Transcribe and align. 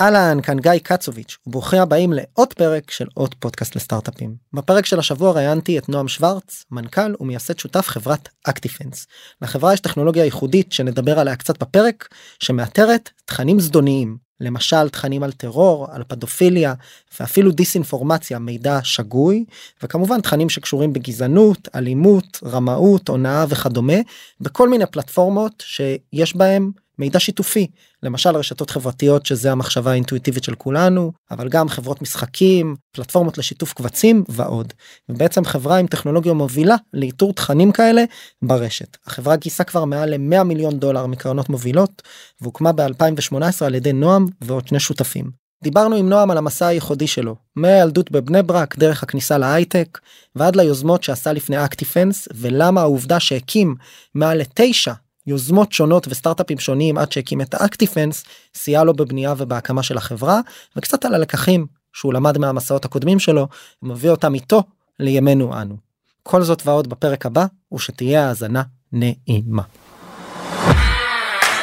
אהלן, 0.00 0.40
כאן 0.42 0.58
גיא 0.58 0.78
קצוביץ', 0.82 1.36
וברוכים 1.46 1.80
הבאים 1.80 2.12
לעוד 2.12 2.52
פרק 2.52 2.90
של 2.90 3.06
עוד 3.14 3.34
פודקאסט 3.34 3.76
לסטארט-אפים. 3.76 4.34
בפרק 4.52 4.86
של 4.86 4.98
השבוע 4.98 5.32
ראיינתי 5.32 5.78
את 5.78 5.88
נועם 5.88 6.08
שוורץ, 6.08 6.64
מנכ"ל 6.70 7.14
ומייסד 7.20 7.58
שותף 7.58 7.88
חברת 7.88 8.28
אקטיפנס. 8.44 9.06
לחברה 9.42 9.72
יש 9.72 9.80
טכנולוגיה 9.80 10.24
ייחודית 10.24 10.72
שנדבר 10.72 11.18
עליה 11.18 11.36
קצת 11.36 11.62
בפרק, 11.62 12.08
שמאתרת 12.40 13.10
תכנים 13.24 13.60
זדוניים, 13.60 14.16
למשל 14.40 14.88
תכנים 14.88 15.22
על 15.22 15.32
טרור, 15.32 15.86
על 15.90 16.04
פדופיליה, 16.08 16.74
ואפילו 17.20 17.50
דיסאינפורמציה, 17.50 18.38
מידע 18.38 18.78
שגוי, 18.82 19.44
וכמובן 19.82 20.20
תכנים 20.20 20.48
שקשורים 20.48 20.92
בגזענות, 20.92 21.68
אלימות, 21.74 22.40
רמאות, 22.44 23.08
הונאה 23.08 23.44
וכדומה, 23.48 23.98
בכל 24.40 24.68
מיני 24.68 24.86
פלטפורמות 24.86 25.62
שיש 25.66 26.36
בהם 26.36 26.70
מידע 26.98 27.20
שיתופי 27.20 27.66
למשל 28.02 28.36
רשתות 28.36 28.70
חברתיות 28.70 29.26
שזה 29.26 29.52
המחשבה 29.52 29.90
האינטואיטיבית 29.90 30.44
של 30.44 30.54
כולנו 30.54 31.12
אבל 31.30 31.48
גם 31.48 31.68
חברות 31.68 32.02
משחקים 32.02 32.76
פלטפורמות 32.92 33.38
לשיתוף 33.38 33.72
קבצים 33.72 34.24
ועוד. 34.28 34.72
ובעצם 35.08 35.44
חברה 35.44 35.78
עם 35.78 35.86
טכנולוגיה 35.86 36.32
מובילה 36.32 36.76
לאיתור 36.94 37.32
תכנים 37.32 37.72
כאלה 37.72 38.04
ברשת. 38.42 38.96
החברה 39.06 39.36
גייסה 39.36 39.64
כבר 39.64 39.84
מעל 39.84 40.14
ל-100 40.14 40.42
מיליון 40.42 40.78
דולר 40.78 41.06
מקרנות 41.06 41.48
מובילות 41.48 42.02
והוקמה 42.40 42.72
ב-2018 42.72 43.64
על 43.64 43.74
ידי 43.74 43.92
נועם 43.92 44.26
ועוד 44.40 44.68
שני 44.68 44.80
שותפים. 44.80 45.48
דיברנו 45.62 45.96
עם 45.96 46.08
נועם 46.08 46.30
על 46.30 46.38
המסע 46.38 46.66
הייחודי 46.66 47.06
שלו 47.06 47.36
מהילדות 47.56 48.10
בבני 48.10 48.42
ברק 48.42 48.78
דרך 48.78 49.02
הכניסה 49.02 49.38
להייטק 49.38 49.98
ועד 50.34 50.56
ליוזמות 50.56 51.02
שעשה 51.02 51.32
לפני 51.32 51.64
אקטיפנס 51.64 52.28
ולמה 52.34 52.80
העובדה 52.80 53.20
שהקים 53.20 53.74
מעל 54.14 54.38
לתשע 54.38 54.92
יוזמות 55.28 55.72
שונות 55.72 56.08
וסטארט-אפים 56.08 56.58
שונים 56.58 56.98
עד 56.98 57.12
שהקים 57.12 57.40
את 57.40 57.54
האקטיפנס 57.54 58.24
סייע 58.54 58.84
לו 58.84 58.94
בבנייה 58.94 59.34
ובהקמה 59.38 59.82
של 59.82 59.96
החברה 59.96 60.40
וקצת 60.76 61.04
על 61.04 61.14
הלקחים 61.14 61.66
שהוא 61.92 62.14
למד 62.14 62.38
מהמסעות 62.38 62.84
הקודמים 62.84 63.18
שלו 63.18 63.48
ומביא 63.82 64.10
אותם 64.10 64.34
איתו 64.34 64.62
לימינו 65.00 65.60
אנו. 65.62 65.76
כל 66.22 66.42
זאת 66.42 66.62
ועוד 66.66 66.88
בפרק 66.88 67.26
הבא 67.26 67.46
ושתהיה 67.74 68.28
האזנה 68.28 68.62
נעימה. 68.92 69.62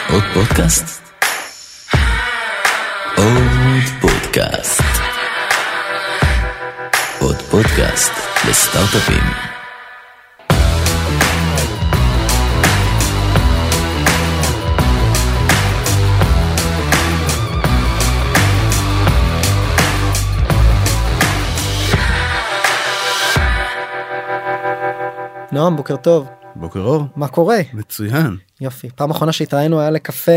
עוד 0.09 0.23
פודקאסט? 0.33 1.01
עוד 3.17 3.83
פודקאסט. 4.01 4.81
עוד 7.19 7.35
פודקאסט 7.35 8.11
לסטארט-אפים. 8.49 9.54
נועם 25.55 25.75
בוקר 25.75 25.95
טוב. 25.95 26.27
בוקר 26.55 26.79
אור. 26.79 27.03
מה 27.15 27.27
קורה? 27.27 27.57
מצוין. 27.73 28.37
יופי. 28.61 28.89
פעם 28.95 29.11
אחרונה 29.11 29.31
שהתראינו 29.31 29.79
היה 29.79 29.89
לקפה 29.89 30.31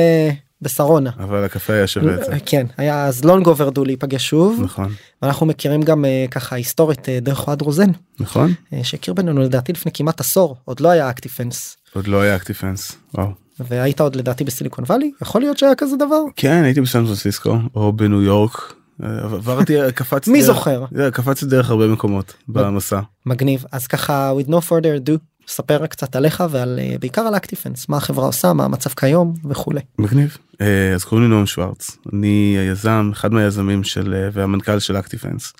בשרונה. 0.62 1.10
אבל 1.18 1.44
הקפה 1.44 1.72
היה 1.72 1.86
שווה 1.86 2.14
את 2.14 2.24
זה. 2.24 2.32
כן, 2.46 2.66
היה 2.76 3.06
אז 3.06 3.24
לונג 3.24 3.46
אוברדו 3.46 3.84
להיפגש 3.84 4.28
שוב. 4.28 4.60
נכון. 4.62 4.92
ואנחנו 5.22 5.46
מכירים 5.46 5.82
גם 5.82 6.04
אה, 6.04 6.24
ככה 6.30 6.56
היסטורית 6.56 7.08
אה, 7.08 7.20
דרך 7.20 7.48
אוהד 7.48 7.62
רוזן. 7.62 7.90
נכון. 8.20 8.52
אה, 8.72 8.84
שהכיר 8.84 9.14
בינינו 9.14 9.40
לדעתי 9.40 9.72
לפני 9.72 9.92
כמעט 9.94 10.20
עשור, 10.20 10.56
עוד 10.64 10.80
לא 10.80 10.88
היה 10.88 11.10
אקטיפנס. 11.10 11.76
עוד 11.94 12.06
לא 12.06 12.20
היה 12.20 12.36
אקטיפנס, 12.36 12.96
וואו. 13.14 13.28
והיית 13.60 14.00
עוד 14.00 14.16
לדעתי 14.16 14.44
בסיליקון 14.44 14.84
וואלי? 14.84 15.10
יכול 15.22 15.40
להיות 15.40 15.58
שהיה 15.58 15.74
כזה 15.74 15.96
דבר? 15.96 16.22
כן, 16.36 16.62
הייתי 16.64 16.80
בסן 16.80 17.04
פרנסיסקו, 17.04 17.56
או 17.74 17.92
בניו 17.92 18.22
יורק, 18.22 18.74
עברתי 19.02 19.74
קפצתי 19.94 20.30
מי 20.30 20.42
זוכר 20.42 20.84
קפצתי 21.12 21.46
דרך 21.46 21.70
הרבה 21.70 21.86
מקומות 21.86 22.34
במסע 22.48 23.00
מגניב 23.26 23.64
אז 23.72 23.86
ככה 23.86 24.32
with 24.38 24.48
no 24.48 24.56
further 24.68 25.08
ado 25.08 25.18
ספר 25.48 25.86
קצת 25.86 26.16
עליך 26.16 26.44
ועל 26.50 26.78
אה, 26.82 26.96
בעיקר 27.00 27.20
על 27.20 27.36
אקטיפנס 27.36 27.88
מה 27.88 27.96
החברה 27.96 28.26
עושה 28.26 28.52
מה 28.52 28.64
המצב 28.64 28.90
כיום 28.90 29.34
וכולי. 29.44 29.80
מגניב 29.98 30.36
אה, 30.60 30.92
אז 30.94 31.04
קוראים 31.04 31.26
לי 31.26 31.30
נועם 31.34 31.46
שוורץ 31.46 31.96
אני 32.12 32.56
היזם 32.58 33.10
אחד 33.12 33.32
מהיזמים 33.32 33.84
של 33.84 34.14
אה, 34.14 34.28
והמנכ"ל 34.32 34.78
של 34.78 34.96
אקטיפנס. 34.96 35.52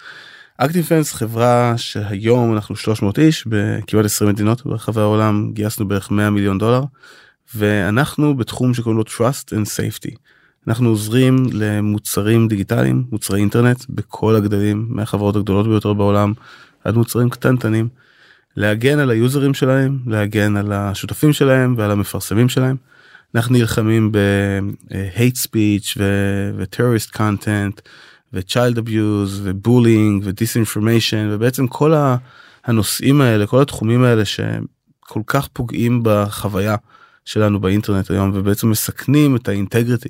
אקטיפנס 0.59 1.13
חברה 1.13 1.75
שהיום 1.77 2.53
אנחנו 2.53 2.77
300 2.77 3.19
איש 3.19 3.47
בכמעט 3.47 4.05
20 4.05 4.31
מדינות 4.31 4.67
ברחבי 4.67 5.01
העולם 5.01 5.51
גייסנו 5.53 5.89
בערך 5.89 6.11
100 6.11 6.31
מיליון 6.31 6.59
דולר 6.59 6.83
ואנחנו 7.55 8.37
בתחום 8.37 8.75
שקוראים 8.75 8.99
לו 8.99 9.05
trust 9.05 9.51
and 9.51 9.67
safety. 9.67 10.15
אנחנו 10.67 10.89
עוזרים 10.89 11.47
למוצרים 11.53 12.49
דיגיטליים, 12.49 13.05
מוצרי 13.13 13.41
אינטרנט 13.41 13.85
בכל 13.89 14.37
הגדלים 14.37 14.87
מהחברות 14.89 15.37
הגדולות 15.37 15.67
ביותר 15.67 15.93
בעולם 15.93 16.33
עד 16.85 16.95
מוצרים 16.95 17.31
קטנטנים, 17.31 17.89
להגן 18.57 18.99
על 18.99 19.11
היוזרים 19.11 19.55
שלהם, 19.55 19.99
להגן 20.07 20.57
על 20.57 20.73
השותפים 20.73 21.33
שלהם 21.33 21.75
ועל 21.79 21.91
המפרסמים 21.91 22.49
שלהם. 22.49 22.77
אנחנו 23.35 23.55
נלחמים 23.55 24.13
ב-hate 24.13 25.37
speech 25.47 25.97
ו-terrorist 25.97 27.17
content 27.17 27.81
ו-child 28.33 28.77
abuse 28.77 29.33
ו-bullying 29.43 30.25
ו-disinformation 30.25 31.29
ובעצם 31.31 31.67
כל 31.67 31.95
הנושאים 32.65 33.21
האלה, 33.21 33.47
כל 33.47 33.63
התחומים 33.63 34.05
האלה 34.05 34.25
שכל 34.25 35.21
כך 35.27 35.49
פוגעים 35.53 36.01
בחוויה 36.03 36.77
שלנו 37.25 37.61
באינטרנט 37.61 38.11
היום 38.11 38.31
ובעצם 38.35 38.71
מסכנים 38.71 39.37
את 39.37 39.49
האינטגריטי 39.49 40.09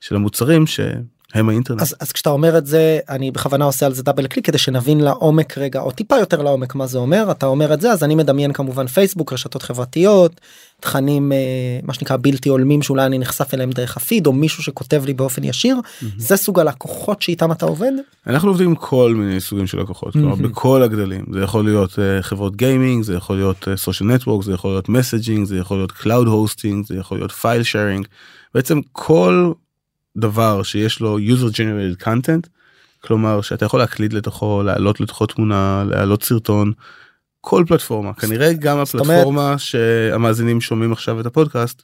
של 0.00 0.16
המוצרים 0.16 0.66
שהם 0.66 1.48
האינטרנט. 1.48 1.80
אז, 1.80 1.94
אז 2.00 2.12
כשאתה 2.12 2.30
אומר 2.30 2.58
את 2.58 2.66
זה 2.66 2.98
אני 3.08 3.30
בכוונה 3.30 3.64
עושה 3.64 3.86
על 3.86 3.94
זה 3.94 4.02
דאבל 4.02 4.26
קליק 4.26 4.46
כדי 4.46 4.58
שנבין 4.58 5.00
לעומק 5.00 5.58
רגע 5.58 5.80
או 5.80 5.90
טיפה 5.90 6.16
יותר 6.16 6.42
לעומק 6.42 6.74
מה 6.74 6.86
זה 6.86 6.98
אומר 6.98 7.30
אתה 7.30 7.46
אומר 7.46 7.74
את 7.74 7.80
זה 7.80 7.92
אז 7.92 8.04
אני 8.04 8.14
מדמיין 8.14 8.52
כמובן 8.52 8.86
פייסבוק 8.86 9.32
רשתות 9.32 9.62
חברתיות 9.62 10.40
תכנים 10.80 11.32
אה, 11.32 11.38
מה 11.82 11.94
שנקרא 11.94 12.16
בלתי 12.20 12.48
הולמים 12.48 12.82
שאולי 12.82 13.06
אני 13.06 13.18
נחשף 13.18 13.54
אליהם 13.54 13.70
דרך 13.70 13.96
הפיד 13.96 14.26
או 14.26 14.32
מישהו 14.32 14.62
שכותב 14.62 15.02
לי 15.06 15.14
באופן 15.14 15.44
ישיר 15.44 15.76
mm-hmm. 15.76 16.04
זה 16.16 16.36
סוג 16.36 16.60
הלקוחות 16.60 17.22
שאיתם 17.22 17.52
אתה 17.52 17.66
עובד. 17.66 17.92
אנחנו 18.26 18.48
עובדים 18.48 18.68
עם 18.68 18.74
כל 18.74 19.14
מיני 19.16 19.40
סוגים 19.40 19.66
של 19.66 19.80
לקוחות 19.80 20.16
mm-hmm. 20.16 20.18
כלומר, 20.18 20.34
בכל 20.34 20.82
הגדלים 20.82 21.24
זה 21.32 21.40
יכול 21.40 21.64
להיות 21.64 21.90
uh, 21.92 22.22
חברות 22.22 22.56
גיימינג 22.56 23.04
זה 23.04 23.14
יכול 23.14 23.36
להיות 23.36 23.68
social 23.76 24.10
uh, 24.10 24.12
network 24.12 24.44
זה 24.44 24.52
יכול 24.52 24.70
להיות 24.70 24.88
messaging 24.88 25.46
זה 25.46 25.56
יכול 25.56 25.76
להיות 25.76 25.92
cloud 25.92 26.26
hosting 26.26 26.86
זה 26.86 26.96
יכול 26.96 27.18
להיות 27.18 27.32
file 27.32 27.62
sharing 27.62 28.06
בעצם 28.54 28.80
כל 28.92 29.52
דבר 30.18 30.62
שיש 30.62 31.00
לו 31.00 31.18
user 31.18 31.52
generated 31.52 32.04
content 32.04 32.48
כלומר 33.04 33.40
שאתה 33.40 33.64
יכול 33.64 33.80
להקליד 33.80 34.12
לתוכו 34.12 34.62
להעלות 34.62 35.00
לתוכו 35.00 35.26
תמונה 35.26 35.84
להעלות 35.88 36.22
סרטון 36.22 36.72
כל 37.40 37.64
פלטפורמה 37.68 38.14
כנראה 38.14 38.52
גם 38.52 38.78
הפלטפורמה 38.78 39.58
שהמאזינים 39.58 40.60
שומעים 40.60 40.92
עכשיו 40.92 41.20
את 41.20 41.26
הפודקאסט. 41.26 41.82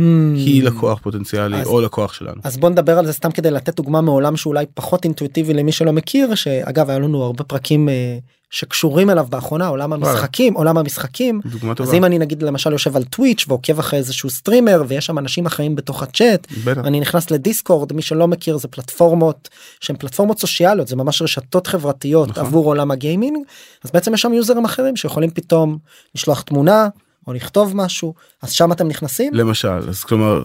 Hmm. 0.00 0.02
היא 0.36 0.62
לקוח 0.62 0.98
פוטנציאלי 1.02 1.60
אז, 1.60 1.66
או 1.66 1.80
לקוח 1.80 2.12
שלנו. 2.12 2.40
אז 2.44 2.56
בוא 2.56 2.70
נדבר 2.70 2.98
על 2.98 3.06
זה 3.06 3.12
סתם 3.12 3.30
כדי 3.30 3.50
לתת 3.50 3.76
דוגמה 3.76 4.00
מעולם 4.00 4.36
שאולי 4.36 4.66
פחות 4.74 5.04
אינטואיטיבי 5.04 5.54
למי 5.54 5.72
שלא 5.72 5.92
מכיר 5.92 6.34
שאגב 6.34 6.90
היה 6.90 6.98
לנו 6.98 7.22
הרבה 7.22 7.44
פרקים 7.44 7.88
אה, 7.88 8.18
שקשורים 8.54 9.10
אליו 9.10 9.26
באחרונה 9.30 9.66
עולם 9.66 9.92
המשחקים 9.92 10.54
עולם 10.54 10.78
המשחקים 10.78 11.40
אז 11.82 11.94
אם 11.94 12.04
אני 12.04 12.18
נגיד 12.18 12.42
למשל 12.42 12.72
יושב 12.72 12.96
על 12.96 13.04
טוויץ' 13.04 13.44
ועוקב 13.48 13.78
אחרי 13.78 13.98
איזשהו 13.98 14.30
סטרימר 14.30 14.82
ויש 14.88 15.06
שם 15.06 15.18
אנשים 15.18 15.46
אחרים 15.46 15.74
בתוך 15.76 16.02
הצ'אט 16.02 16.46
אני 16.66 17.00
נכנס 17.00 17.30
לדיסקורד 17.30 17.92
מי 17.92 18.02
שלא 18.02 18.28
מכיר 18.28 18.56
זה 18.56 18.68
פלטפורמות 18.68 19.48
שהן 19.80 19.96
פלטפורמות 19.96 20.38
סוציאליות 20.38 20.88
זה 20.88 20.96
ממש 20.96 21.22
רשתות 21.22 21.66
חברתיות 21.66 22.28
נכון. 22.28 22.44
עבור 22.44 22.66
עולם 22.66 22.90
הגיימינג 22.90 23.36
אז 23.84 23.90
בעצם 23.90 24.14
יש 24.14 24.22
שם 24.22 24.32
יוזרים 24.32 24.64
אחרים 24.64 24.96
שיכולים 24.96 25.30
פתאום 25.30 25.78
לשלוח 26.14 26.42
תמונה 26.42 26.88
או 27.26 27.32
לכתוב 27.32 27.76
משהו 27.76 28.14
אז 28.42 28.52
שם 28.52 28.72
אתם 28.72 28.88
נכנסים 28.88 29.34
למשל 29.34 29.68
אז 29.68 30.04
כלומר 30.04 30.42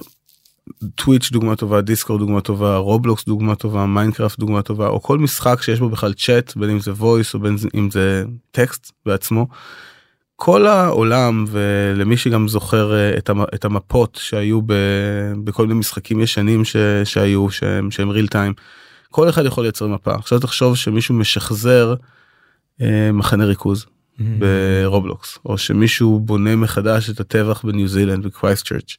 טוויץ' 0.96 1.32
דוגמה 1.32 1.56
טובה 1.56 1.82
דיסקורד 1.82 2.20
דוגמה 2.20 2.42
טובה 2.42 2.78
רובלוקס 2.78 3.26
דוגמה 3.26 3.56
טובה 3.56 3.86
מיינקראפט 3.86 4.40
דוגמה 4.40 4.62
טובה 4.62 4.88
או 4.88 5.02
כל 5.02 5.18
משחק 5.18 5.62
שיש 5.62 5.80
בו 5.80 5.90
בכלל 5.90 6.14
צ'אט 6.14 6.56
בין 6.56 6.70
אם 6.70 6.80
זה 6.80 6.92
voice 6.92 7.34
או 7.34 7.40
בין 7.40 7.56
אם 7.76 7.92
זה 7.92 8.24
טקסט 8.52 8.92
בעצמו. 9.06 9.48
כל 10.36 10.68
העולם 10.68 11.46
ולמי 11.48 12.18
שגם 12.18 12.48
זוכר 12.48 12.94
אה, 12.94 13.18
את 13.56 13.66
המפות 13.66 14.20
שהיו 14.22 14.60
בכל 15.44 15.68
מיני 15.68 15.80
משחקים 15.80 16.22
ישנים 16.22 16.66
ש, 16.66 16.76
שהיו 17.04 17.52
שהם 17.52 17.92
שהם 17.92 18.12
real 18.12 18.28
time 18.32 18.62
כל 19.12 19.30
אחד 19.30 19.46
יכול 19.46 19.64
לייצר 19.64 19.88
מפה 19.88 20.16
עכשיו 20.16 20.40
תחשוב 20.40 20.76
שמישהו 20.76 21.16
משחזר 21.16 21.94
אה, 22.82 23.12
מחנה 23.14 23.46
ריכוז. 23.46 23.86
ברובלוקס 24.20 25.38
או 25.46 25.58
שמישהו 25.58 26.20
בונה 26.20 26.56
מחדש 26.56 27.10
את 27.10 27.20
הטבח 27.20 27.66
בניו 27.66 27.88
זילנד 27.88 28.26
בקרייסט 28.26 28.68
צ'רץ' 28.68 28.98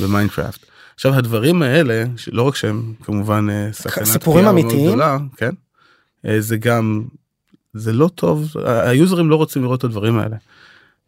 במיינקראפט. 0.00 0.66
עכשיו 0.94 1.14
הדברים 1.14 1.62
האלה 1.62 2.04
לא 2.32 2.42
רק 2.42 2.56
שהם 2.56 2.94
כמובן 3.04 3.46
אה, 3.50 3.68
סכנת 3.72 4.04
סיפורים 4.04 4.44
אמיתיים 4.44 4.86
גדולה, 4.86 5.18
כן 5.36 5.50
אה, 6.26 6.40
זה 6.40 6.56
גם 6.56 7.04
זה 7.74 7.92
לא 7.92 8.10
טוב 8.14 8.52
היוזרים 8.64 9.30
לא 9.30 9.36
רוצים 9.36 9.62
לראות 9.62 9.78
את 9.78 9.84
הדברים 9.84 10.18
האלה. 10.18 10.36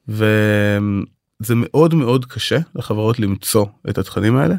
וזה 0.08 1.54
מאוד 1.56 1.94
מאוד 1.94 2.24
קשה 2.24 2.58
לחברות 2.74 3.18
למצוא 3.18 3.66
את 3.88 3.98
התכנים 3.98 4.36
האלה 4.36 4.54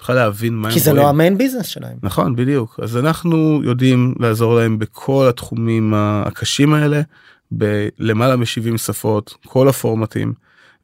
בכלל 0.00 0.16
להבין 0.16 0.54
מה 0.54 0.70
כי 0.72 0.80
זה 0.80 0.90
רואים. 0.90 1.04
לא 1.04 1.08
המיין 1.08 1.38
ביזנס 1.38 1.66
שלהם. 1.66 1.96
נכון 2.02 2.36
בדיוק 2.36 2.80
אז 2.82 2.96
אנחנו 2.96 3.60
יודעים 3.64 4.14
לעזור 4.20 4.54
להם 4.54 4.78
בכל 4.78 5.26
התחומים 5.28 5.94
הקשים 5.96 6.74
האלה 6.74 7.00
בלמעלה 7.52 8.36
מ-70 8.36 8.78
שפות 8.78 9.34
כל 9.46 9.68
הפורמטים 9.68 10.32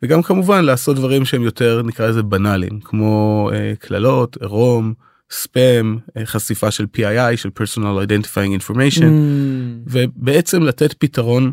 וגם 0.02 0.22
כמובן 0.22 0.64
לעשות 0.64 0.96
דברים 0.96 1.24
שהם 1.24 1.42
יותר 1.42 1.82
נקרא 1.82 2.08
לזה 2.08 2.22
בנאליים 2.22 2.80
כמו 2.80 3.50
אה, 3.52 3.72
קללות 3.78 4.36
עירום 4.40 4.94
ספאם 5.30 5.96
אה, 6.16 6.26
חשיפה 6.26 6.70
של 6.70 6.86
PII 6.96 7.36
של 7.36 7.50
personal 7.60 8.08
identifying 8.08 8.62
information 8.62 9.02
Mm, 9.02 9.86
ובעצם 9.86 10.62
לתת 10.62 10.94
פתרון 10.98 11.52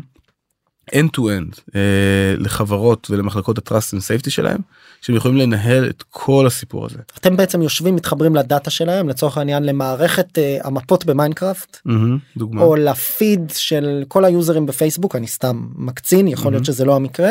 end 0.90 1.08
to 1.16 1.20
end 1.20 1.60
אה, 1.74 1.80
לחברות 2.38 3.06
ולמחלקות 3.10 3.58
ה-trust 3.58 3.94
and 3.94 4.00
safety 4.00 4.30
שלהם 4.30 4.58
שהם 5.00 5.16
יכולים 5.16 5.36
לנהל 5.36 5.88
את 5.88 6.02
כל 6.10 6.46
הסיפור 6.46 6.86
הזה. 6.86 6.98
אתם 7.18 7.36
בעצם 7.36 7.62
יושבים 7.62 7.96
מתחברים 7.96 8.36
לדאטה 8.36 8.70
שלהם 8.70 9.08
לצורך 9.08 9.38
העניין 9.38 9.62
למערכת 9.62 10.38
אה, 10.38 10.58
המפות 10.64 11.04
במיינקראפט 11.04 11.78
דוגמה. 12.36 12.62
או 12.62 12.76
לפיד 12.76 13.52
של 13.56 14.02
כל 14.08 14.24
היוזרים 14.24 14.66
בפייסבוק 14.66 15.16
אני 15.16 15.26
סתם 15.26 15.66
מקצין 15.76 16.28
יכול 16.28 16.52
להיות 16.52 16.62
Mhm. 16.62 16.66
שזה 16.66 16.84
לא 16.84 16.96
המקרה 16.96 17.30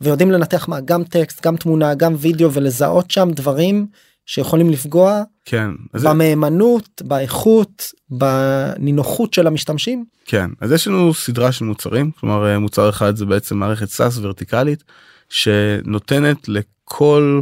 ויודעים 0.00 0.30
לנתח 0.30 0.68
מה 0.68 0.80
גם 0.80 1.04
טקסט 1.04 1.46
גם 1.46 1.56
תמונה 1.56 1.94
גם 1.94 2.14
וידאו 2.18 2.52
ולזהות 2.52 3.10
שם 3.10 3.28
דברים 3.32 3.86
שיכולים 4.28 4.70
לפגוע 4.70 5.22
כן. 5.44 5.70
אז 5.92 6.04
במהימנות 6.04 7.02
באיכות 7.04 7.92
בנינוחות 8.10 9.34
של 9.34 9.46
המשתמשים. 9.46 10.04
כן 10.24 10.50
אז 10.60 10.72
יש 10.72 10.88
לנו 10.88 11.14
סדרה 11.14 11.52
של 11.52 11.64
מוצרים 11.64 12.10
כלומר 12.10 12.46
אה, 12.46 12.58
מוצר 12.58 12.88
אחד 12.88 13.16
זה 13.16 13.26
בעצם 13.26 13.56
מערכת 13.56 13.88
SaaS 13.88 14.18
ורטיקלית 14.18 14.84
שנותנת 15.28 16.48
לכל 16.48 17.40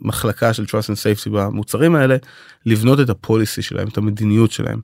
מחלקה 0.00 0.52
של 0.52 0.64
trust 0.64 0.66
and 0.66 1.26
safety 1.26 1.30
במוצרים 1.30 1.94
האלה 1.94 2.16
לבנות 2.66 3.00
את 3.00 3.10
ה 3.10 3.17
policy 3.17 3.62
שלהם 3.62 3.88
את 3.88 3.98
המדיניות 3.98 4.50
שלהם 4.50 4.80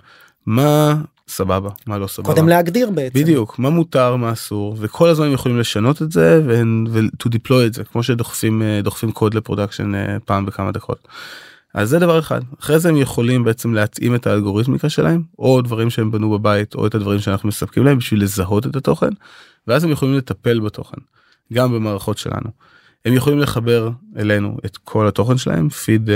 מה 0.46 0.94
סבבה 1.28 1.70
מה 1.86 1.98
לא 1.98 2.06
סבבה. 2.06 2.28
קודם 2.28 2.48
להגדיר 2.48 2.90
בעצם. 2.90 3.20
בדיוק 3.20 3.58
מה 3.58 3.70
מותר 3.70 4.16
מה 4.16 4.32
אסור 4.32 4.76
וכל 4.78 5.08
הזמן 5.08 5.32
יכולים 5.32 5.58
לשנות 5.58 6.02
את 6.02 6.12
זה 6.12 6.42
ו- 6.46 7.00
to 7.22 7.28
deploy 7.28 7.66
את 7.66 7.74
זה 7.74 7.84
כמו 7.84 8.02
שדוחפים 8.02 8.62
אה, 8.62 8.80
דוחפים 8.82 9.12
קוד 9.12 9.34
ל 9.34 9.40
production 9.40 9.94
אה, 9.94 10.16
פעם 10.24 10.46
בכמה 10.46 10.72
דקות. 10.72 11.08
אז 11.74 11.88
זה 11.88 11.98
דבר 11.98 12.18
אחד 12.18 12.40
אחרי 12.60 12.78
זה 12.78 12.88
הם 12.88 12.96
יכולים 12.96 13.44
בעצם 13.44 13.74
להתאים 13.74 14.14
את 14.14 14.26
האלגוריתמיקה 14.26 14.88
שלהם 14.88 15.22
או 15.38 15.62
דברים 15.62 15.90
שהם 15.90 16.10
בנו 16.10 16.30
בבית 16.30 16.74
או 16.74 16.86
את 16.86 16.94
הדברים 16.94 17.20
שאנחנו 17.20 17.48
מספקים 17.48 17.84
להם 17.84 17.98
בשביל 17.98 18.22
לזהות 18.22 18.66
את 18.66 18.76
התוכן 18.76 19.10
ואז 19.66 19.84
הם 19.84 19.90
יכולים 19.90 20.14
לטפל 20.14 20.60
בתוכן 20.60 20.96
גם 21.52 21.72
במערכות 21.72 22.18
שלנו. 22.18 22.50
הם 23.04 23.12
יכולים 23.12 23.38
לחבר 23.38 23.90
אלינו 24.16 24.56
את 24.64 24.76
כל 24.76 25.08
התוכן 25.08 25.38
שלהם 25.38 25.68
פיד 25.68 26.10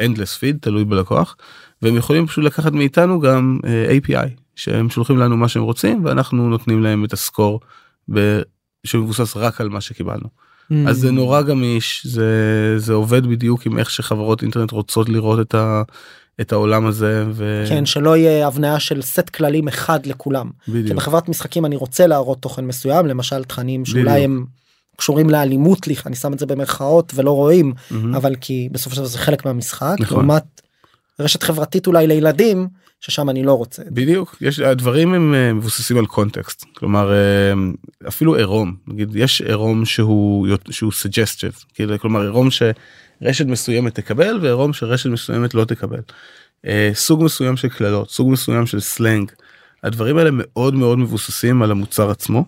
endless 0.00 0.38
feed 0.40 0.58
תלוי 0.60 0.84
בלקוח 0.84 1.36
והם 1.82 1.96
יכולים 1.96 2.26
פשוט 2.26 2.44
לקחת 2.44 2.72
מאיתנו 2.72 3.20
גם 3.20 3.58
אה, 3.64 3.98
API 3.98 4.28
שהם 4.56 4.90
שולחים 4.90 5.18
לנו 5.18 5.36
מה 5.36 5.48
שהם 5.48 5.62
רוצים 5.62 6.04
ואנחנו 6.04 6.48
נותנים 6.48 6.82
להם 6.82 7.04
את 7.04 7.12
הסקור 7.12 7.60
שמבוסס 8.84 9.36
רק 9.36 9.60
על 9.60 9.68
מה 9.68 9.80
שקיבלנו. 9.80 10.28
Mm. 10.72 10.74
אז 10.88 10.98
זה 10.98 11.10
נורא 11.10 11.42
גמיש 11.42 12.06
זה 12.06 12.74
זה 12.76 12.92
עובד 12.92 13.26
בדיוק 13.26 13.66
עם 13.66 13.78
איך 13.78 13.90
שחברות 13.90 14.42
אינטרנט 14.42 14.70
רוצות 14.70 15.08
לראות 15.08 15.40
את, 15.40 15.54
ה, 15.54 15.82
את 16.40 16.52
העולם 16.52 16.86
הזה 16.86 17.24
ו... 17.30 17.64
כן 17.68 17.86
שלא 17.86 18.16
יהיה 18.16 18.46
הבניה 18.46 18.80
של 18.80 19.02
סט 19.02 19.30
כללים 19.30 19.68
אחד 19.68 20.06
לכולם. 20.06 20.50
בדיוק. 20.68 20.88
שבחברת 20.88 21.28
משחקים 21.28 21.66
אני 21.66 21.76
רוצה 21.76 22.06
להראות 22.06 22.38
תוכן 22.42 22.64
מסוים 22.64 23.06
למשל 23.06 23.44
תכנים 23.44 23.84
שאולי 23.84 24.04
בדיוק. 24.04 24.24
הם 24.24 24.44
קשורים 24.96 25.30
לאלימות 25.30 25.86
לי 25.86 25.94
אני 26.06 26.16
שם 26.16 26.32
את 26.32 26.38
זה 26.38 26.46
במרכאות 26.46 27.12
ולא 27.14 27.30
רואים 27.30 27.72
מהמם. 27.90 28.14
אבל 28.14 28.34
כי 28.40 28.68
בסופו 28.72 28.94
של 28.94 29.00
דבר 29.00 29.08
זה 29.08 29.18
חלק 29.18 29.46
מהמשחק 29.46 29.96
נכון. 30.00 30.18
לעומת 30.18 30.62
רשת 31.22 31.42
חברתית 31.42 31.86
אולי 31.86 32.06
לילדים 32.06 32.68
ששם 33.00 33.30
אני 33.30 33.42
לא 33.42 33.52
רוצה. 33.52 33.82
בדיוק 33.86 34.36
יש 34.40 34.60
הדברים 34.60 35.14
הם 35.14 35.34
אה, 35.34 35.52
מבוססים 35.52 35.98
על 35.98 36.06
קונטקסט 36.06 36.64
כלומר 36.76 37.12
אה, 37.12 37.52
אפילו 38.08 38.34
עירום 38.34 38.76
נגיד 38.86 39.16
יש 39.16 39.42
עירום 39.42 39.84
שהוא 39.84 40.48
שהוא 40.70 40.92
suggestive 40.92 41.64
כאילו 41.74 41.98
כלומר 41.98 42.20
עירום 42.20 42.48
שרשת 42.50 43.46
מסוימת 43.46 43.94
תקבל 43.94 44.38
ועירום 44.42 44.72
שרשת 44.72 45.10
מסוימת 45.10 45.54
לא 45.54 45.64
תקבל. 45.64 46.00
אה, 46.66 46.90
סוג 46.94 47.24
מסוים 47.24 47.56
של 47.56 47.68
קללות 47.68 48.10
סוג 48.10 48.30
מסוים 48.30 48.66
של 48.66 48.80
סלנג 48.80 49.32
הדברים 49.82 50.18
האלה 50.18 50.30
מאוד 50.32 50.74
מאוד 50.74 50.98
מבוססים 50.98 51.62
על 51.62 51.70
המוצר 51.70 52.10
עצמו 52.10 52.44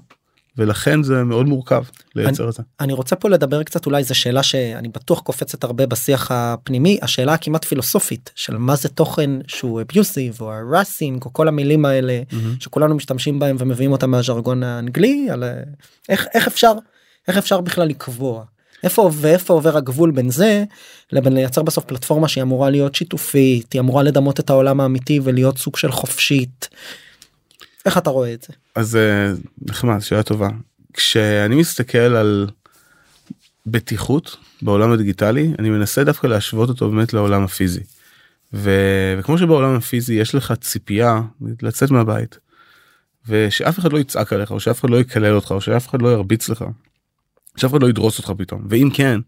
ולכן 0.58 1.02
זה 1.02 1.24
מאוד 1.24 1.46
מורכב 1.46 1.84
לייצר 2.14 2.48
את 2.48 2.54
זה. 2.54 2.62
אני 2.80 2.92
רוצה 2.92 3.16
פה 3.16 3.28
לדבר 3.28 3.62
קצת 3.62 3.86
אולי 3.86 4.04
זו 4.04 4.14
שאלה 4.14 4.42
שאני 4.42 4.88
בטוח 4.88 5.20
קופצת 5.20 5.64
הרבה 5.64 5.86
בשיח 5.86 6.30
הפנימי 6.30 6.98
השאלה 7.02 7.34
הכמעט 7.34 7.64
פילוסופית 7.64 8.30
של 8.34 8.56
מה 8.56 8.76
זה 8.76 8.88
תוכן 8.88 9.30
שהוא 9.46 9.80
אביוסיב 9.80 10.40
או 10.40 10.52
הרסינג 10.52 11.24
או 11.24 11.32
כל 11.32 11.48
המילים 11.48 11.84
האלה 11.84 12.20
מהמם. 12.32 12.56
שכולנו 12.60 12.94
משתמשים 12.94 13.38
בהם 13.38 13.56
ומביאים 13.58 13.92
אותם 13.92 14.10
מהז'רגון 14.10 14.62
האנגלי 14.62 15.30
על 15.30 15.44
אה, 15.44 15.52
איך 16.08 16.26
איך 16.34 16.46
אפשר 16.46 16.72
איך 17.28 17.38
אפשר 17.38 17.60
בכלל 17.60 17.88
לקבוע 17.88 18.44
איפה 18.82 19.10
ואיפה 19.14 19.54
עובר 19.54 19.76
הגבול 19.76 20.10
בין 20.10 20.30
זה 20.30 20.64
לבין 21.12 21.32
לייצר 21.32 21.62
בסוף 21.62 21.84
פלטפורמה 21.84 22.28
שהיא 22.28 22.42
אמורה 22.42 22.70
להיות 22.70 22.94
שיתופית 22.94 23.72
היא 23.72 23.80
אמורה 23.80 24.02
לדמות 24.02 24.40
את 24.40 24.50
העולם 24.50 24.80
האמיתי 24.80 25.20
ולהיות 25.22 25.58
סוג 25.58 25.76
של 25.76 25.92
חופשית. 25.92 26.68
איך 27.86 27.98
אתה 27.98 28.10
רואה 28.10 28.32
את 28.32 28.42
זה? 28.42 28.63
אז 28.74 28.96
אה, 28.96 29.32
נחמד 29.62 29.98
שאלה 29.98 30.22
טובה 30.22 30.48
כשאני 30.92 31.56
מסתכל 31.56 31.98
על 31.98 32.48
בטיחות 33.66 34.36
בעולם 34.62 34.92
הדיגיטלי 34.92 35.52
אני 35.58 35.70
מנסה 35.70 36.04
דווקא 36.04 36.26
להשוות 36.26 36.68
אותו 36.68 36.90
באמת 36.90 37.12
לעולם 37.12 37.42
הפיזי. 37.42 37.82
ו... 38.52 38.70
וכמו 39.18 39.38
שבעולם 39.38 39.74
הפיזי 39.74 40.14
יש 40.14 40.34
לך 40.34 40.52
ציפייה 40.60 41.20
לצאת 41.62 41.90
מהבית 41.90 42.38
ושאף 43.28 43.78
אחד 43.78 43.92
לא 43.92 43.98
יצעק 43.98 44.32
עליך 44.32 44.50
או 44.50 44.60
שאף 44.60 44.80
אחד 44.80 44.90
לא 44.90 45.00
יקלל 45.00 45.34
אותך 45.34 45.50
או 45.50 45.60
שאף 45.60 45.88
אחד 45.88 46.02
לא 46.02 46.08
ירביץ 46.12 46.48
לך. 46.48 46.64
שאף 47.56 47.70
אחד 47.70 47.82
לא 47.82 47.88
ידרוס 47.88 48.18
אותך 48.18 48.32
פתאום 48.38 48.66
ואם 48.68 48.88
כן 48.94 49.20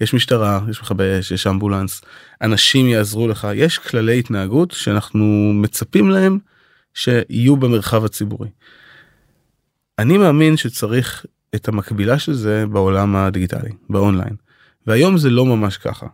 יש 0.00 0.14
משטרה 0.14 0.60
יש 0.70 0.82
מכבי 0.82 1.18
אש 1.18 1.30
יש 1.30 1.46
אמבולנס 1.46 2.02
אנשים 2.42 2.86
יעזרו 2.86 3.28
לך 3.28 3.48
יש 3.54 3.78
כללי 3.78 4.18
התנהגות 4.18 4.70
שאנחנו 4.70 5.52
מצפים 5.54 6.10
להם 6.10 6.38
שיהיו 6.94 7.56
במרחב 7.56 8.04
הציבורי. 8.04 8.48
אני 9.98 10.18
מאמין 10.18 10.56
שצריך 10.56 11.26
את 11.54 11.68
המקבילה 11.68 12.18
של 12.18 12.32
זה 12.32 12.64
בעולם 12.66 13.16
הדיגיטלי 13.16 13.70
באונליין 13.90 14.36
והיום 14.86 15.18
זה 15.18 15.30
לא 15.30 15.46
ממש 15.46 15.76
ככה. 15.76 16.06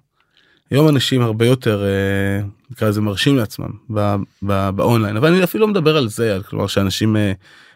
היום 0.70 0.88
אנשים 0.88 1.22
הרבה 1.22 1.46
יותר 1.46 1.84
אה, 1.84 2.46
נקרא 2.70 2.88
לזה 2.88 3.00
מרשים 3.00 3.36
לעצמם 3.36 3.70
ב, 3.94 4.14
ב, 4.42 4.70
באונליין 4.70 5.16
אבל 5.16 5.32
אני 5.32 5.44
אפילו 5.44 5.66
לא 5.66 5.72
מדבר 5.72 5.96
על 5.96 6.08
זה 6.08 6.34
על 6.34 6.42
כלומר 6.42 6.66
שאנשים 6.66 7.16
אה, 7.16 7.32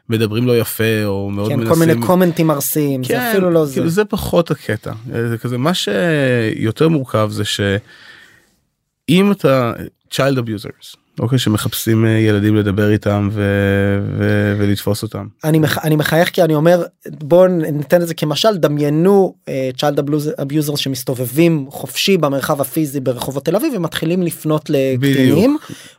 מדברים 0.08 0.46
לא 0.46 0.58
יפה 0.58 1.04
או 1.04 1.30
מאוד 1.30 1.48
כן, 1.48 1.60
מנסים. 1.60 1.74
כל 1.74 1.78
מיני 1.80 2.06
קומנטים 2.06 2.50
ארסיים 2.50 3.04
זה 3.04 3.30
אפילו 3.30 3.50
לא 3.50 3.66
זה. 3.66 3.74
כאילו 3.74 3.88
זה 3.88 4.04
פחות 4.04 4.50
הקטע 4.50 4.92
אה, 5.14 5.28
זה 5.28 5.38
כזה 5.38 5.58
מה 5.58 5.74
שיותר 5.74 6.88
מורכב 6.88 7.28
זה 7.32 7.44
שאם 7.44 9.32
אתה 9.32 9.72
child 10.10 10.36
abusers 10.36 10.96
אוקיי 11.18 11.38
שמחפשים 11.38 12.06
אה, 12.06 12.10
ילדים 12.10 12.56
לדבר 12.56 12.90
איתם 12.90 13.28
ו... 13.32 13.42
ו... 14.18 14.54
ולתפוס 14.58 15.02
אותם. 15.02 15.26
אני 15.44 15.58
מח... 15.58 15.78
אני 15.78 15.96
מחייך 15.96 16.30
כי 16.30 16.42
אני 16.42 16.54
אומר 16.54 16.82
בוא 17.08 17.46
ניתן 17.48 18.02
את 18.02 18.06
זה 18.06 18.14
כמשל 18.14 18.56
דמיינו 18.56 19.34
uh, 19.46 19.76
child 19.76 20.00
abusers 20.40 20.76
שמסתובבים 20.76 21.66
חופשי 21.70 22.16
במרחב 22.16 22.60
הפיזי 22.60 23.00
ברחובות 23.00 23.44
תל 23.44 23.56
אביב 23.56 23.72
ומתחילים 23.76 24.22
לפנות 24.22 24.70
לקטינים 24.70 25.56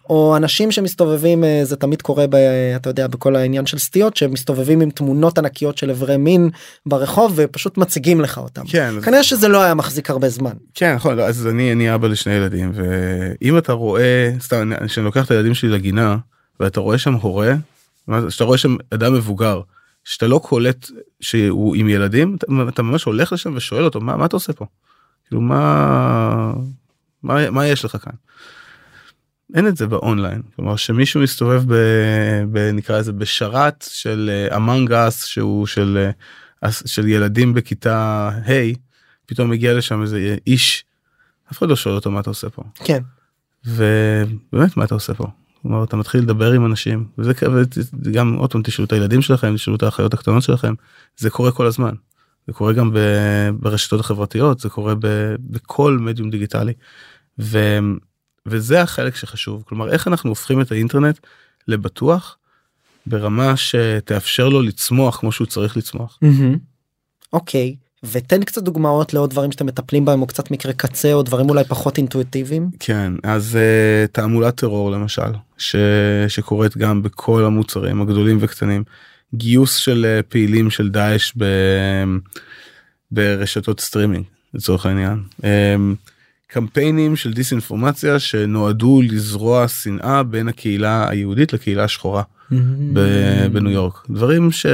או 0.10 0.38
אנשים 0.38 0.72
שמסתובבים 0.72 1.44
uh, 1.44 1.48
זה 1.64 1.76
תמיד 1.76 2.02
קורה 2.02 2.28
ב, 2.28 2.36
אתה 2.76 2.90
יודע 2.90 3.08
בכל 3.08 3.36
העניין 3.36 3.66
של 3.66 3.78
סטיות 3.78 4.18
שמסתובבים 4.18 4.82
עם 4.82 4.90
תמונות 4.90 5.38
ענקיות 5.38 5.78
של 5.78 5.90
אברי 5.90 6.18
מין 6.18 6.50
ברחוב 6.86 7.34
ופשוט 7.36 7.78
מציגים 7.78 8.22
לך 8.22 8.38
אותם. 8.38 8.62
כן 8.68 8.94
אז- 8.98 9.04
כנראה 9.04 9.24
שזה 9.24 9.48
לא 9.48 9.62
היה 9.62 9.74
מחזיק 9.74 10.10
הרבה 10.10 10.30
זמן. 10.30 10.54
כן 10.74 10.96
נכון 10.96 11.20
אז 11.20 11.48
אני 11.48 11.72
אני 11.72 11.96
אבא 11.96 12.08
לשני 12.08 12.34
ילדים 12.34 12.72
ואם 12.74 13.58
אתה 13.58 13.74
רואה 13.74 14.32
סתם 14.42 14.72
לוקח 15.06 15.26
את 15.26 15.32
הילדים 15.32 15.54
שלי 15.54 15.70
לגינה 15.70 16.18
ואתה 16.60 16.80
רואה 16.80 16.98
שם 16.98 17.14
הורה 17.14 17.54
שאתה 18.30 18.44
רואה 18.44 18.58
שם 18.58 18.76
אדם 18.94 19.14
מבוגר 19.14 19.62
שאתה 20.04 20.28
לא 20.28 20.40
קולט 20.44 20.90
שהוא 21.20 21.76
עם 21.76 21.90
ילדים 21.90 22.36
אתה, 22.36 22.48
אתה 22.70 22.84
ממש 22.84 23.04
הולך 23.04 23.34
לשם 23.34 23.54
ושואל 23.56 23.84
אותו 23.84 24.02
מה, 24.02 24.18
מה 24.18 24.26
אתה 24.26 24.36
עושה 24.36 24.54
פה? 24.54 24.66
כאילו 25.28 25.42
מה 25.42 26.54
מה, 27.24 27.50
מה 27.50 27.68
יש 27.68 27.86
לך 27.86 27.98
כאן. 28.04 28.14
אין 29.56 29.68
את 29.68 29.78
זה 29.78 29.88
באונליין. 29.88 30.42
כלומר 30.56 30.76
שמישהו 30.76 31.22
מסתובב 31.22 31.64
ב, 31.68 31.76
ב 32.52 32.58
נקרא 32.58 33.00
לזה 33.00 33.12
בשרת 33.12 33.88
של 33.90 34.48
אמנג 34.56 34.92
אס 34.92 35.26
שהוא 35.26 35.68
של 35.68 36.10
אה, 36.64 36.72
של 36.72 37.08
ילדים 37.08 37.54
בכיתה 37.54 38.30
ה' 38.30 38.74
פתאום 39.26 39.50
מגיע 39.50 39.74
לשם 39.74 40.02
איזה 40.02 40.36
איש 40.48 40.86
אף 41.52 41.58
אחד 41.58 41.70
לא 41.70 41.76
שואל 41.76 41.96
אותו 41.96 42.12
מה 42.12 42.20
אתה 42.20 42.30
עושה 42.30 42.50
פה. 42.50 42.64
כן 42.84 43.02
ובאמת 43.68 44.78
מה 44.78 44.84
אתה 44.84 44.96
עושה 44.96 45.14
פה. 45.14 45.28
כלומר 45.62 45.84
אתה 45.84 45.98
מתחיל 45.98 46.22
לדבר 46.22 46.52
עם 46.52 46.66
אנשים 46.66 47.06
וזה 47.18 47.34
וגם 48.04 48.34
עוד 48.34 48.52
פעם 48.52 48.62
תשאלו 48.64 48.86
את 48.86 48.92
הילדים 48.94 49.22
שלכם 49.22 49.56
תשאלו 49.56 49.78
את 49.78 49.84
האחיות 49.84 50.14
הקטנות 50.14 50.44
שלכם 50.44 50.74
זה 51.18 51.30
קורה 51.30 51.52
כל 51.52 51.66
הזמן. 51.66 51.94
זה 52.48 52.54
קורה 52.54 52.74
גם 52.74 52.94
ב- 52.94 53.50
ברשתות 53.60 54.00
החברתיות 54.00 54.60
זה 54.60 54.70
קורה 54.70 54.96
ב- 54.96 55.36
בכל 55.40 55.98
מדיום 56.02 56.30
דיגיטלי. 56.30 56.74
ו, 57.40 57.80
וזה 58.46 58.82
החלק 58.82 59.16
שחשוב 59.16 59.64
כלומר 59.68 59.90
איך 59.90 60.08
אנחנו 60.08 60.30
הופכים 60.30 60.62
את 60.62 60.72
האינטרנט 60.72 61.20
לבטוח 61.68 62.38
ברמה 63.06 63.54
שתאפשר 63.58 64.50
לו 64.50 64.62
לצמוח 64.62 65.20
כמו 65.20 65.32
שהוא 65.32 65.48
צריך 65.48 65.78
לצמוח. 65.78 66.20
מהמם. 66.22 66.58
אוקיי 67.34 67.76
ותן 68.04 68.44
קצת 68.44 68.64
דוגמאות 68.64 69.14
לעוד 69.14 69.30
דברים 69.30 69.52
שאתם 69.52 69.66
מטפלים 69.66 70.06
בהם 70.06 70.22
או 70.22 70.28
קצת 70.28 70.52
מקרה 70.52 70.74
קצה 70.74 71.14
או 71.14 71.24
דברים 71.24 71.50
אולי 71.50 71.64
פחות 71.64 71.98
אינטואיטיביים. 71.98 72.70
כן 72.80 73.14
אז 73.24 73.58
uh, 73.58 74.12
תעמולת 74.12 74.56
טרור 74.56 74.92
למשל 74.92 75.32
ש, 75.58 75.76
שקורית 76.28 76.78
גם 76.78 77.04
בכל 77.04 77.46
המוצרים 77.46 78.02
הגדולים 78.02 78.38
וקטנים 78.42 78.84
גיוס 79.34 79.76
של 79.76 80.06
uh, 80.20 80.24
פעילים 80.32 80.70
של 80.70 80.90
דאעש 80.90 81.32
ב, 81.38 81.46
ברשתות 83.12 83.80
סטרימינג 83.80 84.26
לצורך 84.54 84.86
העניין. 84.86 85.24
Um, 85.42 85.46
קמפיינים 86.48 87.16
של 87.16 87.34
דיסאינפורמציה 87.34 88.20
שנועדו 88.20 89.02
לזרוע 89.02 89.68
שנאה 89.68 90.24
בין 90.24 90.48
הקהילה 90.48 91.10
היהודית 91.10 91.54
לקהילה 91.54 91.84
השחורה 91.84 92.24
ב- 92.94 93.48
בניו 93.52 93.72
יורק 93.72 94.08
דברים 94.10 94.52
ש... 94.52 94.66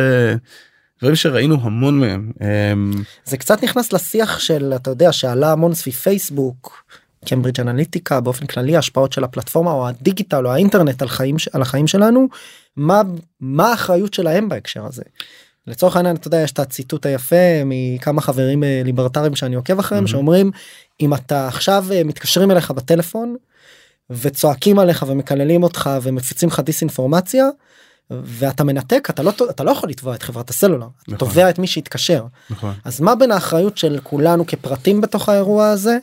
דברים 1.01 1.15
שראינו 1.15 1.57
המון 1.61 1.99
מהם. 1.99 2.31
אמ, 2.41 2.91
זה 3.25 3.37
קצת 3.37 3.63
נכנס 3.63 3.93
לשיח 3.93 4.39
של 4.39 4.73
אתה 4.75 4.89
יודע 4.89 5.11
שעלה 5.11 5.51
המון 5.51 5.73
סביב 5.73 5.93
פייסבוק. 5.93 6.83
קמברידג' 7.25 7.61
אנליטיקה 7.61 8.19
באופן 8.19 8.45
כללי 8.45 8.77
השפעות 8.77 9.13
של 9.13 9.23
הפלטפורמה 9.23 9.71
או 9.71 9.87
הדיגיטל 9.87 10.47
או 10.47 10.51
האינטרנט 10.51 11.01
על 11.01 11.07
חיים 11.07 11.35
על 11.53 11.61
החיים 11.61 11.87
שלנו 11.87 12.27
מה 12.77 13.01
מה 13.39 13.71
האחריות 13.71 14.13
שלהם 14.13 14.49
בהקשר 14.49 14.85
הזה. 14.85 15.03
לצורך 15.67 15.95
העניין 15.95 16.15
אתה 16.15 16.27
יודע 16.27 16.41
יש 16.41 16.51
את 16.51 16.59
הציטוט 16.59 17.05
היפה 17.05 17.61
מכמה 17.65 18.21
חברים 18.21 18.63
אה, 18.63 18.81
ליברטרים 18.85 19.35
שאני 19.35 19.55
עוקב 19.55 19.79
אחריהם 19.79 20.03
מהמם. 20.03 20.11
שאומרים 20.11 20.51
אם 21.01 21.13
אתה 21.13 21.47
עכשיו 21.47 21.85
אה, 21.91 22.03
מתקשרים 22.03 22.51
אליך 22.51 22.71
בטלפון 22.71 23.35
וצועקים 24.09 24.79
עליך 24.79 25.05
ומקללים 25.07 25.63
אותך 25.63 25.89
ומפיצים 26.01 26.49
לך 26.49 26.59
דיסאינפורמציה 26.59 27.45
ואתה 28.23 28.63
מנתק 28.63 29.07
אתה 29.09 29.23
לא 29.23 29.31
אתה 29.49 29.63
לא 29.63 29.71
יכול 29.71 29.89
לתבוע 29.89 30.15
את 30.15 30.23
חברת 30.23 30.49
הסלולר 30.49 30.87
אתה 31.03 31.11
נכון. 31.11 31.17
תובע 31.17 31.49
את 31.49 31.59
מי 31.59 31.67
שהתקשר 31.67 32.25
נכון. 32.49 32.73
אז 32.85 33.01
מה 33.01 33.15
בין 33.15 33.31
האחריות 33.31 33.77
של 33.77 33.99
כולנו 34.03 34.47
כפרטים 34.47 35.01
בתוך 35.01 35.29
האירוע 35.29 35.69
הזה 35.69 35.97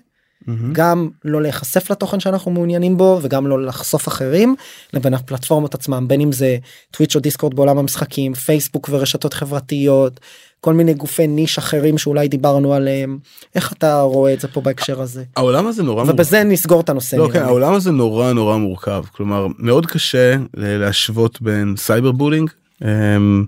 מהמם. 0.47 0.73
גם 0.73 1.09
לא 1.25 1.43
להיחשף 1.43 1.91
לתוכן 1.91 2.21
שאנחנו 2.21 2.51
מעוניינים 2.51 2.97
בו 2.97 3.19
וגם 3.23 3.47
לא 3.47 3.65
לחשוף 3.65 4.09
אחרים 4.09 4.57
לבין 4.93 5.15
הפלטפורמות 5.15 5.75
עצמם 5.75 6.09
בין 6.09 6.21
אם 6.21 6.33
זה 6.33 6.57
טוויץ' 6.91 7.17
או 7.17 7.21
דיסקורד 7.21 7.55
בעולם 7.55 7.79
המשחקים 7.79 8.35
פייסבוק 8.35 8.89
ורשתות 8.93 9.35
חברתיות 9.35 10.21
כל 10.61 10.75
מיני 10.75 10.95
גופי 10.95 11.27
ניש 11.27 11.59
אחרים 11.59 11.99
שאולי 11.99 12.29
דיברנו 12.29 12.75
עליהם 12.75 13.19
איך 13.55 13.73
אתה 13.73 14.01
רואה 14.01 14.33
את 14.33 14.41
זה 14.41 14.49
פה 14.49 14.61
בהקשר 14.61 15.01
הזה 15.01 15.25
העולם 15.37 15.67
הזה 15.67 15.83
נורא 15.83 16.03
מורכב. 16.05 16.15
ובזה 16.15 16.45
נסגור 16.45 16.81
את 16.81 16.89
הנושא. 16.89 17.17
לא, 17.17 17.29
כן. 17.33 17.43
העולם 17.43 17.75
הזה 17.75 17.91
נורא 17.91 18.33
נורא 18.33 18.57
מורכב 18.57 19.05
כלומר 19.13 19.47
מאוד 19.59 19.87
קשה 19.87 20.37
להשוות 20.55 21.43
בין 21.43 21.75
cyberbullying 21.77 22.51
אמ, 22.85 23.45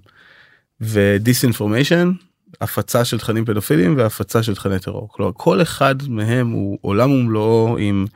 ו 0.80 0.89
disinformation 0.89 2.12
הפצה 2.60 3.04
של 3.04 3.18
תכנים 3.18 3.44
פדופילים 3.44 3.94
והפצה 3.98 4.42
של 4.42 4.54
תכני 4.54 4.78
טרור 4.78 5.08
כלומר 5.12 5.32
כל 5.34 5.62
אחד 5.62 5.94
מהם 6.08 6.50
הוא 6.50 6.78
עולם 6.80 7.10
ומלואו 7.10 7.76
עם 7.78 8.06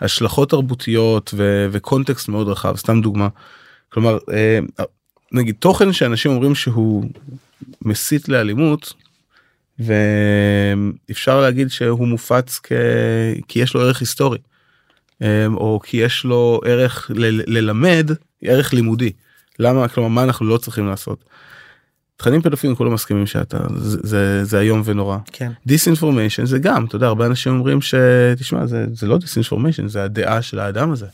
השלכות 0.00 0.50
תרבותיות 0.50 1.30
ו- 1.36 1.66
וקונטקסט 1.72 2.28
מאוד 2.28 2.48
רחב 2.48 2.76
סתם 2.76 3.00
דוגמה. 3.00 3.28
כלומר 3.88 4.18
אה, 4.32 4.58
נגיד 5.32 5.54
תוכן 5.58 5.92
שאנשים 5.92 6.30
אומרים 6.32 6.54
שהוא 6.54 7.04
מסית 7.82 8.28
לאלימות 8.28 8.92
ואפשר 9.78 11.40
להגיד 11.40 11.70
שהוא 11.70 12.08
מופץ 12.08 12.60
כ... 12.62 12.72
כי 13.48 13.58
יש 13.58 13.74
לו 13.74 13.80
ערך 13.80 14.00
היסטורי 14.00 14.38
אמ, 15.20 15.56
או 15.56 15.80
כי 15.82 15.96
יש 15.96 16.24
לו 16.24 16.60
ערך 16.64 17.10
ל- 17.14 17.58
ללמד 17.58 18.10
ערך 18.42 18.72
לימודי 18.72 19.12
למה 19.58 19.88
כלומר 19.88 20.08
מה 20.08 20.22
אנחנו 20.24 20.46
לא 20.46 20.56
צריכים 20.56 20.86
לעשות. 20.86 21.24
תכנים 22.16 22.42
פדופילים 22.42 22.76
כולם 22.76 22.94
מסכימים 22.94 23.26
שאתה 23.26 23.58
זה 23.76 23.98
זה, 24.02 24.44
זה 24.44 24.60
איום 24.60 24.82
ונורא 24.84 25.18
כן. 25.32 25.52
disinformation 25.66 26.46
זה 26.46 26.58
גם 26.58 26.84
אתה 26.84 26.96
יודע 26.96 27.06
הרבה 27.06 27.26
אנשים 27.26 27.52
אומרים 27.52 27.78
שתשמע 27.80 28.66
זה 28.66 28.84
זה 28.92 29.06
לא 29.06 29.18
disinformation 29.18 29.88
זה 29.88 30.04
הדעה 30.04 30.42
של 30.42 30.58
האדם 30.58 30.92
הזה. 30.92 31.06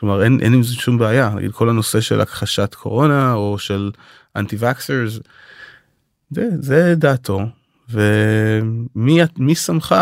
כלומר 0.00 0.22
אין 0.22 0.38
אין 0.42 0.54
עם 0.54 0.62
זה 0.62 0.74
שום 0.74 0.98
בעיה 0.98 1.30
נגיד 1.36 1.52
כל 1.52 1.68
הנושא 1.68 2.00
של 2.00 2.20
הכחשת 2.20 2.74
קורונה 2.74 3.34
או 3.34 3.58
של 3.58 3.90
anti-vaxxers 4.36 5.18
זה, 6.34 6.48
זה 6.60 6.94
דעתו 6.96 7.40
ומי 7.90 9.18
מי 9.38 9.54
שמך 9.54 9.94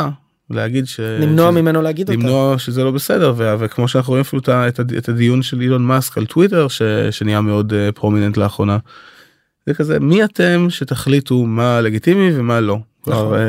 להגיד 0.50 0.87
ש... 0.87 1.00
למנוע 1.00 1.50
שזה- 1.50 1.60
ממנו 1.62 1.82
להגיד 1.82 2.08
אותה. 2.10 2.20
למנוע 2.20 2.58
שזה 2.58 2.84
לא 2.84 2.90
בסדר 2.90 3.34
ו- 3.37 3.54
וכמו 3.58 3.88
שאנחנו 3.88 4.10
רואים 4.10 4.20
אפילו 4.20 4.42
הד- 4.78 4.92
את 4.94 5.08
הדיון 5.08 5.42
של 5.42 5.60
אילון 5.60 5.82
מאסק 5.84 6.18
על 6.18 6.26
טוויטר 6.26 6.68
ש- 6.68 6.82
שנהיה 7.10 7.40
מאוד 7.40 7.72
אה, 7.72 7.92
prominent 7.92 8.37
לאחרונה. 8.37 8.78
זה 9.70 9.74
כזה 9.74 10.00
מי 10.00 10.24
אתם 10.24 10.66
שתחליטו 10.70 11.46
מה 11.46 11.80
לגיטימי 11.80 12.38
ומה 12.38 12.60
לא. 12.60 12.78
כבר, 13.02 13.34
אה, 13.34 13.40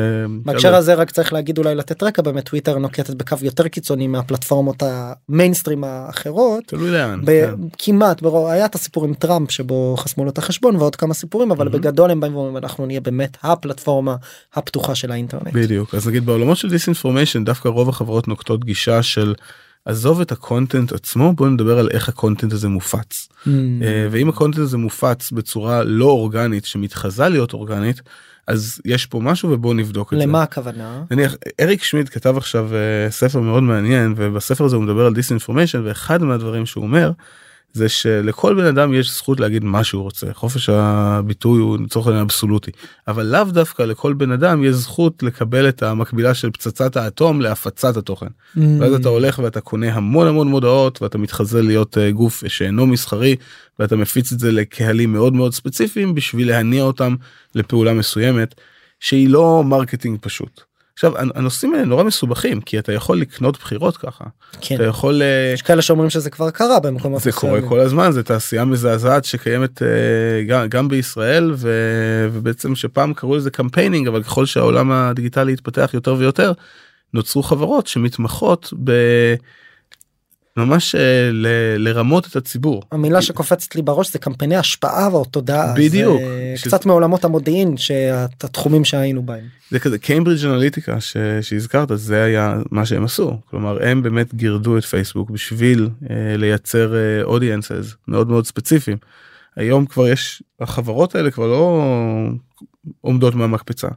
בהקשר 0.44 0.74
הזה 0.74 0.94
רק 0.94 1.10
צריך 1.10 1.32
להגיד 1.32 1.58
אולי 1.58 1.74
לתת 1.74 2.02
רקע 2.02 2.22
באמת 2.22 2.44
טוויטר 2.44 2.78
נוקטת 2.78 3.14
בקו 3.14 3.36
יותר 3.42 3.68
קיצוני 3.68 4.06
מהפלטפורמות 4.06 4.82
המיינסטרים 4.82 5.84
האחרות. 5.84 6.64
תלוי 6.66 6.90
לאן. 6.90 7.20
כן. 7.26 7.54
כמעט 7.78 8.22
היה 8.48 8.64
את 8.64 8.74
הסיפור 8.74 9.04
עם 9.04 9.14
טראמפ 9.14 9.50
שבו 9.50 9.96
חסמו 9.98 10.24
לו 10.24 10.30
את 10.30 10.38
החשבון 10.38 10.76
ועוד 10.76 10.96
כמה 10.96 11.14
סיפורים 11.14 11.50
אבל. 11.50 11.68
בגדול 11.68 12.10
הם 12.10 12.20
באים 12.20 12.34
ואומרים 12.36 12.56
אנחנו 12.56 12.86
נהיה 12.86 13.00
באמת 13.00 13.36
הפלטפורמה 13.42 14.16
הפתוחה 14.54 14.94
של 14.94 15.12
האינטרנט. 15.12 15.52
בדיוק 15.52 15.94
אז 15.94 16.08
נגיד 16.08 16.26
בעולמות 16.26 16.56
של 16.56 16.70
disinformation 16.70 17.44
דווקא 17.44 17.68
רוב 17.68 17.88
החברות 17.88 18.28
נוקטות 18.28 18.64
גישה 18.64 19.02
של 19.02 19.34
עזוב 19.84 20.20
את 20.20 20.32
ה 20.32 20.39
content 20.39 20.92
עצמו 20.92 21.32
בוא 21.32 21.48
נדבר 21.48 21.78
על 21.78 21.88
איך 21.90 22.08
ה 22.08 22.13
content 22.13 22.52
הזה 22.52 22.68
מופץ. 22.68 23.28
Mm. 23.28 23.48
אה, 23.82 24.08
ואם 24.10 24.28
ה 24.28 24.32
content 24.32 24.62
הזה 24.62 24.78
מופץ 24.78 25.30
בצורה 25.30 25.84
לא 25.84 26.04
אורגנית 26.04 26.64
שמתחזה 26.64 27.28
להיות 27.28 27.52
אורגנית 27.52 28.02
אז 28.46 28.80
יש 28.84 29.06
פה 29.06 29.20
משהו 29.20 29.50
ובואו 29.50 29.74
נבדוק 29.74 30.12
את 30.12 30.18
זה. 30.18 30.26
למה 30.26 30.42
הכוונה? 30.42 31.04
נניח 31.10 31.36
אריק 31.60 31.82
שמידט 31.82 32.08
כתב 32.08 32.36
עכשיו 32.36 32.74
אה, 32.74 33.10
ספר 33.10 33.40
מאוד 33.40 33.62
מעניין 33.62 34.14
ובספר 34.16 34.64
הזה 34.64 34.76
הוא 34.76 34.84
מדבר 34.84 35.06
על 35.06 35.14
disinformation 35.14 35.82
ואחד 35.84 36.22
מהדברים 36.22 36.66
שהוא 36.66 36.84
אומר 36.84 37.12
זה 37.72 37.88
שלכל 37.88 38.54
בן 38.54 38.64
אדם 38.64 38.94
יש 38.94 39.10
זכות 39.10 39.40
להגיד 39.40 39.64
מה 39.64 39.84
שהוא 39.84 40.02
רוצה. 40.02 40.26
חופש 40.32 40.68
הביטוי 40.68 41.60
הוא 41.60 41.78
לצורך 41.78 42.06
העניין 42.06 42.24
אבסולוטי. 42.24 42.70
אבל 43.08 43.26
לאו 43.26 43.44
דווקא 43.44 43.82
לכל 43.82 44.12
בן 44.12 44.30
אדם 44.32 44.64
יש 44.64 44.74
זכות 44.74 45.22
לקבל 45.22 45.68
את 45.68 45.82
המקבילה 45.82 46.34
של 46.34 46.50
פצצת 46.50 46.96
האטום 46.96 47.40
להפצת 47.40 47.96
התוכן. 47.96 48.26
ואז 48.56 48.92
אתה 48.94 49.08
הולך 49.08 49.38
ואתה 49.38 49.60
קונה 49.60 49.94
המון 49.94 50.26
המון 50.26 50.48
מודעות 50.48 51.02
ואתה 51.02 51.18
מתחזה 51.18 51.62
להיות 51.62 51.98
אה, 51.98 52.10
גוף 52.10 52.42
שאינו 52.46 52.86
מסחרי 52.86 53.36
ואתה 53.78 53.96
מפיץ 53.96 54.32
את 54.32 54.38
זה 54.38 54.52
לקהלים 54.52 55.12
מאוד 55.12 55.32
מאוד 55.32 55.54
ספציפיים 55.54 56.14
בשביל 56.14 56.48
להניע 56.48 56.82
אותם 56.82 57.14
לפעולה 57.54 57.94
מסוימת 57.94 58.54
שהיא 59.00 59.28
לא 59.28 59.64
marketing 59.64 60.18
פשוט. 60.20 60.71
עכשיו 60.94 61.18
הנ- 61.18 61.30
הנושאים 61.34 61.74
האלה 61.74 61.84
נורא 61.84 62.04
מסובכים 62.04 62.60
כי 62.60 62.78
אתה 62.78 62.92
יכול 62.92 63.20
לקנות 63.20 63.58
בחירות 63.58 63.96
ככה 63.96 64.24
כן. 64.60 64.74
אתה 64.74 64.84
יכול 64.84 65.22
אה, 65.22 65.50
יש 65.54 65.62
כאלה 65.62 65.82
שאומרים 65.82 66.10
שזה 66.10 66.30
כבר 66.30 66.50
קרה 66.50 66.80
במקומות 66.80 67.22
זה 67.22 67.32
קורה 67.32 67.52
מסוימים. 67.52 67.68
כל 67.68 67.80
הזמן 67.80 68.12
זה 68.12 68.22
תעשייה 68.22 68.64
מזעזעת 68.64 69.24
שקיימת 69.24 69.82
אה, 69.82 69.88
גם, 70.48 70.68
גם 70.68 70.88
בישראל 70.88 71.52
ו, 71.56 71.70
ובעצם 72.32 72.74
שפעם 72.74 73.14
קראו 73.14 73.36
לזה 73.36 73.50
campaigning 73.50 74.06
אבל 74.08 74.22
ככל 74.22 74.46
שהעולם 74.46 74.90
הדיגיטלי 74.92 75.52
התפתח 75.52 75.90
יותר 75.94 76.14
ויותר 76.18 76.52
נוצרו 77.14 77.42
חברות 77.42 77.86
שמתמחות 77.86 78.72
ב... 78.84 78.92
ממש 80.56 80.94
אה, 80.94 81.00
ל, 81.32 81.46
לרמות 81.78 82.26
את 82.26 82.36
הציבור. 82.36 82.82
המילה 82.92 83.22
שקופצת 83.22 83.74
לי 83.74 83.82
בראש 83.82 84.12
זה 84.12 84.18
קמפייני 84.18 84.56
השפעה 84.56 85.06
או 85.06 85.24
תודעה. 85.24 85.74
בדיוק. 85.76 86.20
זה 86.20 86.52
שזה- 86.56 86.68
קצת 86.70 86.86
מעולמות 86.86 87.24
המודיעין 87.24 87.76
שהתחומים 87.76 88.84
שהיינו 88.84 89.22
בהם. 89.22 89.44
זה 89.70 89.78
כזה 89.78 89.98
קיימברידג' 89.98 90.44
אנליטיקה 90.46 91.00
ש- 91.00 91.16
שהזכרת 91.42 91.88
זה 91.94 92.22
היה 92.22 92.56
מה 92.70 92.86
שהם 92.86 93.04
עשו 93.04 93.38
כלומר 93.50 93.78
הם 93.86 94.02
באמת 94.02 94.34
גירדו 94.34 94.78
את 94.78 94.84
פייסבוק 94.84 95.30
בשביל 95.30 95.88
אה, 96.10 96.36
לייצר 96.36 96.92
אודיאנסס 97.22 97.94
מאוד 98.08 98.28
מאוד 98.28 98.46
ספציפיים. 98.46 98.96
היום 99.56 99.86
כבר 99.86 100.08
יש 100.08 100.42
החברות 100.60 101.14
האלה 101.14 101.30
כבר 101.30 101.46
לא 101.46 101.82
עומדות 103.00 103.34
מהמקפצה 103.34 103.88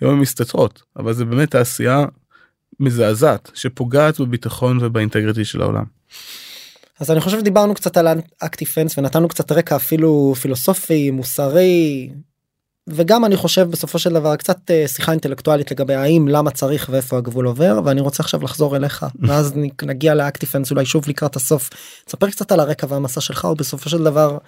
היום 0.00 0.14
הן 0.14 0.20
מסתתרות 0.20 0.82
אבל 0.96 1.12
זה 1.12 1.24
באמת 1.24 1.50
תעשייה 1.50 2.04
מזעזעת 2.80 3.50
שפוגעת 3.54 4.20
בביטחון 4.20 4.78
ובאינטגריטי 4.80 5.44
של 5.44 5.62
העולם. 5.62 5.84
אז 7.00 7.10
אני 7.10 7.20
חושב 7.20 7.38
שדיברנו 7.38 7.74
קצת 7.74 7.96
על 7.96 8.08
אקטיפנס 8.38 8.98
ונתנו 8.98 9.28
קצת 9.28 9.52
רקע 9.52 9.76
אפילו 9.76 10.34
פילוסופי 10.40 11.10
מוסרי 11.10 12.10
וגם 12.88 13.24
אני 13.24 13.36
חושב 13.36 13.70
בסופו 13.70 13.98
של 13.98 14.12
דבר 14.12 14.36
קצת 14.36 14.70
אה, 14.70 14.88
שיחה 14.88 15.12
אינטלקטואלית 15.12 15.70
לגבי 15.70 15.94
האם 15.94 16.28
למה 16.28 16.50
צריך 16.50 16.88
ואיפה 16.92 17.18
הגבול 17.18 17.46
עובר 17.46 17.80
ואני 17.84 18.00
רוצה 18.00 18.22
עכשיו 18.22 18.42
לחזור 18.42 18.76
אליך 18.76 19.06
ואז 19.28 19.52
נגיע 19.82 20.14
לאקטיפנס 20.14 20.70
אולי 20.70 20.86
שוב 20.86 21.04
לקראת 21.08 21.36
הסוף. 21.36 21.70
תספר 22.04 22.30
קצת 22.30 22.52
על 22.52 22.60
הרקע 22.60 22.86
והמסע 22.90 23.20
שלך 23.20 23.44
ובסופו 23.44 23.90
של 23.90 24.04
דבר 24.04 24.38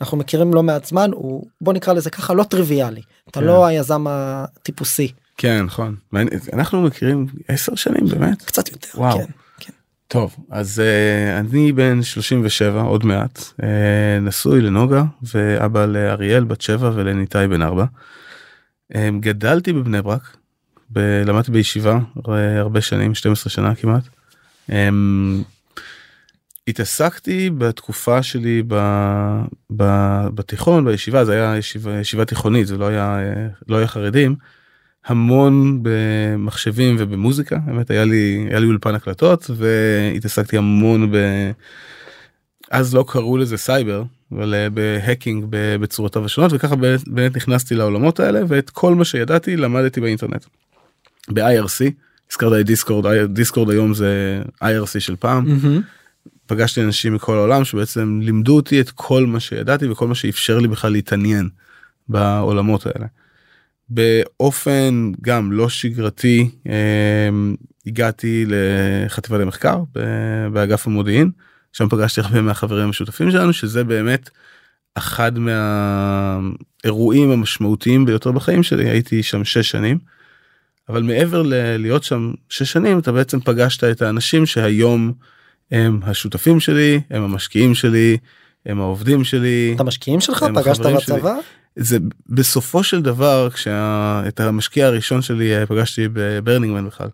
אנחנו 0.00 0.16
מכירים 0.16 0.54
לא 0.54 0.62
מעט 0.62 0.84
זמן 0.84 1.10
הוא 1.12 1.46
בוא 1.60 1.72
נקרא 1.72 1.92
לזה 1.92 2.10
ככה 2.10 2.34
לא 2.34 2.44
טריוויאלי 2.44 3.02
אתה 3.30 3.40
כן. 3.40 3.46
לא 3.46 3.66
היזם 3.66 4.04
הטיפוסי 4.08 5.12
כן 5.36 5.64
נכון. 5.64 5.96
אנחנו 6.52 6.82
מכירים 6.82 7.26
עשר 7.48 7.74
שנים 7.74 8.06
באמת 8.06 8.42
קצת 8.42 8.68
יותר 8.68 8.88
וואו. 8.94 9.18
כן. 9.18 9.45
טוב 10.08 10.36
אז 10.50 10.82
uh, 10.82 11.40
אני 11.40 11.72
בן 11.72 12.02
37 12.02 12.80
עוד 12.82 13.04
מעט 13.04 13.38
uh, 13.38 13.64
נשוי 14.20 14.60
לנוגה 14.60 15.04
ואבא 15.22 15.86
לאריאל 15.86 16.44
בת 16.44 16.60
7 16.60 16.90
ולניתאי 16.94 17.48
בן 17.48 17.62
4. 17.62 17.84
Um, 18.92 18.96
גדלתי 19.20 19.72
בבני 19.72 20.02
ברק 20.02 20.36
ב- 20.90 21.22
למדתי 21.26 21.50
בישיבה 21.50 21.98
אה, 22.28 22.58
הרבה 22.58 22.80
שנים 22.80 23.14
12 23.14 23.50
שנה 23.50 23.74
כמעט. 23.74 24.02
Um, 24.70 24.72
התעסקתי 26.68 27.50
בתקופה 27.58 28.22
שלי 28.22 28.62
ב, 28.68 28.74
ב, 29.76 29.84
בתיכון 30.34 30.84
בישיבה 30.84 31.24
זה 31.24 31.32
היה 31.32 31.56
ישיבה, 31.56 32.00
ישיבה 32.00 32.24
תיכונית 32.24 32.66
זה 32.66 32.78
לא 32.78 32.86
היה 32.86 33.18
אה, 33.18 33.48
לא 33.68 33.76
היה 33.76 33.86
חרדים. 33.86 34.36
המון 35.06 35.80
במחשבים 35.82 36.96
ובמוזיקה 36.98 37.58
באמת 37.66 37.90
היה 37.90 38.04
לי 38.04 38.46
היה 38.50 38.58
לי 38.58 38.66
אולפן 38.66 38.94
הקלטות 38.94 39.50
והתעסקתי 39.56 40.56
המון 40.56 41.12
ב... 41.12 41.16
אז 42.70 42.94
לא 42.94 43.04
קראו 43.08 43.36
לזה 43.36 43.56
סייבר 43.56 44.04
אבל 44.32 44.54
אה, 44.54 44.70
ב 44.70 44.79
hacking 44.79 45.46
בצורותיו 45.50 46.24
השונות 46.24 46.52
וככה 46.54 46.76
באמת, 47.06 47.36
נכנסתי 47.36 47.74
לעולמות 47.74 48.20
האלה 48.20 48.40
ואת 48.48 48.70
כל 48.70 48.94
מה 48.94 49.04
שידעתי 49.04 49.56
למדתי 49.56 50.00
באינטרנט. 50.00 50.44
ב-IRC 51.28 51.90
הזכרת 52.30 52.60
את 52.60 52.66
דיסקורד 52.66 53.32
דיסקורד 53.32 53.70
היום 53.70 53.94
זה 53.94 54.42
IRC 54.62 55.00
של 55.00 55.16
פעם. 55.16 55.46
פגשתי 56.46 56.82
אנשים 56.82 57.14
מכל 57.14 57.36
העולם 57.36 57.64
שבעצם 57.64 58.20
לימדו 58.22 58.56
אותי 58.56 58.80
את 58.80 58.90
כל 58.90 59.26
מה 59.26 59.40
שידעתי 59.40 59.88
וכל 59.88 60.08
מה 60.08 60.14
שאפשר 60.14 60.58
לי 60.58 60.68
בכלל 60.68 60.92
להתעניין 60.92 61.48
בעולמות 62.08 62.86
האלה. 62.86 63.06
באופן 63.88 65.12
גם 65.20 65.52
לא 65.52 65.68
שגרתי 65.68 66.50
אה, 66.68 67.28
הגעתי 67.86 68.44
לחטיבה 68.48 69.38
למחקר 69.38 69.78
באגף 70.52 70.86
המודיעין 70.86 71.30
שם 71.72 71.88
פגשתי 71.88 72.20
הרבה 72.20 72.40
מהחברים 72.40 72.84
המשותפים 72.84 73.30
שלנו 73.30 73.52
שזה 73.52 73.84
באמת 73.84 74.30
אחד 74.94 75.32
מהאירועים 75.38 77.30
המשמעותיים 77.30 78.06
ביותר 78.06 78.32
בחיים 78.32 78.62
שלי 78.62 78.88
הייתי 78.88 79.22
שם 79.22 79.44
שש 79.44 79.70
שנים. 79.70 79.98
אבל 80.88 81.02
מעבר 81.02 81.42
ללהיות 81.42 82.04
שם 82.04 82.32
שש 82.48 82.72
שנים 82.72 82.98
אתה 82.98 83.12
בעצם 83.12 83.40
פגשת 83.40 83.84
את 83.84 84.02
האנשים 84.02 84.46
שהיום 84.46 85.12
הם 85.70 86.00
השותפים 86.02 86.60
שלי 86.60 87.00
הם 87.10 87.22
המשקיעים 87.22 87.74
שלי 87.74 88.16
הם 88.66 88.80
העובדים 88.80 89.24
שלי. 89.24 89.72
את 89.74 89.80
המשקיעים 89.80 90.20
שלך 90.20 90.44
פגשת 90.54 90.80
בצבא? 90.80 91.36
זה 91.76 91.98
בסופו 92.28 92.82
של 92.82 93.02
דבר 93.02 93.48
כשאת 93.50 94.40
המשקיע 94.40 94.86
הראשון 94.86 95.22
שלי 95.22 95.56
אה, 95.56 95.66
פגשתי 95.66 96.08
בברנינגמן 96.12 96.86
בכלל. 96.86 97.08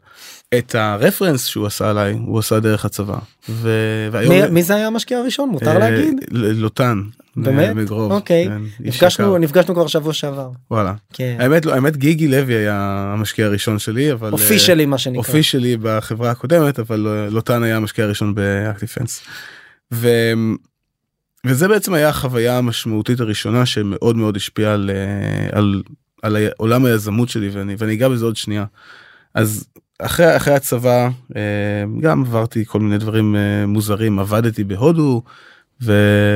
את 0.59 0.75
הרפרנס 0.75 1.47
שהוא 1.47 1.67
עשה 1.67 1.91
עליי 1.91 2.13
הוא 2.27 2.39
עשה 2.39 2.61
דרך 2.61 2.85
הצבא. 2.85 3.19
ו... 3.49 3.71
והיום... 4.13 4.35
מי, 4.35 4.51
מי 4.51 4.63
זה 4.63 4.75
היה 4.75 4.87
המשקיע 4.87 5.19
הראשון 5.19 5.49
מותר 5.49 5.71
אה, 5.71 5.79
להגיד? 5.79 6.15
לוטן. 6.31 7.03
באמת? 7.37 7.77
מגרוב. 7.77 8.13
אוקיי. 8.13 8.47
כן, 8.47 8.63
נפגשנו, 8.81 9.39
נפגשנו 9.39 9.75
כבר 9.75 9.87
שבוע 9.87 10.13
שעבר. 10.13 10.51
וואלה. 10.71 10.95
כן. 11.13 11.37
האמת 11.39 11.67
לא 11.67 11.75
האמת 11.75 11.97
גיגי 11.97 12.29
לוי 12.29 12.55
היה 12.55 13.11
המשקיע 13.13 13.47
הראשון 13.47 13.79
שלי 13.79 14.13
אבל 14.13 14.33
אופישלי 14.33 14.87
מה 14.87 14.99
שנקרא. 14.99 15.19
אופישלי 15.19 15.77
בחברה 15.83 16.31
הקודמת 16.31 16.79
אבל 16.79 17.07
אה, 17.07 17.31
לוטן 17.31 17.63
היה 17.63 17.77
המשקיע 17.77 18.05
הראשון 18.05 18.35
באקטיפנס. 18.35 19.23
ו... 19.93 20.09
וזה 21.47 21.69
בעצם 21.69 21.95
היה 21.95 22.09
החוויה 22.09 22.59
המשמעותית 22.59 23.21
הראשונה 23.21 23.67
שמאוד 23.67 24.17
מאוד 24.17 24.37
השפיעה 24.37 24.75
על, 24.75 24.91
אה, 24.91 25.59
על, 25.59 25.83
על 26.23 26.37
עולם 26.57 26.85
היזמות 26.85 27.29
שלי 27.29 27.49
ואני 27.49 27.75
ואני 27.79 27.93
אגע 27.95 28.09
בזה 28.09 28.25
עוד 28.25 28.37
שנייה. 28.37 28.65
אז 29.35 29.67
אחרי 29.99 30.37
אחרי 30.37 30.55
הצבא 30.55 31.09
אה, 31.37 31.85
גם 32.01 32.21
עברתי 32.21 32.65
כל 32.65 32.81
מיני 32.81 32.99
דברים 32.99 33.37
אה, 33.37 33.67
מוזרים 33.67 34.19
עבדתי 34.19 34.65
בהודו 34.65 35.23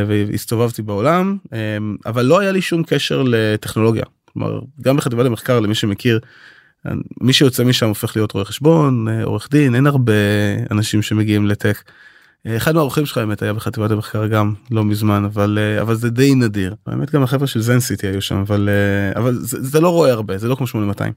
והסתובבתי 0.07 0.83
בעולם 0.83 1.37
אבל 2.07 2.25
לא 2.25 2.39
היה 2.39 2.53
לי 2.53 2.63
שום 2.63 2.83
קשר 2.83 3.23
לטכנולוגיה. 3.27 4.05
כלומר 4.33 4.61
גם 4.81 4.97
בחטיבה 4.97 5.23
למחקר 5.23 5.61
למי 5.61 5.75
שמכיר 5.75 6.21
מי 7.21 7.33
שיוצא 7.33 7.65
משם 7.65 7.89
הופך 7.89 8.17
להיות 8.17 8.33
רואה 8.33 8.45
חשבון 8.45 9.09
עורך 9.23 9.49
דין 9.51 9.75
אין 9.75 9.87
הרבה 9.87 10.13
אנשים 10.71 11.03
שמגיעים 11.03 11.47
לטק. 11.47 11.83
אחד 12.47 12.75
מהאורחים 12.75 13.07
שלך 13.07 13.19
באמת 13.19 13.43
היה 13.43 13.53
בחטיבת 13.53 13.91
המחקר 13.91 14.27
גם 14.27 14.55
לא 14.71 14.85
מזמן 14.85 15.25
אבל 15.25 15.59
אה, 15.61 15.83
אבל 15.83 15.95
זה 15.95 16.11
די 16.11 16.35
נדיר 16.35 16.75
באמת 16.87 17.11
גם 17.11 17.23
החבר'ה 17.23 17.47
של 17.47 17.61
זן 17.61 17.81
סיטי 17.81 18.07
היו 18.07 18.23
שם 18.23 18.37
אבל 18.37 18.69
אה, 18.69 19.21
אבל 19.21 19.35
זה, 19.35 19.63
זה 19.63 19.81
לא 19.81 19.89
רואה 19.89 20.13
הרבה 20.13 20.39
זה 20.39 20.49
לא 20.49 20.55
כמו 20.55 20.67
8200. 20.67 21.13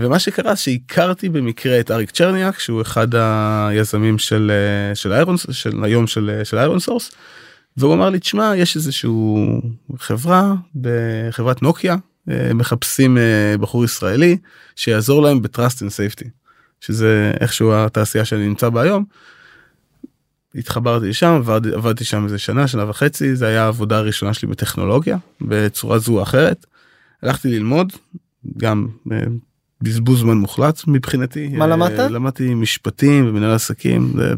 ומה 0.00 0.18
שקרה 0.18 0.56
שהכרתי 0.56 1.28
במקרה 1.28 1.80
את 1.80 1.90
אריק 1.90 2.10
צ'רניאק 2.10 2.58
שהוא 2.58 2.82
אחד 2.82 3.08
היזמים 3.68 4.18
של 4.18 4.52
אה, 4.54 4.94
של 4.94 5.12
Iron 5.12 5.36
של 5.36 5.84
היום 5.84 6.06
של 6.06 6.40
של 6.44 6.58
ironSource. 6.58 7.10
והוא 7.76 7.94
אמר 7.94 8.10
לי 8.10 8.18
תשמע 8.18 8.52
יש 8.56 8.76
איזשהו 8.76 9.48
חברה 9.98 10.54
בחברת 10.74 11.62
נוקיה 11.62 11.96
מחפשים 12.54 13.18
בחור 13.60 13.84
ישראלי 13.84 14.36
שיעזור 14.76 15.22
להם 15.22 15.42
ב 15.42 15.49
trust 15.49 15.82
and 15.82 15.90
safety 15.90 16.24
שזה 16.80 17.32
איכשהו 17.40 17.74
התעשייה 17.74 18.24
שאני 18.24 18.46
נמצא 18.46 18.68
בה 18.68 18.82
היום. 18.82 19.04
התחברתי 20.54 21.08
לשם 21.08 21.26
עבד, 21.26 21.66
עבדתי 21.66 22.04
שם 22.04 22.24
איזה 22.24 22.38
שנה 22.38 22.68
שנה 22.68 22.90
וחצי 22.90 23.36
זה 23.36 23.46
היה 23.46 23.64
העבודה 23.64 23.98
הראשונה 23.98 24.34
שלי 24.34 24.48
בטכנולוגיה 24.48 25.18
בצורה 25.40 25.98
זו 25.98 26.18
או 26.18 26.22
אחרת. 26.22 26.66
הלכתי 27.22 27.48
ללמוד 27.48 27.92
גם 28.56 28.88
אה, 29.12 29.18
בזבוז 29.80 30.20
זמן 30.20 30.36
מוחלט 30.36 30.80
מבחינתי 30.86 31.48
מה 31.48 31.66
למדת? 31.66 31.98
אה, 31.98 32.08
למדתי 32.08 32.54
משפטים 32.54 33.28
ומנהל 33.28 33.52
עסקים 33.52 34.12
זה 34.16 34.34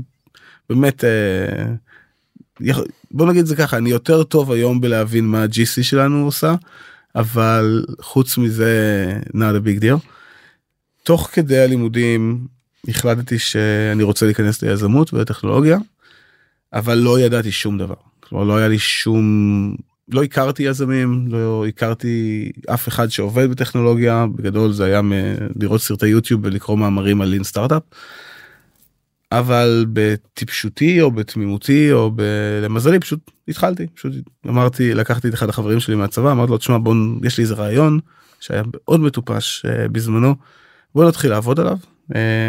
באמת 0.70 1.04
אה, 1.04 2.72
בוא 3.10 3.26
נגיד 3.26 3.46
זה 3.46 3.56
ככה 3.56 3.76
אני 3.76 3.90
יותר 3.90 4.22
טוב 4.22 4.52
היום 4.52 4.80
בלהבין 4.80 5.24
מה 5.24 5.44
gc 5.44 5.82
שלנו 5.82 6.24
עושה 6.24 6.54
אבל 7.14 7.84
חוץ 8.00 8.38
מזה 8.38 8.72
not 9.28 9.56
a 9.64 9.66
big 9.66 9.82
deal. 9.82 10.06
תוך 11.02 11.30
כדי 11.32 11.58
הלימודים 11.58 12.46
החלטתי 12.88 13.38
שאני 13.38 14.02
רוצה 14.02 14.26
להיכנס 14.26 14.62
ליזמות 14.62 15.14
וטכנולוגיה 15.14 15.78
אבל 16.72 16.98
לא 16.98 17.20
ידעתי 17.20 17.52
שום 17.52 17.78
דבר. 17.78 17.94
כלומר 18.20 18.44
לא 18.44 18.56
היה 18.56 18.68
לי 18.68 18.78
שום 18.78 19.74
לא 20.08 20.22
הכרתי 20.22 20.62
יזמים 20.62 21.24
לא 21.28 21.66
הכרתי 21.66 22.50
אף 22.74 22.88
אחד 22.88 23.08
שעובד 23.08 23.50
בטכנולוגיה 23.50 24.26
בגדול 24.36 24.72
זה 24.72 24.84
היה 24.84 25.00
לראות 25.60 25.80
סרטי 25.80 26.06
יוטיוב 26.06 26.40
ולקרוא 26.44 26.78
מאמרים 26.78 27.20
על 27.20 27.28
לין 27.28 27.44
סטארט-אפ. 27.44 27.82
אבל 29.32 29.86
בטיפשותי 29.92 31.00
או 31.00 31.10
בתמימותי 31.10 31.92
או 31.92 32.10
ב... 32.14 32.22
למזלי 32.62 33.00
פשוט 33.00 33.30
התחלתי 33.48 33.86
פשוט 33.86 34.12
אמרתי 34.48 34.94
לקחתי 34.94 35.28
את 35.28 35.34
אחד 35.34 35.48
החברים 35.48 35.80
שלי 35.80 35.94
מהצבא 35.94 36.32
אמרתי 36.32 36.50
לו 36.50 36.58
תשמע 36.58 36.78
בוא 36.78 36.94
יש 37.24 37.38
לי 37.38 37.42
איזה 37.42 37.54
רעיון 37.54 37.98
שהיה 38.40 38.62
מאוד 38.74 39.00
מטופש 39.00 39.66
uh, 39.66 39.88
בזמנו 39.88 40.34
בוא 40.94 41.08
נתחיל 41.08 41.30
לעבוד 41.30 41.60
עליו 41.60 41.72
אה, 41.72 41.89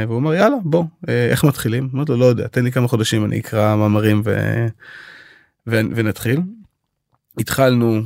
והוא 0.08 0.16
אומר 0.16 0.34
יאללה 0.34 0.56
בוא 0.64 0.84
אה, 1.10 1.28
איך 1.30 1.44
מתחילים 1.44 1.90
אמרתי 1.94 2.12
לו 2.12 2.18
לא 2.18 2.26
יודע 2.26 2.48
תן 2.48 2.64
לי 2.64 2.72
כמה 2.72 2.88
חודשים 2.88 3.26
אני 3.26 3.40
אקרא 3.40 3.76
מאמרים 3.76 4.22
ו... 4.26 4.36
ו... 5.68 5.80
ונתחיל. 5.96 6.42
התחלנו 7.38 7.96
אה, 7.96 8.02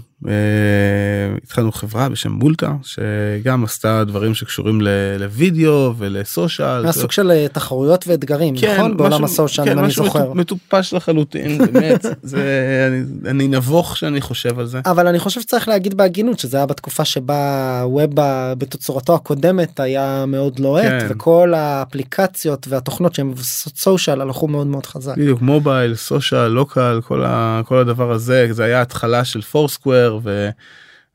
התחלנו 1.43 1.71
חברה 1.71 2.10
בשם 2.10 2.32
מולטה 2.32 2.73
שגם 2.84 3.63
עשתה 3.63 4.04
דברים 4.04 4.34
שקשורים 4.34 4.82
לוידאו 5.19 5.93
ולסושיאל. 5.97 6.91
סוג 6.91 7.12
של 7.12 7.32
אה, 7.32 7.47
תחרויות 7.47 8.08
ואתגרים 8.08 8.58
כן, 8.58 8.73
נכון 8.78 8.97
בעולם 8.97 9.23
הסושיאל 9.23 9.65
כן, 9.65 9.80
אני 9.80 9.91
זוכר. 9.91 10.34
מטופש 10.34 10.93
לחלוטין 10.93 11.58
באמת 11.65 12.06
זה 12.23 12.41
אני, 12.88 13.30
אני 13.32 13.47
נבוך 13.47 13.97
שאני 13.97 14.21
חושב 14.21 14.60
על 14.60 14.65
זה. 14.65 14.82
אבל 14.86 15.08
אני 15.08 15.19
חושב 15.19 15.41
שצריך 15.41 15.67
להגיד 15.67 15.93
בהגינות 15.93 16.39
שזה 16.39 16.58
היה 16.58 16.65
בתקופה 16.65 17.06
שבה 17.06 17.84
ווב 17.86 18.12
בתצורתו 18.58 19.15
הקודמת 19.15 19.80
היה 19.80 20.25
מאוד 20.28 20.60
לוהט 20.60 20.86
כן. 20.86 21.08
וכל 21.10 21.54
האפליקציות 21.54 22.67
והתוכנות 22.69 23.15
שהן 23.15 23.28
מבוססות 23.28 23.78
סושיאל 23.78 24.21
הלכו 24.21 24.47
מאוד 24.47 24.67
מאוד 24.67 24.86
חזק. 24.86 25.17
בדיוק 25.17 25.41
מובייל 25.41 25.95
סושיאל 25.95 26.47
לוקל 26.47 27.01
כל, 27.04 27.23
כל 27.65 27.78
הדבר 27.78 28.12
הזה 28.12 28.47
זה 28.51 28.63
היה 28.63 28.82
התחלה 28.82 29.25
של 29.25 29.41
פורסקוור. 29.41 30.04
יותר 30.05 30.19
ו... 30.23 30.49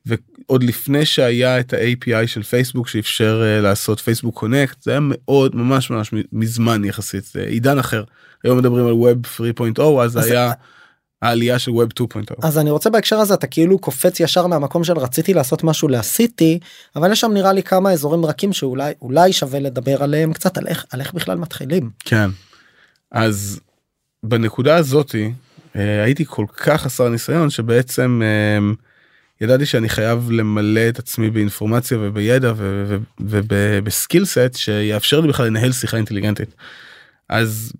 ועוד 0.07 0.63
לפני 0.63 1.07
שהיה 1.07 1.61
את 1.61 1.73
ה-API 1.73 2.27
של 2.27 2.43
פייסבוק 2.43 2.89
שאפשר 2.89 3.43
uh, 3.43 3.63
לעשות 3.63 4.01
פייסבוק 4.01 4.39
קונקט 4.39 4.83
זה 4.83 4.91
היה 4.91 5.01
מאוד 5.03 5.57
ממש 5.57 5.91
ממש 5.91 6.11
מזמן 6.33 6.85
יחסית 6.85 7.25
זה 7.25 7.41
עידן 7.41 7.79
אחר 7.79 8.05
היום 8.45 8.59
מדברים 8.59 8.87
על 8.87 8.93
Web 8.93 9.41
3.0 9.79 9.83
אז, 9.83 10.19
אז 10.19 10.27
היה 10.27 10.53
העלייה 11.23 11.59
של 11.59 11.71
Web 11.71 12.03
2.0. 12.03 12.35
אז 12.43 12.59
אני 12.59 12.71
רוצה 12.71 12.91
בהקשר 12.91 13.17
הזה 13.17 13.35
אתה 13.35 13.47
כאילו 13.47 13.79
קופץ 13.79 14.21
ישר 14.21 14.47
מהמקום 14.47 14.85
של 14.85 14.99
רציתי 14.99 15.35
לעשות 15.35 15.65
משהו 15.65 15.89
לעשיתי 15.89 16.59
אבל 16.97 17.13
יש 17.13 17.21
שם 17.21 17.33
נראה 17.33 17.53
לי 17.53 17.63
כמה 17.63 17.93
אזורים 17.93 18.25
רכים 18.25 18.53
שאולי 18.53 18.93
אולי 19.03 19.33
שווה 19.33 19.61
לדבר 19.61 20.03
עליהם 20.03 20.33
קצת 20.33 20.59
על 20.59 20.67
איך 20.67 20.87
על 20.91 21.01
איך 21.01 21.13
בכלל 21.13 21.39
מתחילים. 21.39 21.91
כן 22.05 22.31
אז 23.13 23.61
בנקודה 24.23 24.77
הזאתי 24.77 25.25
אה, 25.25 25.31
הייתי 25.75 26.25
כל 26.27 26.45
כך 26.57 26.83
חסר 26.83 27.09
ניסיון 27.09 27.51
שבעצם 27.51 28.23
אה, 28.25 28.73
ידעתי 29.41 29.67
שאני 29.67 29.89
חייב 29.89 30.31
למלא 30.31 30.89
את 30.89 30.99
עצמי 30.99 31.31
באינפורמציה 31.31 31.99
ובידע 32.01 32.53
ובסקיל 33.21 34.25
סט 34.25 34.55
שיאפשר 34.55 35.21
לי 35.21 35.29
בכלל 35.29 35.47
לנהל 35.47 35.73
שיחה 35.73 35.97
אינטליגנטית. 35.97 36.55
אז 37.29 37.73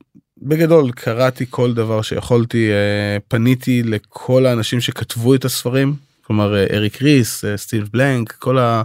בגדול 0.43 0.91
קראתי 0.93 1.47
כל 1.51 1.75
דבר 1.75 2.03
שיכולתי 2.03 2.71
אה, 2.71 3.17
פניתי 3.29 3.83
לכל 3.83 4.47
האנשים 4.47 4.81
שכתבו 4.81 5.35
את 5.35 5.45
הספרים 5.45 5.95
כלומר 6.23 6.57
אה, 6.57 6.67
אריק 6.73 7.03
ריס 7.03 7.45
אה, 7.45 7.57
סטיב 7.57 7.89
בלנק 7.93 8.33
כל 8.33 8.59
ה- 8.59 8.83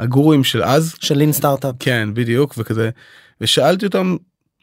הגורואים 0.00 0.44
של 0.44 0.62
אז 0.62 0.94
של 1.00 1.18
lean 1.18 1.32
startup. 1.32 1.74
כן 1.78 2.08
בדיוק 2.14 2.54
וכזה 2.58 2.90
ושאלתי 3.40 3.86
אותם 3.86 4.16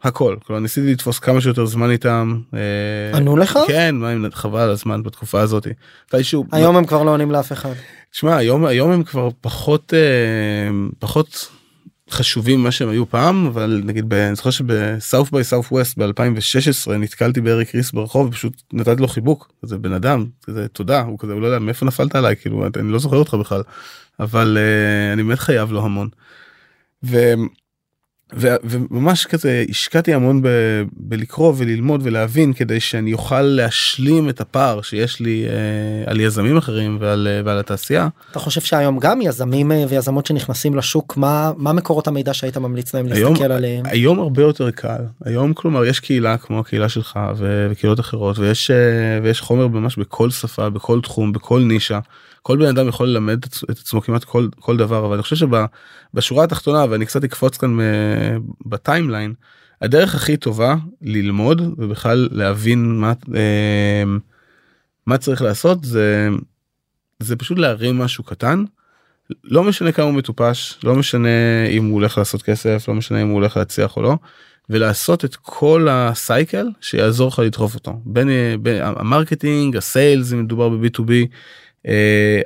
הכל 0.05 0.35
כלומר 0.45 0.59
ניסיתי 0.59 0.91
לתפוס 0.91 1.19
כמה 1.19 1.41
שיותר 1.41 1.65
זמן 1.65 1.91
איתם 1.91 2.39
אה, 2.53 3.17
ענו 3.17 3.37
לך? 3.37 3.59
כן 3.67 3.95
מה 3.95 4.13
חבל 4.33 4.69
הזמן 4.69 5.03
בתקופה 5.03 5.41
הזאת. 5.41 5.67
מתישהו 6.07 6.45
היום 6.51 6.75
הם 6.75 6.85
כבר 6.85 7.03
לא 7.03 7.11
עונים 7.11 7.31
לאף 7.31 7.51
אחד. 7.51 7.73
תשמע 8.11 8.35
היום 8.35 8.65
היום 8.65 8.91
הם 8.91 9.03
כבר 9.03 9.29
פחות 9.41 9.93
אה, 9.93 10.69
פחות 10.99 11.49
חשובים 12.09 12.63
מה 12.63 12.71
שהם 12.71 12.89
היו 12.89 13.09
פעם 13.09 13.45
אבל 13.45 13.81
נגיד 13.85 14.09
ב- 14.09 14.13
אני 14.13 14.35
זוכר 14.35 14.49
שב 14.49 15.31
South 15.31 15.43
by 15.43 15.71
Southwest 15.71 15.97
ב2016 15.99 16.91
נתקלתי 16.91 17.41
באריק 17.41 17.75
ריס 17.75 17.91
ברחוב 17.91 18.27
ופשוט 18.27 18.61
נתתי 18.73 19.01
לו 19.01 19.07
חיבוק 19.07 19.51
זה 19.61 19.77
בן 19.77 19.93
אדם 19.93 20.25
זה 20.47 20.67
תודה 20.67 21.01
הוא 21.01 21.19
כזה 21.19 21.33
הוא 21.33 21.41
לא 21.41 21.47
יודע 21.47 21.59
מאיפה 21.59 21.85
נפלת 21.85 22.15
עליי 22.15 22.35
כאילו 22.35 22.65
אני 22.79 22.91
לא 22.91 22.99
זוכר 22.99 23.17
אותך 23.17 23.33
בכלל 23.33 23.61
אבל 24.19 24.57
אה, 24.59 25.13
אני 25.13 25.23
באמת 25.23 25.39
חייב 25.39 25.71
לו 25.71 25.85
המון. 25.85 26.09
ו... 27.03 27.33
וממש 28.33 29.25
כזה 29.25 29.65
השקעתי 29.69 30.13
המון 30.13 30.41
ב- 30.41 30.47
בלקרוא 30.93 31.53
וללמוד 31.57 32.01
ולהבין 32.03 32.53
כדי 32.53 32.79
שאני 32.79 33.13
אוכל 33.13 33.41
להשלים 33.41 34.29
את 34.29 34.41
הפער 34.41 34.81
שיש 34.81 35.19
לי 35.19 35.45
אה, 35.45 36.11
על 36.11 36.19
יזמים 36.19 36.57
אחרים 36.57 36.97
ועל, 36.99 37.27
אה, 37.31 37.41
ועל 37.45 37.59
התעשייה. 37.59 38.07
אתה 38.31 38.39
חושב 38.39 38.61
שהיום 38.61 38.99
גם 38.99 39.21
יזמים 39.21 39.71
אה, 39.71 39.85
ויזמות 39.89 40.25
שנכנסים 40.25 40.75
לשוק 40.75 41.17
מה 41.17 41.51
מה 41.57 41.73
מקורות 41.73 42.07
המידע 42.07 42.33
שהיית 42.33 42.57
ממליץ 42.57 42.93
להם 42.93 43.05
היום, 43.11 43.33
להסתכל 43.33 43.51
עליהם? 43.51 43.85
היום 43.85 44.19
הרבה 44.19 44.41
יותר 44.41 44.71
קל 44.71 45.01
היום 45.25 45.53
כלומר 45.53 45.85
יש 45.85 45.99
קהילה 45.99 46.37
כמו 46.37 46.59
הקהילה 46.59 46.89
שלך 46.89 47.19
וקהילות 47.37 47.99
אחרות 47.99 48.39
ויש 48.39 48.71
אה, 48.71 48.75
ויש 49.23 49.41
חומר 49.41 49.67
ממש 49.67 49.97
בכל 49.97 50.29
שפה 50.29 50.69
בכל 50.69 51.01
תחום 51.01 51.31
בכל 51.33 51.59
נישה. 51.59 51.99
כל 52.47 52.57
בן 52.57 52.65
אדם 52.65 52.87
יכול 52.87 53.07
ללמד 53.07 53.37
את 53.45 53.53
עצ- 53.53 53.63
את 53.71 53.77
עצמו 53.77 54.01
כמעט 54.01 54.23
כל 54.23 54.47
כל 54.59 54.77
דבר 54.77 55.05
אבל 55.05 55.13
אני 55.13 55.23
חושב 55.23 55.35
שבשורה 55.35 56.43
התחתונה 56.43 56.85
ואני 56.89 57.05
קצת 57.05 57.23
אקפוץ 57.23 57.57
כאן 57.57 57.79
אה, 57.79 58.37
בטיימליין 58.65 59.33
הדרך 59.81 60.15
הכי 60.15 60.37
טובה 60.37 60.75
ללמוד 61.01 61.61
ובכלל 61.77 62.29
להבין 62.31 62.99
מה 62.99 63.13
אה, 63.35 64.03
מה 65.05 65.17
צריך 65.17 65.41
לעשות 65.41 65.83
זה 65.83 66.29
זה 67.19 67.35
פשוט 67.35 67.57
להרים 67.57 67.97
משהו 67.97 68.23
קטן. 68.23 68.63
לא 69.43 69.63
משנה 69.63 69.91
כמה 69.91 70.05
הוא 70.05 70.13
מטופש 70.13 70.79
לא 70.83 70.95
משנה 70.95 71.67
אם 71.69 71.85
הוא 71.85 71.93
הולך 71.93 72.17
לעשות 72.17 72.41
כסף 72.41 72.85
לא 72.87 72.93
משנה 72.93 73.21
אם 73.21 73.27
הוא 73.27 73.35
הולך 73.35 73.57
להצליח 73.57 73.97
או 73.97 74.01
לא. 74.01 74.15
ולעשות 74.69 75.25
את 75.25 75.35
כל 75.35 75.87
ה 75.91 76.04
cycle 76.04 76.67
שיעזור 76.81 77.27
לך 77.27 77.39
לדחוף 77.39 77.75
אותו 77.75 78.01
בין, 78.05 78.27
בין 78.61 78.81
ה 78.83 78.93
marketing 78.93 79.77
ה 79.77 79.87
sales 79.87 80.33
אם 80.33 80.43
מדובר 80.43 80.69
ב-B2B 80.69 81.09
uh, 81.09 81.27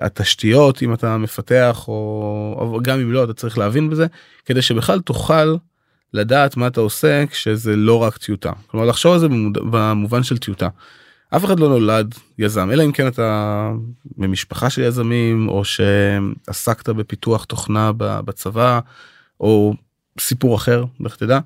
התשתיות 0.02 0.84
אם 0.84 0.93
אתה 0.93 1.17
מפתח 1.17 1.86
או, 1.88 2.80
גם 2.82 2.99
אם 2.99 3.12
לא 3.12 3.23
אתה 3.23 3.34
צריך 3.34 3.58
להבין 3.58 3.89
בזה 3.89 4.08
כדי 4.45 4.62
שבכלל 4.62 4.99
תוכל 4.99 5.56
לדעת 6.13 6.58
מה 6.58 6.67
אתה 6.67 6.82
עושה 6.82 7.25
כשזה 7.25 7.75
לא 7.75 8.04
רק 8.04 8.17
טיוטה 8.17 8.52
כלומר 8.67 8.86
לחשוב 8.86 9.13
על 9.13 9.19
זה. 9.19 9.28
במובן 9.54 10.23
של 10.23 10.38
טיוטה. 10.38 10.67
אף 11.36 11.45
אחד 11.45 11.60
לא 11.60 11.69
נולד 11.69 12.15
יזם 12.39 12.71
אלא 12.71 12.86
אם 12.86 12.91
כן 12.91 13.08
אתה 13.08 13.71
ממשפחה 14.17 14.69
של 14.69 14.82
יזמים 14.82 15.49
או 15.49 15.63
שעסקת 15.65 16.89
בפיתוח 16.89 17.43
תוכנה 17.43 17.91
בצבא 17.97 18.80
או 19.39 19.73
סיפור 20.19 20.56
אחר 20.56 20.86
לך 20.99 21.15
תדע. 21.15 21.39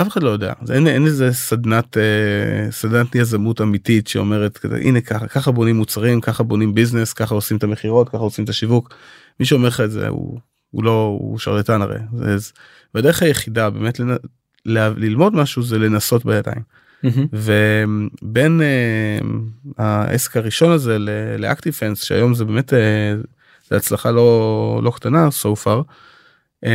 אף 0.00 0.08
אחד 0.08 0.22
לא 0.22 0.30
יודע 0.30 0.52
זה 0.64 0.74
אין, 0.74 0.86
אין 0.86 1.06
איזה 1.06 1.32
סדנת 1.32 1.96
אה, 1.96 2.70
סדנת 2.70 3.14
יזמות 3.14 3.60
אמיתית 3.60 4.08
שאומרת 4.08 4.58
כזה 4.58 4.76
הנה 4.76 5.00
ככה 5.00 5.26
ככה 5.26 5.50
בונים 5.50 5.76
מוצרים 5.76 6.20
ככה 6.20 6.42
בונים 6.42 6.74
ביזנס 6.74 7.12
ככה 7.12 7.34
עושים 7.34 7.56
את 7.56 7.62
המכירות 7.62 8.08
ככה 8.08 8.18
עושים 8.18 8.44
את 8.44 8.48
השיווק. 8.48 8.94
מי 9.40 9.46
שאומר 9.46 9.68
לך 9.68 9.80
את 9.80 9.90
זה 9.90 10.08
הוא, 10.08 10.38
הוא 10.70 10.84
לא 10.84 11.16
הוא 11.20 11.38
שרלטן 11.38 11.82
הרי. 11.82 11.98
זה, 12.16 12.38
זה, 12.38 12.52
והדרך 12.94 13.22
היחידה 13.22 13.70
באמת 13.70 14.00
לנ, 14.00 14.16
ל, 14.66 14.78
ללמוד 14.78 15.34
משהו 15.34 15.62
זה 15.62 15.78
לנסות 15.78 16.24
בידיים. 16.24 16.62
מהמם. 17.02 17.26
ובין 18.22 18.60
uh, 18.60 19.24
העסק 19.78 20.36
הראשון 20.36 20.72
הזה 20.72 20.96
לאקטיפנס 21.38 22.02
שהיום 22.02 22.34
זה 22.34 22.44
באמת 22.44 22.72
uh, 22.72 22.76
זה 23.68 23.76
הצלחה 23.76 24.10
לא 24.10 24.80
לא 24.84 24.90
קטנה 24.90 25.28
so 25.28 25.64
far. 25.64 25.82
Um, 26.64 26.68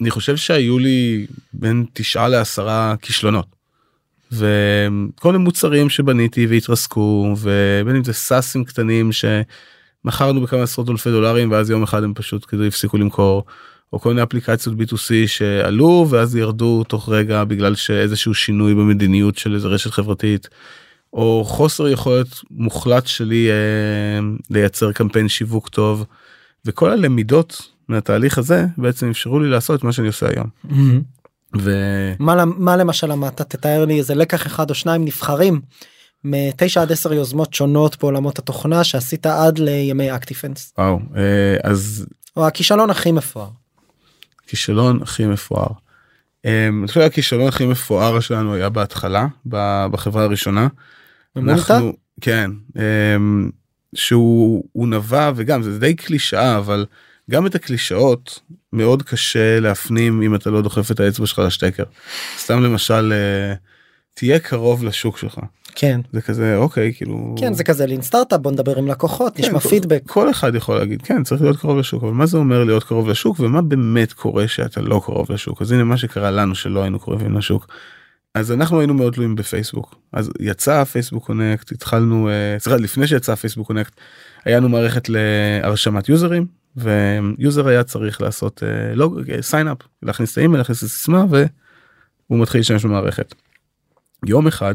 אני 0.00 0.10
חושב 0.10 0.36
שהיו 0.36 0.78
לי 0.78 1.26
בין 1.52 1.84
תשעה 1.92 2.28
לעשרה 2.28 2.94
כישלונות. 3.02 3.46
וכל 4.32 5.32
מיני 5.32 5.44
מוצרים 5.44 5.90
שבניתי 5.90 6.46
והתרסקו 6.46 7.34
ובין 7.40 7.96
אם 7.96 8.04
זה 8.04 8.12
סאסים 8.12 8.64
קטנים 8.64 9.10
שמכרנו 9.12 10.40
בכמה 10.40 10.62
עשרות 10.62 10.90
אלפי 10.90 11.10
דולרים 11.10 11.50
ואז 11.50 11.70
יום 11.70 11.82
אחד 11.82 12.04
הם 12.04 12.14
פשוט 12.14 12.44
כזה 12.44 12.66
הפסיקו 12.66 12.98
למכור. 12.98 13.44
או 13.92 14.00
כל 14.00 14.08
מיני 14.08 14.22
אפליקציות 14.22 14.76
b2c 14.78 15.12
שעלו 15.26 16.06
ואז 16.10 16.36
ירדו 16.36 16.84
תוך 16.84 17.08
רגע 17.08 17.44
בגלל 17.44 17.74
שאיזשהו 17.74 18.34
שינוי 18.34 18.74
במדיניות 18.74 19.38
של 19.38 19.54
איזה 19.54 19.68
רשת 19.68 19.90
חברתית. 19.90 20.48
או 21.12 21.44
חוסר 21.46 21.88
יכולת 21.88 22.26
מוחלט 22.50 23.06
שלי 23.06 23.50
אה, 23.50 24.20
לייצר 24.50 24.92
קמפיין 24.92 25.28
שיווק 25.28 25.68
טוב. 25.68 26.04
וכל 26.64 26.90
הלמידות 26.90 27.68
מהתהליך 27.90 28.38
הזה 28.38 28.66
בעצם 28.78 29.10
אפשרו 29.10 29.40
לי 29.40 29.48
לעשות 29.48 29.78
את 29.78 29.84
מה 29.84 29.92
שאני 29.92 30.06
עושה 30.06 30.28
היום. 30.28 30.46
מהמם. 30.64 31.00
ו... 31.58 31.70
מה 32.18 32.44
מה 32.44 32.76
למשל 32.76 33.06
למדת 33.06 33.40
תתאר 33.42 33.84
לי 33.84 33.98
איזה 33.98 34.14
לקח 34.14 34.46
אחד 34.46 34.70
או 34.70 34.74
שניים 34.74 35.04
נבחרים 35.04 35.60
מתשע 36.24 36.82
עד 36.82 36.92
עשר 36.92 37.12
יוזמות 37.12 37.54
שונות 37.54 37.96
בעולמות 38.00 38.38
התוכנה 38.38 38.84
שעשית 38.84 39.26
עד 39.26 39.58
לימי 39.58 40.14
אקטיפנס 40.14 40.74
וואו 40.78 40.98
אה, 41.16 41.56
אז 41.62 42.06
או 42.36 42.46
הכישלון 42.46 42.90
הכי 42.90 43.12
מפואר. 43.12 43.48
כישלון 44.46 45.02
הכי 45.02 45.26
מפואר. 45.26 45.68
אה, 46.46 46.68
אני 46.68 46.86
חושב 46.86 47.00
שהכישלון 47.00 47.48
הכי 47.48 47.66
מפואר 47.66 48.20
שלנו 48.20 48.54
היה 48.54 48.68
בהתחלה 48.68 49.26
בחברה 49.90 50.22
הראשונה. 50.22 50.68
ממולטה? 51.36 51.74
אנחנו 51.74 51.92
כן 52.20 52.50
אמ, 52.76 53.50
שהוא 53.94 54.64
הוא 54.72 54.88
נבע 54.88 55.32
וגם 55.36 55.62
זה 55.62 55.78
די 55.78 55.94
קלישאה 55.94 56.58
אבל 56.58 56.86
גם 57.30 57.46
את 57.46 57.54
הקלישאות 57.54 58.40
מאוד 58.72 59.02
קשה 59.02 59.60
להפנים 59.60 60.22
אם 60.22 60.34
אתה 60.34 60.50
לא 60.50 60.62
דוחף 60.62 60.90
את 60.90 61.00
האצבע 61.00 61.26
שלך 61.26 61.38
לשטקר. 61.38 61.84
סתם 62.38 62.62
למשל 62.62 63.12
אה, 63.12 63.54
תהיה 64.14 64.38
קרוב 64.38 64.84
לשוק 64.84 65.18
שלך 65.18 65.38
כן 65.74 66.00
זה 66.12 66.20
כזה 66.20 66.56
אוקיי 66.56 66.92
כאילו 66.94 67.34
כן 67.38 67.52
זה 67.54 67.64
כזה 67.64 67.86
לין 67.86 68.02
סטארט-אפ 68.02 68.40
בוא 68.40 68.52
נדבר 68.52 68.78
עם 68.78 68.86
לקוחות 68.88 69.36
כן, 69.36 69.42
נשמע 69.42 69.60
כל- 69.60 69.68
פידבק. 69.68 70.02
כל 70.06 70.30
אחד 70.30 70.54
יכול 70.54 70.76
להגיד 70.78 71.02
כן 71.02 71.22
צריך 71.22 71.42
להיות 71.42 71.56
קרוב 71.56 71.78
לשוק 71.78 72.02
אבל 72.02 72.12
מה 72.12 72.26
זה 72.26 72.36
אומר 72.36 72.64
להיות 72.64 72.84
קרוב 72.84 73.08
לשוק 73.08 73.40
ומה 73.40 73.62
באמת 73.62 74.12
קורה 74.12 74.48
שאתה 74.48 74.80
לא 74.80 75.00
קרוב 75.04 75.32
לשוק 75.32 75.62
אז 75.62 75.72
הנה 75.72 75.84
מה 75.84 75.96
שקרה 75.96 76.30
לנו 76.30 76.54
שלא 76.54 76.82
היינו 76.82 76.98
קרובים 76.98 77.36
לשוק. 77.38 77.66
אז 78.34 78.52
אנחנו 78.52 78.80
היינו 78.80 78.94
מאוד 78.94 79.12
תלויים 79.12 79.34
בפייסבוק 79.34 79.94
אז 80.12 80.30
יצא 80.40 80.84
Facebook 80.84 81.26
Connect 81.26 81.72
התחלנו 81.72 82.28
אה, 82.28 82.58
סליחה 82.58 82.78
לפני 82.78 83.06
שיצא 83.06 83.34
Facebook 83.34 83.66
Connect 83.66 83.92
היה 84.44 84.56
לנו 84.56 84.68
מערכת 84.68 85.08
להרשמת 85.08 86.08
יוזרים 86.08 86.59
ויוזר 86.76 87.68
היה 87.68 87.84
צריך 87.84 88.20
לעשות 88.20 88.62
אה, 88.62 88.94
log 88.94 89.40
signup 89.40 89.78
להכניס 90.02 90.32
את 90.32 90.38
האימייל 90.38 90.60
להכניס 90.60 90.78
את 90.78 90.82
הסיסמה 90.82 91.24
והוא 91.28 92.38
מתחיל 92.38 92.60
להשתמש 92.60 92.84
במערכת. 92.84 93.34
יום 94.26 94.46
אחד 94.46 94.74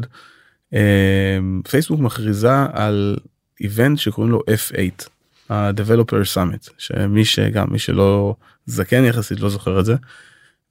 אה, 0.74 1.38
פייסבוק 1.70 2.00
מכריזה 2.00 2.52
על 2.72 3.16
event 3.60 3.98
שקוראים 3.98 4.32
לו 4.32 4.40
F8 4.40 5.08
ה-Developer 5.50 6.34
Summit 6.34 6.70
שמי 6.78 7.24
שגם 7.24 7.66
מי 7.70 7.78
שלא 7.78 8.34
זקן 8.66 9.04
יחסית 9.04 9.40
לא 9.40 9.48
זוכר 9.48 9.80
את 9.80 9.84
זה. 9.84 9.94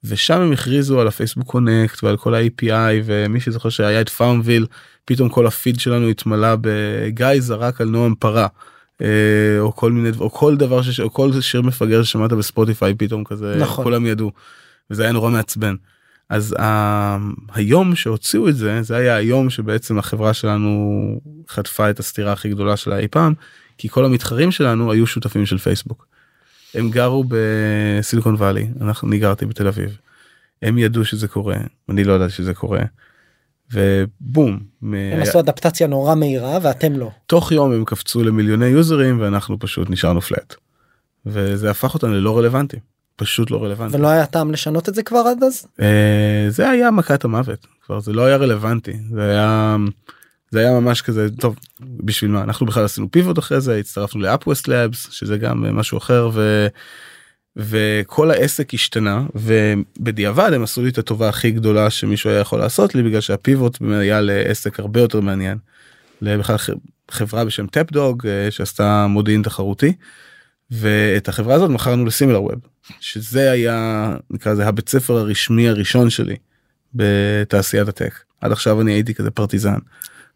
ושם 0.04 0.40
הם 0.40 0.52
הכריזו 0.52 1.00
על 1.00 1.08
ה 1.08 1.12
Facebook 1.12 1.46
Connect 1.46 2.04
ועל 2.04 2.16
כל 2.16 2.34
ה-API 2.34 3.02
ומי 3.04 3.40
שזוכר 3.40 3.68
שהיה 3.68 4.00
את 4.00 4.08
פארמוויל 4.08 4.66
פתאום 5.04 5.28
כל 5.28 5.46
הפיד 5.46 5.80
שלנו 5.80 6.08
התמלא 6.08 6.56
בגיא 6.60 7.40
זרק 7.40 7.80
על 7.80 7.88
נועם 7.88 8.14
פרה. 8.18 8.46
אה, 9.02 9.58
או 9.58 9.76
כל 9.76 9.92
מיני 9.92 10.10
או 10.18 10.30
כל 10.30 10.56
דבר 10.56 10.82
ש... 10.82 11.00
או 11.00 11.12
כל 11.12 11.40
שיר 11.40 11.62
מפגר 11.62 12.02
ששמעת 12.02 12.32
בספוטיפיי 12.32 12.94
פתאום 12.94 13.24
כזה 13.24 13.56
נכון. 13.60 13.84
כולם 13.84 14.06
ידעו. 14.06 14.32
וזה 14.90 15.02
היה 15.02 15.12
נורא 15.12 15.30
מעצבן. 15.30 15.74
אז 16.28 16.54
ה... 16.60 17.16
היום 17.54 17.94
שהוציאו 17.94 18.48
את 18.48 18.56
זה 18.56 18.82
זה 18.82 18.96
היה 18.96 19.16
היום 19.16 19.50
שבעצם 19.50 19.98
החברה 19.98 20.34
שלנו 20.34 21.20
חטפה 21.48 21.90
את 21.90 21.98
הסטירה 21.98 22.32
הכי 22.32 22.48
גדולה 22.48 22.76
שלה 22.76 22.98
אי 22.98 23.08
פעם 23.08 23.34
כי 23.78 23.88
כל 23.88 24.04
המתחרים 24.04 24.50
שלנו 24.50 24.92
היו 24.92 25.06
שותפים 25.06 25.46
של 25.46 25.58
פייסבוק. 25.58 26.06
הם 26.74 26.90
גרו 26.90 27.24
בסיליקון 27.28 28.34
וואלי 28.34 28.68
אנחנו 28.80 29.08
אני 29.08 29.18
גרתי 29.18 29.46
בתל 29.46 29.66
אביב. 29.66 29.96
הם 30.62 30.78
ידעו 30.78 31.04
שזה 31.04 31.28
קורה 31.28 31.56
אני 31.88 32.04
לא 32.04 32.12
ידעתי 32.12 32.32
שזה 32.32 32.54
קורה. 32.54 32.80
ובום. 33.72 34.60
מ- 34.82 34.94
הם 34.94 35.22
עשו 35.22 35.40
אדפטציה 35.40 35.86
נורא 35.86 36.14
מהירה 36.14 36.58
ואתם 36.62 36.92
לא. 36.92 37.10
תוך 37.26 37.52
יום 37.52 37.72
הם 37.72 37.84
קפצו 37.84 38.24
למיליוני 38.24 38.66
יוזרים 38.66 39.20
ואנחנו 39.20 39.58
פשוט 39.58 39.90
נשארנו 39.90 40.20
פלט. 40.20 40.54
וזה 41.26 41.70
הפך 41.70 41.94
אותנו 41.94 42.12
ללא 42.14 42.38
רלוונטי. 42.38 42.76
פשוט 43.16 43.50
לא 43.50 43.64
רלוונטי. 43.64 43.96
ולא 43.96 44.08
היה 44.08 44.26
טעם 44.26 44.50
לשנות 44.52 44.88
את 44.88 44.94
זה 44.94 45.02
כבר 45.02 45.18
עד 45.18 45.42
אז? 45.42 45.66
אה, 45.80 46.46
זה 46.48 46.70
היה 46.70 46.90
מכת 46.90 47.24
המוות 47.24 47.66
כבר 47.86 48.00
זה 48.00 48.12
לא 48.12 48.24
היה 48.24 48.36
רלוונטי 48.36 48.92
זה 49.10 49.30
היה 49.30 49.76
זה 50.50 50.60
היה 50.60 50.80
ממש 50.80 51.02
כזה 51.02 51.28
טוב 51.40 51.56
בשביל 51.80 52.30
מה 52.30 52.42
אנחנו 52.42 52.66
בכלל 52.66 52.84
עשינו 52.84 53.10
פיבוט 53.10 53.38
אחרי 53.38 53.60
זה 53.60 53.76
הצטרפנו 53.76 54.20
לאפווסט 54.20 54.68
לאבס 54.68 55.08
שזה 55.10 55.38
גם 55.38 55.64
אה, 55.64 55.72
משהו 55.72 55.98
אחר 55.98 56.30
ו... 56.32 56.66
וכל 57.56 58.30
העסק 58.30 58.74
השתנה 58.74 59.26
ובדיעבד 59.34 60.52
הם 60.52 60.62
עשו 60.62 60.82
לי 60.82 60.88
את 60.88 60.98
הטובה 60.98 61.28
הכי 61.28 61.50
גדולה 61.50 61.90
שמישהו 61.90 62.30
היה 62.30 62.40
יכול 62.40 62.58
לעשות 62.58 62.94
לי 62.94 63.02
בגלל 63.02 63.20
שהפיבוט 63.20 63.78
היה 63.90 64.20
לעסק 64.20 64.80
הרבה 64.80 65.00
יותר 65.00 65.20
מעניין. 65.20 65.58
לבכלל 66.22 66.56
חברה 67.10 67.44
בשם 67.44 67.66
טאפ 67.66 67.92
דוג 67.92 68.26
שעשתה 68.50 69.06
מודיעין 69.06 69.42
תחרותי. 69.42 69.92
ואת 70.70 71.28
החברה 71.28 71.54
הזאת 71.54 71.70
מכרנו 71.70 72.04
לסימילר 72.04 72.42
ווב 72.42 72.60
שזה 73.00 73.50
היה 73.50 74.10
נקרא 74.30 74.52
לזה 74.52 74.66
הבית 74.66 74.88
ספר 74.88 75.16
הרשמי 75.16 75.68
הראשון 75.68 76.10
שלי 76.10 76.36
בתעשיית 76.94 77.88
הטק 77.88 78.20
עד 78.40 78.52
עכשיו 78.52 78.80
אני 78.80 78.92
הייתי 78.92 79.14
כזה 79.14 79.30
פרטיזן. 79.30 79.78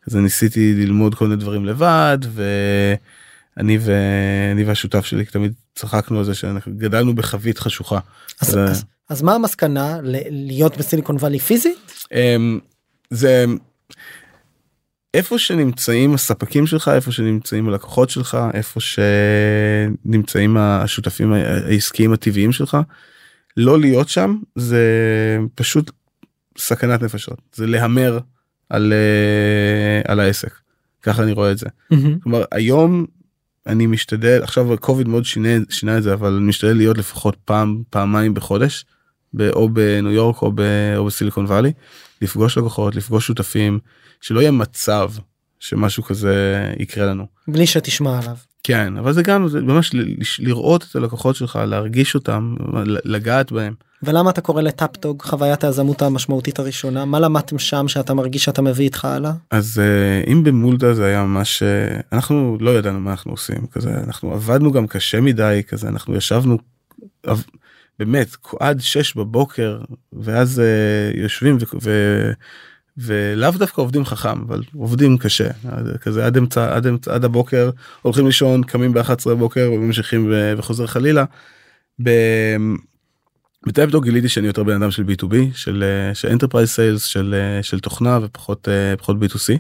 אז 0.07 0.17
ניסיתי 0.17 0.75
ללמוד 0.75 1.15
כל 1.15 1.25
מיני 1.25 1.37
דברים 1.37 1.67
לבד 1.67 2.19
ואני 2.33 3.79
ואני 3.81 4.65
והשותף 4.65 5.05
שלי 5.05 5.25
תמיד 5.25 5.53
צחקנו 5.75 6.19
על 6.19 6.25
זה 6.25 6.35
שאנחנו 6.35 6.73
גדלנו 6.77 7.15
בחבית 7.15 7.59
חשוכה. 7.59 7.99
אז, 8.41 8.49
אז, 8.49 8.71
אז, 8.71 8.85
אז 9.09 9.23
מה 9.23 9.35
המסקנה 9.35 9.99
להיות 10.31 10.77
בסיליקון 10.77 11.17
וואלי 11.17 11.39
פיזית? 11.39 11.93
אמ, 12.13 12.59
זה 13.11 13.45
איפה 15.15 15.39
שנמצאים 15.39 16.15
הספקים 16.15 16.67
שלך 16.67 16.89
איפה 16.89 17.13
שנמצאים 17.13 17.69
הלקוחות 17.69 18.11
שלך 18.11 18.39
איפה 18.55 18.81
שנמצאים 18.81 20.57
השותפים 20.57 21.33
העסקיים 21.33 22.13
הטבעיים 22.13 22.53
שלך. 22.53 22.77
לא 23.57 23.81
להיות 23.81 24.09
שם 24.09 24.37
זה 24.57 24.85
פשוט 25.55 25.91
סכנת 26.59 27.03
נפשות 27.03 27.39
זה 27.55 27.67
להמר 27.67 28.19
על, 28.69 28.93
uh, 28.93 30.11
על 30.11 30.21
העסק 30.21 30.61
ככה 31.03 31.23
אני 31.23 31.33
רואה 31.33 31.53
את 31.53 31.59
זה. 31.59 31.67
Mm-hmm. 31.67 31.97
כלומר 32.23 32.45
היום 32.53 33.07
אני 33.67 33.87
משתדל 33.87 34.43
עכשיו 34.43 34.73
הקוביד 34.73 35.09
מאוד 35.09 35.25
שינה, 35.25 35.49
שינה 35.71 35.99
את 35.99 36.03
זה 36.03 36.13
אבל 36.13 36.33
אני 36.33 36.45
משתדל 36.45 36.77
להיות 36.77 36.99
לפחות 36.99 37.37
פעם 37.45 37.83
פעמיים 37.91 38.35
בחודש 38.35 38.85
או 39.41 39.69
בניו 39.69 40.13
יורק 40.13 40.43
או, 40.43 40.53
ב, 40.55 40.61
או 40.97 41.05
בסיליקון 41.05 41.45
וואלי 41.45 41.73
לפגוש 42.23 42.59
לקוחות 42.59 42.95
לפגוש 42.95 43.27
שותפים 43.27 43.79
שלא 44.21 44.41
יהיה 44.41 44.51
מצב 44.51 45.11
שמשהו 45.61 46.03
כזה 46.03 46.65
יקרה 46.79 47.07
לנו. 47.07 47.27
בלי 47.49 47.67
שתשמע 47.67 48.19
עליו. 48.19 48.37
כן 48.63 48.97
אבל 48.97 49.13
זה 49.13 49.23
גם 49.23 49.49
זה 49.49 49.61
ממש 49.61 49.91
לראות 50.39 50.85
את 50.91 50.97
הלקוחות 50.97 51.37
שלך 51.37 51.59
להרגיש 51.67 52.15
אותם 52.15 52.55
לגעת 52.85 53.53
בהם. 53.53 53.75
ולמה 54.03 54.31
אתה 54.31 54.41
קורא 54.41 54.63
לטאפטוג 54.63 55.23
חוויית 55.23 55.65
היזמות 55.65 56.03
המשמעותית 56.03 56.59
הראשונה 56.59 57.05
מה 57.05 57.21
למדתם 57.21 57.59
שם 57.59 57.89
שאתה 57.89 58.15
מרגיש 58.15 58.45
שאתה 58.45 58.63
מביא 58.63 58.85
איתך 58.85 59.05
הלאה? 59.05 59.33
אז 59.51 59.81
uh, 59.81 60.31
אם 60.31 60.45
במולדה 60.45 60.95
זה 60.95 61.07
היה 61.07 61.23
ממש 61.23 61.63
uh, 61.63 62.03
אנחנו 62.13 62.59
לא 62.61 62.71
ידענו 62.71 63.01
מה 63.01 63.11
אנחנו 63.11 63.31
עושים 63.31 63.67
כזה 63.73 63.91
אנחנו 64.07 64.33
עבדנו 64.33 64.73
גם 64.73 64.87
קשה 64.87 65.21
מדי 65.21 65.63
כזה 65.69 65.89
אנחנו 65.89 66.17
ישבנו 66.17 66.59
באמת 67.99 68.37
עד 68.61 68.81
6 68.81 69.17
בבוקר 69.17 69.81
ואז 70.13 70.63
uh, 71.15 71.19
יושבים 71.19 71.57
ו... 71.57 71.65
ו 71.83 71.91
ולאו 72.97 73.51
דווקא 73.51 73.81
עובדים 73.81 74.05
חכם 74.05 74.43
אבל 74.47 74.63
עובדים 74.77 75.19
קשה 75.19 75.49
כזה 76.01 76.27
עד 76.27 76.37
אמצע 76.37 76.77
עד 76.77 76.87
אמצע 76.87 77.15
עד 77.15 77.25
הבוקר 77.25 77.71
הולכים 78.03 78.27
לישון 78.27 78.63
קמים 78.63 78.93
ב-11 78.93 79.29
בבוקר 79.29 79.71
וממשיכים 79.75 80.33
וחוזר 80.57 80.87
חלילה. 80.87 81.25
ב 83.67 83.72
TapDog 83.72 84.05
גיליתי 84.05 84.29
שאני 84.29 84.47
יותר 84.47 84.63
בן 84.63 84.83
אדם 84.83 84.91
של 84.91 85.03
b2b 85.03 85.35
של 85.55 85.85
של 86.15 86.29
enterprise 86.29 86.77
sales 86.77 86.99
של 86.99 87.35
של 87.63 87.81
תוכנה 87.81 88.19
ופחות 88.23 88.69
פחות 88.99 89.17
b2c. 89.17 89.59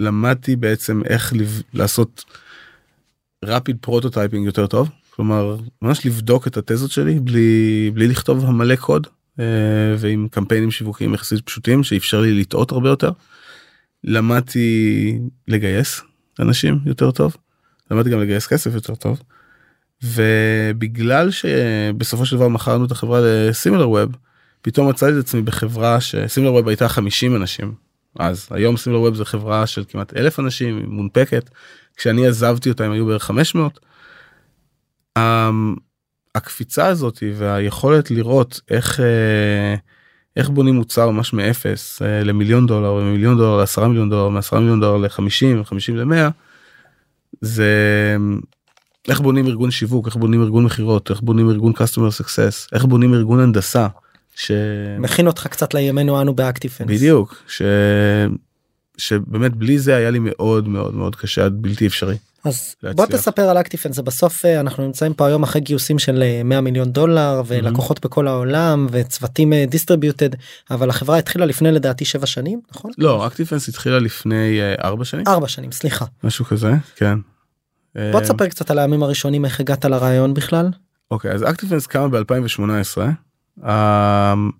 ולמדתי 0.00 0.56
בעצם 0.56 1.02
איך 1.04 1.32
לעשות 1.74 2.24
rapid 3.44 3.76
prototyping 3.80 4.46
יותר 4.46 4.66
טוב 4.66 4.88
כלומר 5.10 5.56
ממש 5.82 6.06
לבדוק 6.06 6.46
את 6.46 6.56
התזות 6.56 6.90
שלי 6.90 7.20
בלי 7.20 7.90
בלי 7.94 8.08
לכתוב 8.08 8.44
מלא 8.44 8.76
קוד 8.76 9.06
ועם 9.98 10.28
קמפיינים 10.30 10.70
שיווקיים 10.70 11.14
יחסית 11.14 11.40
פשוטים 11.40 11.82
שאפשר 11.84 12.20
לי 12.20 12.40
לטעות 12.40 12.72
הרבה 12.72 12.88
יותר. 12.88 13.10
למדתי 14.04 15.18
לגייס 15.48 16.02
אנשים 16.40 16.78
יותר 16.86 17.10
טוב 17.10 17.36
למדתי 17.90 18.10
גם 18.10 18.20
לגייס 18.20 18.46
כסף 18.46 18.74
יותר 18.74 18.94
טוב. 18.94 19.22
ובגלל 20.02 21.30
שבסופו 21.30 22.26
של 22.26 22.36
דבר 22.36 22.48
מכרנו 22.48 22.84
את 22.84 22.90
החברה 22.90 23.20
לסימילר 23.22 23.88
ווב 23.88 24.16
פתאום 24.62 24.88
מצאתי 24.88 25.12
את 25.12 25.24
עצמי 25.24 25.42
בחברה 25.42 26.00
שסימילר 26.00 26.52
ווב 26.52 26.68
הייתה 26.68 26.88
50 26.88 27.36
אנשים 27.36 27.74
אז 28.18 28.48
היום 28.50 28.76
סימילר 28.76 29.00
ווב 29.00 29.14
זה 29.14 29.24
חברה 29.24 29.66
של 29.66 29.84
כמעט 29.88 30.16
אלף 30.16 30.40
אנשים 30.40 30.82
מונפקת 30.86 31.50
כשאני 31.96 32.26
עזבתי 32.26 32.68
אותה 32.68 32.84
הם 32.84 32.92
היו 32.92 33.06
בערך 33.06 33.22
500. 33.22 33.80
אמ, 35.18 35.76
הקפיצה 36.34 36.86
הזאת 36.86 37.22
והיכולת 37.34 38.10
לראות 38.10 38.60
איך 38.70 39.00
איך 40.36 40.48
בונים 40.48 40.74
מוצר 40.74 41.10
ממש 41.10 41.32
מאפס 41.32 42.02
למיליון 42.02 42.66
דולר 42.66 42.92
ומיליון 42.92 43.36
דולר 43.36 43.56
לעשרה 43.56 43.88
מיליון 43.88 44.10
דולר 44.10 44.28
מעשרה 44.28 44.60
מיליון 44.60 44.80
דולר 44.80 44.96
לחמישים 44.96 45.60
וחמישים 45.60 45.96
למאה 45.96 46.28
זה 47.40 48.16
איך 49.08 49.20
בונים 49.20 49.46
ארגון 49.46 49.70
שיווק 49.70 50.06
איך 50.06 50.16
בונים 50.16 50.42
ארגון 50.42 50.64
מכירות 50.64 51.10
איך 51.10 51.20
בונים 51.20 51.50
ארגון 51.50 51.72
customer 51.72 52.22
success 52.22 52.68
איך 52.72 52.84
בונים 52.84 53.14
ארגון 53.14 53.40
הנדסה. 53.40 53.86
שמכין 54.36 55.26
אותך 55.26 55.46
קצת 55.46 55.74
לימינו 55.74 56.20
אנו 56.20 56.34
באקטיפנס. 56.34 56.88
בדיוק 56.88 57.42
ש... 57.48 57.62
שבאמת 58.96 59.56
בלי 59.56 59.78
זה 59.78 59.96
היה 59.96 60.10
לי 60.10 60.18
מאוד 60.22 60.68
מאוד 60.68 60.94
מאוד 60.94 61.16
קשה 61.16 61.44
עד 61.44 61.52
בלתי 61.56 61.86
אפשרי. 61.86 62.16
אז 62.44 62.74
להצליח. 62.82 63.06
בוא 63.06 63.16
תספר 63.16 63.42
על 63.42 63.60
ActiveFence 63.60 63.96
זה 63.96 64.02
בסוף 64.02 64.44
אה, 64.44 64.60
אנחנו 64.60 64.86
נמצאים 64.86 65.14
פה 65.14 65.26
היום 65.26 65.42
אחרי 65.42 65.60
גיוסים 65.60 65.98
של 65.98 66.22
100 66.44 66.56
אה, 66.56 66.60
מיליון 66.60 66.92
דולר 66.92 67.42
ולקוחות 67.46 67.98
mm-hmm. 67.98 68.08
בכל 68.08 68.28
העולם 68.28 68.86
וצוותים 68.90 69.52
distributed 69.54 70.28
אבל 70.70 70.90
החברה 70.90 71.18
התחילה 71.18 71.46
לפני 71.46 71.72
לדעתי 71.72 72.04
7 72.04 72.26
שנים 72.26 72.60
נכון? 72.72 72.90
לא 72.98 73.26
ActiveFence 73.26 73.68
התחילה 73.68 73.98
לפני 73.98 74.60
4 74.84 75.04
שנים 75.04 75.24
4 75.28 75.48
שנים 75.48 75.72
סליחה 75.72 76.04
משהו 76.24 76.44
כזה 76.44 76.72
כן. 76.96 77.18
בוא 78.12 78.20
תספר 78.20 78.48
קצת 78.48 78.70
על 78.70 78.78
הימים 78.78 79.02
הראשונים 79.02 79.44
איך 79.44 79.60
הגעת 79.60 79.84
לרעיון 79.84 80.34
בכלל. 80.34 80.68
אוקיי 81.10 81.32
אז 81.32 81.42
ActiveFence 81.42 81.86
קמה 81.86 82.06
ב2018 82.06 83.00
אמ, 83.64 84.50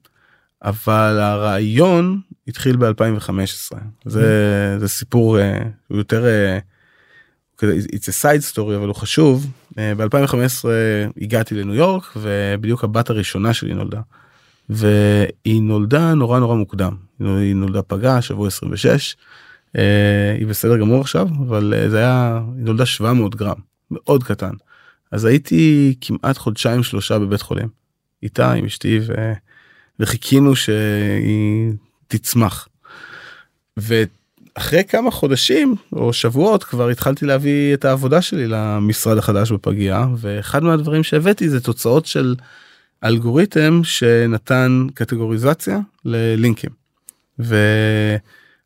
אבל 0.63 1.19
הרעיון 1.21 2.21
התחיל 2.49 2.77
ב2015 2.77 3.77
זה 4.05 4.77
זה 4.79 4.89
סיפור 4.89 5.39
uh, 5.39 5.41
יותר 5.91 6.25
uh, 7.61 7.63
it's 7.67 8.09
a 8.09 8.23
side 8.23 8.55
story 8.55 8.77
אבל 8.77 8.87
הוא 8.87 8.95
חשוב 8.95 9.47
uh, 9.73 9.75
ב2015 9.75 10.65
הגעתי 11.23 11.55
לניו 11.55 11.75
יורק 11.75 12.13
ובדיוק 12.17 12.85
הבת 12.85 13.11
הראשונה 13.11 13.55
שלי 13.55 13.75
נולדה. 13.75 14.01
והיא 14.69 15.63
נולדה 15.63 16.15
נורא 16.15 16.39
נורא 16.39 16.57
מוקדם 16.57 16.97
היא 17.21 17.55
נולדה 17.55 17.83
פגה 17.83 18.23
שבוע 18.23 18.47
26 18.47 19.17
uh, 19.19 19.23
היא 19.75 20.47
בסדר 20.47 20.77
גמור 20.77 21.01
עכשיו 21.01 21.29
אבל 21.49 21.75
uh, 21.77 21.91
זה 21.91 21.99
היה 21.99 22.41
היא 22.57 22.65
נולדה 22.65 22.87
700 22.87 23.35
גרם 23.35 23.57
מאוד 23.91 24.25
קטן 24.25 24.53
אז 25.13 25.25
הייתי 25.25 25.95
כמעט 26.01 26.39
חודשיים 26.39 26.83
שלושה 26.83 27.19
בבית 27.19 27.43
חולים 27.43 27.69
איתה 28.23 28.53
עם 28.53 28.65
אשתי 28.65 29.01
ו... 29.07 29.33
וחיכינו 30.01 30.57
שהיא 30.57 31.73
תצמח. 32.09 32.69
ואחרי 33.77 34.85
כמה 34.89 35.11
חודשים 35.11 35.75
או 35.93 36.13
שבועות 36.13 36.65
כבר 36.65 36.89
התחלתי 36.89 37.27
להביא 37.27 37.75
את 37.75 37.85
העבודה 37.85 38.23
שלי 38.23 38.47
למשרד 38.47 39.19
החדש 39.19 39.53
בפגייה 39.53 40.07
ואחד 40.17 40.63
מהדברים 40.63 41.03
שהבאתי 41.03 41.49
זה 41.49 41.61
תוצאות 41.61 42.07
של 42.07 42.35
אלגוריתם 43.05 43.81
שנתן 43.85 44.87
קטגוריזציה 44.95 45.79
ללינקים. 46.05 46.71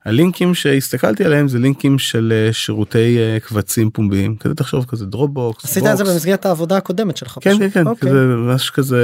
והלינקים 0.06 0.54
שהסתכלתי 0.54 1.24
עליהם 1.24 1.48
זה 1.48 1.58
לינקים 1.58 1.98
של 1.98 2.48
שירותי 2.52 3.18
אה, 3.18 3.40
קבצים 3.40 3.90
פומביים 3.90 4.36
כזה 4.36 4.54
תחשוב 4.54 4.84
כזה 4.84 5.06
דרופבוקס. 5.06 5.64
עשית 5.64 5.86
את 5.86 5.96
זה 5.96 6.04
במסגרת 6.04 6.46
העבודה 6.46 6.76
הקודמת 6.76 7.16
שלך. 7.16 7.38
כן 7.40 7.58
כן 7.58 7.70
כן 7.70 7.86
אוקיי. 7.86 8.10
כזה 8.10 8.26
משהו 8.36 8.74
כזה 8.74 9.00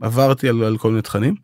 עברתי 0.00 0.48
על, 0.48 0.64
על 0.64 0.78
כל 0.78 0.90
מיני 0.90 1.02
תכנים. 1.02 1.34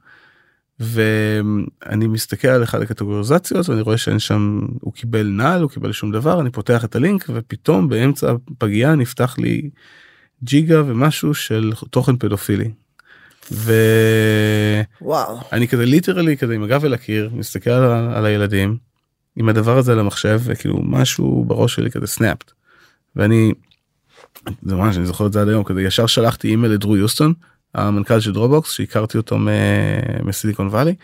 ואני 0.80 2.06
מסתכל 2.06 2.48
על 2.48 2.62
אחד 2.62 2.82
הקטגוריזציות 2.82 3.68
ואני 3.68 3.80
רואה 3.80 3.98
שאין 3.98 4.18
שם 4.18 4.60
הוא 4.80 4.92
קיבל 4.92 5.26
null 5.26 5.62
הוא 5.62 5.70
קיבל 5.70 5.92
שום 5.92 6.12
דבר 6.12 6.40
אני 6.40 6.50
פותח 6.50 6.84
את 6.84 6.96
הלינק 6.96 7.24
ופתאום 7.28 7.88
באמצע 7.88 8.32
הפגייה 8.32 8.94
נפתח 8.94 9.38
לי 9.38 9.70
ג'יגה 10.44 10.82
ומשהו 10.86 11.34
של 11.34 11.72
תוכן 11.90 12.16
פדופילי. 12.16 12.70
ואני 13.52 14.84
כזה 15.68 15.84
literally 15.84 16.36
כזה 16.36 16.54
עם 16.54 16.62
הגב 16.62 16.84
אל 16.84 16.94
הקיר 16.94 17.30
מסתכל 17.32 17.70
על, 17.70 18.12
על 18.14 18.26
הילדים 18.26 18.76
עם 19.36 19.48
הדבר 19.48 19.78
הזה 19.78 19.92
על 19.92 19.98
המחשב 19.98 20.40
וכאילו 20.44 20.80
משהו 20.82 21.44
בראש 21.46 21.74
שלי 21.74 21.90
כזה 21.90 22.06
snapped. 22.06 22.52
ואני 23.16 23.52
זה 24.62 24.74
ממש 24.74 24.96
אני 24.96 25.06
זוכר 25.06 25.26
את 25.26 25.32
זה 25.32 25.40
עד 25.40 25.48
היום 25.48 25.64
כזה 25.64 25.82
ישר 25.82 26.06
שלחתי 26.06 26.48
אימייל 26.48 26.72
לדרו 26.72 26.96
יוסטון 26.96 27.32
המנכ"ל 27.74 28.20
של 28.20 28.32
דרופבוקס 28.32 28.70
שהכרתי 28.70 29.18
אותו 29.18 29.38
מ- 29.38 29.48
מ 30.28 30.33
Silicon 30.33 30.66
Valley. 30.66 30.94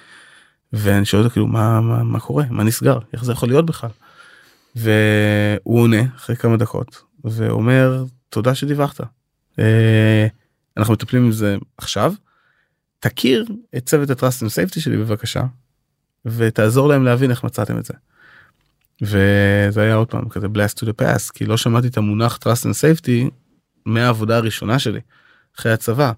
ואני 0.73 1.05
שואל 1.05 1.23
אותו 1.23 1.33
כאילו 1.33 1.47
מה, 1.47 1.81
מה 1.81 2.03
מה 2.03 2.21
קורה 2.21 2.45
מה 2.51 2.65
נסגר 2.65 2.99
איך 3.13 3.25
זה 3.25 3.33
יכול 3.33 3.49
להיות 3.49 3.67
בכלל. 3.67 3.91
והוא 4.77 5.81
עונה 5.81 6.03
אחרי 6.17 6.37
כמה 6.37 6.57
דקות 6.57 7.03
ואומר 7.25 8.05
תודה 8.29 8.55
שדיווחת. 8.55 9.01
אה, 9.59 10.27
אנחנו 10.77 10.95
מטפלים 10.95 11.25
עם 11.25 11.33
זה 11.33 11.57
עכשיו. 11.79 12.13
תכיר 13.01 13.47
את 13.77 13.87
צוות 13.87 14.11
ה-Trust 14.11 14.43
and 14.43 14.49
Safety 14.49 14.81
שלי 14.81 14.97
בבקשה 14.97 15.43
ותעזור 16.27 16.89
להם 16.89 17.05
להבין 17.05 17.31
איך 17.31 17.45
מצאתם 17.45 17.79
את 17.79 17.85
זה. 17.85 17.95
וזה 19.03 19.83
היה 19.83 19.95
עוד 19.95 20.09
פעם 20.09 20.29
כזה 20.29 20.47
blast 20.47 20.79
to 20.79 20.87
the 20.87 21.03
past 21.03 21.33
כי 21.35 21.47
לא 21.47 21.57
שמעתי 21.57 21.89
את 21.89 21.97
המונח 21.97 22.39
trust 22.45 22.63
and 22.63 23.01
safety 23.01 23.31
מהעבודה 23.87 24.37
הראשונה 24.37 24.79
שלי 24.79 25.01
אחרי 25.57 25.73
הצבא. 25.73 26.13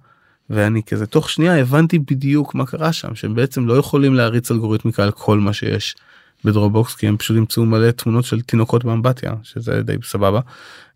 ואני 0.51 0.83
כזה 0.83 1.07
תוך 1.07 1.31
שנייה 1.31 1.61
הבנתי 1.61 1.99
בדיוק 1.99 2.55
מה 2.55 2.67
קרה 2.67 2.93
שם 2.93 3.14
שהם 3.14 3.35
בעצם 3.35 3.67
לא 3.67 3.75
יכולים 3.75 4.14
להריץ 4.14 4.51
אלגוריתמיקה 4.51 5.03
על 5.03 5.11
כל 5.11 5.38
מה 5.38 5.53
שיש 5.53 5.97
בדרובוקס 6.45 6.95
כי 6.95 7.09
הם 7.09 7.17
פשוט 7.17 7.37
ימצאו 7.37 7.67
מלא 7.67 7.91
תמונות 7.91 8.25
של 8.25 8.41
תינוקות 8.41 8.85
באמבטיה 8.85 9.33
שזה 9.43 9.83
די 9.83 9.97
סבבה. 10.05 10.41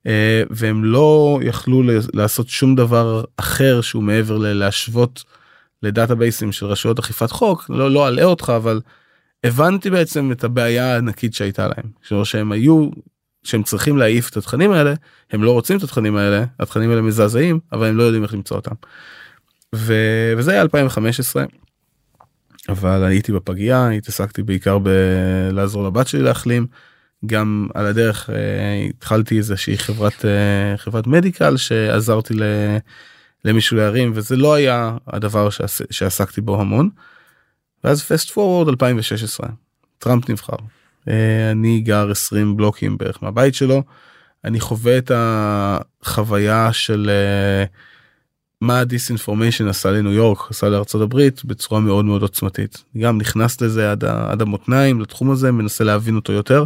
אה, 0.06 0.42
והם 0.50 0.84
לא 0.84 1.38
יכלו 1.42 1.82
לעשות 2.14 2.48
שום 2.48 2.74
דבר 2.74 3.24
אחר 3.36 3.80
שהוא 3.80 4.02
מעבר 4.02 4.38
ללהשוות 4.38 5.24
לדאטאבייסים 5.82 6.52
של 6.52 6.66
רשויות 6.66 6.98
אכיפת 6.98 7.30
חוק 7.30 7.66
לא 7.68 7.90
לא 7.90 8.08
אלאה 8.08 8.24
אותך 8.24 8.52
אבל 8.56 8.80
הבנתי 9.44 9.90
בעצם 9.90 10.32
את 10.32 10.44
הבעיה 10.44 10.94
הענקית 10.94 11.34
שהייתה 11.34 11.68
להם 11.68 12.24
שהם 12.24 12.52
היו 12.52 12.90
שהם 13.44 13.62
צריכים 13.62 13.96
להעיף 13.96 14.30
את 14.30 14.36
התכנים 14.36 14.72
האלה 14.72 14.94
הם 15.30 15.42
לא 15.42 15.52
רוצים 15.52 15.78
את 15.78 15.82
התכנים 15.82 16.16
האלה 16.16 16.44
התכנים 16.60 16.90
האלה 16.90 17.02
מזעזעים 17.02 17.60
אבל 17.72 17.86
הם 17.86 17.96
לא 17.96 18.02
יודעים 18.02 18.22
איך 18.22 18.34
למצוא 18.34 18.56
אותם. 18.56 18.74
ו... 19.74 19.94
וזה 20.36 20.50
היה 20.50 20.62
2015 20.62 21.44
אבל 22.68 23.04
הייתי 23.04 23.32
בפגייה 23.32 23.88
התעסקתי 23.88 24.42
בעיקר 24.42 24.78
בלעזור 24.78 25.84
לבת 25.84 26.08
שלי 26.08 26.22
להחלים 26.22 26.66
גם 27.26 27.68
על 27.74 27.86
הדרך 27.86 28.30
אה, 28.30 28.86
התחלתי 28.88 29.38
איזושהי 29.38 29.78
חברת 29.78 30.24
אה, 30.24 30.76
חברת 30.76 31.06
מדיקל 31.06 31.56
שעזרתי 31.56 32.34
ל... 32.34 32.42
למישהו 33.44 33.76
להרים 33.76 34.12
וזה 34.14 34.36
לא 34.36 34.54
היה 34.54 34.96
הדבר 35.06 35.50
שעס... 35.50 35.82
שעסקתי 35.90 36.40
בו 36.40 36.60
המון. 36.60 36.90
ואז 37.84 38.02
fast 38.02 38.30
forward 38.30 38.68
2016 38.68 39.48
טראמפ 39.98 40.30
נבחר 40.30 40.56
אה, 41.08 41.50
אני 41.50 41.80
גר 41.80 42.10
20 42.10 42.56
בלוקים 42.56 42.98
בערך 42.98 43.22
מהבית 43.22 43.54
שלו 43.54 43.82
אני 44.44 44.60
חווה 44.60 44.98
את 44.98 45.10
החוויה 45.14 46.72
של 46.72 47.10
אה, 47.10 47.64
מה 48.62 48.80
ה 48.80 48.86
disinformation 48.86 49.68
עשה 49.68 49.90
לניו 49.90 50.12
יורק 50.12 50.50
עשה 50.50 50.68
לארצות 50.68 51.02
הברית 51.02 51.44
בצורה 51.44 51.80
מאוד 51.80 52.04
מאוד 52.04 52.22
עוצמתית 52.22 52.84
גם 52.98 53.18
נכנס 53.18 53.60
לזה 53.60 53.90
עד, 53.90 54.04
עד 54.04 54.42
המותניים 54.42 55.00
לתחום 55.00 55.30
הזה 55.30 55.52
מנסה 55.52 55.84
להבין 55.84 56.16
אותו 56.16 56.32
יותר 56.32 56.64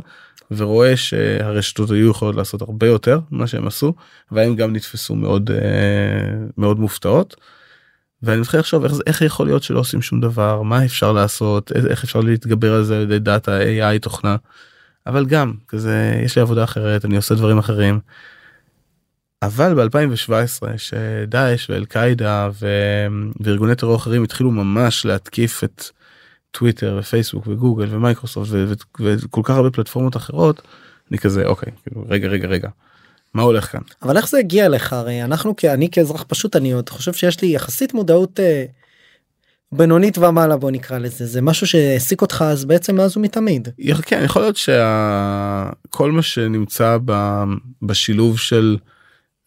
ורואה 0.50 0.96
שהרשתות 0.96 1.90
היו 1.90 2.10
יכולות 2.10 2.36
לעשות 2.36 2.62
הרבה 2.62 2.86
יותר 2.86 3.20
ממה 3.30 3.46
שהם 3.46 3.66
עשו 3.66 3.94
והם 4.32 4.56
גם 4.56 4.72
נתפסו 4.76 5.14
מאוד 5.14 5.50
אה, 5.50 5.56
מאוד 6.58 6.80
מופתעות. 6.80 7.36
ואני 8.22 8.40
מתחיל 8.40 8.60
לחשוב 8.60 8.84
איך, 8.84 8.92
איך 9.06 9.22
יכול 9.22 9.46
להיות 9.46 9.62
שלא 9.62 9.78
עושים 9.78 10.02
שום 10.02 10.20
דבר 10.20 10.62
מה 10.62 10.84
אפשר 10.84 11.12
לעשות 11.12 11.72
איך 11.90 12.04
אפשר 12.04 12.20
להתגבר 12.20 12.74
על 12.74 12.84
זה 12.84 12.96
על 12.96 13.02
ידי 13.02 13.18
דאטה 13.18 13.58
AI 13.60 13.98
תוכנה. 14.00 14.36
אבל 15.06 15.26
גם 15.26 15.54
כזה 15.68 16.20
יש 16.24 16.36
לי 16.36 16.42
עבודה 16.42 16.64
אחרת 16.64 17.04
אני 17.04 17.16
עושה 17.16 17.34
דברים 17.34 17.58
אחרים. 17.58 18.00
אבל 19.42 19.88
ב2017 19.88 20.66
שדאעש 20.76 21.70
ואל 21.70 21.84
קאידה 21.84 22.50
ו... 22.60 22.66
וארגוני 23.40 23.74
טרור 23.74 23.96
אחרים 23.96 24.24
התחילו 24.24 24.50
ממש 24.50 25.06
להתקיף 25.06 25.64
את 25.64 25.84
טוויטר 26.50 26.96
ופייסבוק 27.00 27.46
וגוגל 27.46 27.94
ומייקרוסופט 27.94 28.48
ו... 28.52 28.72
וכל 29.00 29.40
כך 29.44 29.54
הרבה 29.54 29.70
פלטפורמות 29.70 30.16
אחרות 30.16 30.62
אני 31.10 31.18
כזה 31.18 31.46
אוקיי 31.46 31.72
כאילו, 31.82 32.04
רגע 32.08 32.28
רגע 32.28 32.48
רגע 32.48 32.68
מה 33.34 33.42
הולך 33.42 33.72
כאן? 33.72 33.80
אבל 34.02 34.16
איך 34.16 34.28
זה 34.28 34.38
הגיע 34.38 34.68
לך 34.68 34.92
הרי 34.92 35.24
אנחנו 35.24 35.54
אני 35.64 35.90
כאזרח 35.90 36.24
פשוט 36.28 36.56
אני 36.56 36.72
עוד 36.72 36.88
חושב 36.88 37.12
שיש 37.12 37.42
לי 37.42 37.48
יחסית 37.48 37.94
מודעות 37.94 38.40
אה, 38.40 38.64
בינונית 39.72 40.18
ומעלה 40.18 40.56
בוא 40.56 40.70
נקרא 40.70 40.98
לזה. 40.98 41.26
זה 41.26 41.42
משהו 41.42 41.66
שהעסיק 41.66 42.22
אותך 42.22 42.44
אז 42.48 42.64
בעצם 42.64 42.96
מאז 42.96 43.16
ומתמיד. 43.16 43.68
כן 44.02 44.22
יכול 44.24 44.42
להיות 44.42 44.56
שכל 44.56 46.12
מה 46.12 46.22
שנמצא 46.22 46.98
ב, 47.04 47.42
בשילוב 47.82 48.38
של 48.38 48.76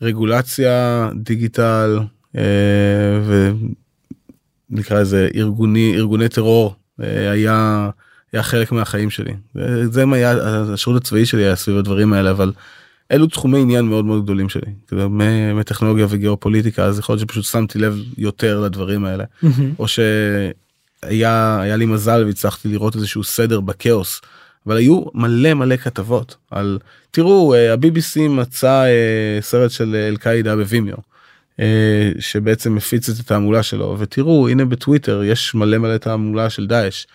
רגולציה 0.02 1.10
דיגיטל 1.16 2.00
אה, 2.38 2.44
ונקרא 4.72 5.02
לזה 5.02 5.28
ארגוני 5.36 5.94
ארגוני 5.96 6.30
טרור 6.30 6.76
אה, 7.02 7.32
היה 7.32 7.90
היה 8.34 8.44
חלק 8.44 8.72
מהחיים 8.72 9.10
שלי. 9.10 9.34
זה 9.92 10.06
מה 10.06 10.16
היה 10.16 10.32
השירות 10.74 11.02
הצבאי 11.02 11.26
שלי 11.26 11.44
היה 11.44 11.56
סביב 11.56 11.78
הדברים 11.78 12.14
האלה 12.14 12.32
אבל. 12.32 12.52
אלו 13.12 13.28
תחומי 13.28 13.62
עניין 13.62 13.86
מאוד 13.86 14.06
מאוד 14.06 14.24
גדולים 14.24 14.50
שלי. 14.50 14.72
כאילו 14.88 15.10
מטכנולוגיה 15.56 16.06
וגיאופוליטיקה 16.10 16.86
אז 16.86 17.00
יכול 17.00 17.14
להיות 17.14 17.30
שפשוט 17.30 17.44
שמתי 17.44 17.80
לב 17.80 17.98
יותר 18.18 18.60
לדברים 18.60 19.06
האלה. 19.06 19.24
או 19.80 19.86
שהיה 19.88 21.62
היה 21.62 21.76
לי 21.76 21.86
מזל 21.86 22.24
והצלחתי 22.26 22.68
לראות 22.68 22.96
איזשהו 22.96 23.24
סדר 23.24 23.60
בכאוס 23.60 24.22
אבל 24.70 24.78
היו 24.78 25.04
מלא 25.14 25.54
מלא 25.54 25.78
כתבות 25.78 26.36
על 26.52 26.80
תראו 27.12 27.54
אה, 27.54 27.74
ה-BBC 27.74 28.30
מצא 28.30 28.84
אה, 28.84 29.42
סרט 29.42 29.72
של 29.72 29.96
אל 29.96 30.18
קאידה 30.18 30.56
בווימיו. 30.56 30.96
אה, 31.60 32.12
שבעצם 32.20 32.76
מפיץ 32.76 33.10
את 33.10 33.20
התעמולה 33.20 33.64
שלו 33.64 33.96
ותראו 34.00 34.50
הנה 34.50 34.66
בטוויטר 34.66 35.24
יש 35.24 35.56
מלא 35.56 35.78
מלא 35.78 35.98
תעמולה 35.98 36.50
של 36.50 36.68
דאעש. 36.68 37.06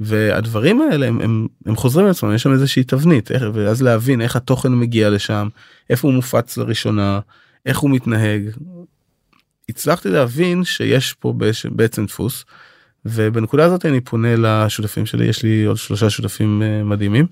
והדברים 0.00 0.80
האלה 0.80 1.06
הם, 1.06 1.20
הם, 1.20 1.46
הם 1.66 1.76
חוזרים 1.76 2.06
לעצמם 2.06 2.34
יש 2.34 2.42
שם 2.42 2.52
איזושהי 2.52 2.84
תבנית 2.84 3.30
איך, 3.30 3.42
ואז 3.54 3.82
להבין 3.82 4.20
איך 4.20 4.36
התוכן 4.36 4.72
מגיע 4.72 5.10
לשם 5.10 5.48
איפה 5.90 6.08
הוא 6.08 6.14
מופץ 6.14 6.56
לראשונה 6.56 7.20
איך 7.66 7.78
הוא 7.78 7.90
מתנהג. 7.90 8.42
הצלחתי 9.68 10.08
להבין 10.08 10.64
שיש 10.64 11.12
פה 11.12 11.34
בעצם 11.70 12.06
דפוס 12.06 12.44
ובנקודה 13.04 13.64
הזאת 13.64 13.86
אני 13.86 14.00
פונה 14.00 14.36
לשותפים 14.36 15.06
שלי 15.06 15.24
יש 15.24 15.42
לי 15.42 15.64
עוד 15.64 15.76
שלושה 15.76 16.10
שותפים 16.10 16.62
אה, 16.62 16.84
מדהימים. 16.84 17.26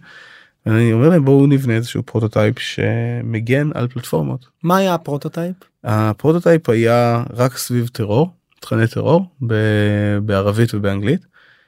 אני 0.66 0.92
אומר 0.92 1.08
להם 1.08 1.24
בואו 1.24 1.46
נבנה 1.46 1.74
איזשהו 1.74 2.02
prototype 2.02 2.58
שמגן 2.58 3.70
על 3.74 3.88
פלטפורמות. 3.88 4.46
מה 4.62 4.76
היה 4.76 4.94
ה 4.94 5.00
prototype? 5.00 5.56
ה 5.84 5.92
prototype 5.92 6.68
היה 6.68 7.22
רק 7.34 7.56
סביב 7.56 7.88
טרור 7.88 8.30
תכני 8.60 8.86
טרור 8.86 9.26
בערבית 10.20 10.74
ובאנגלית. 10.74 11.26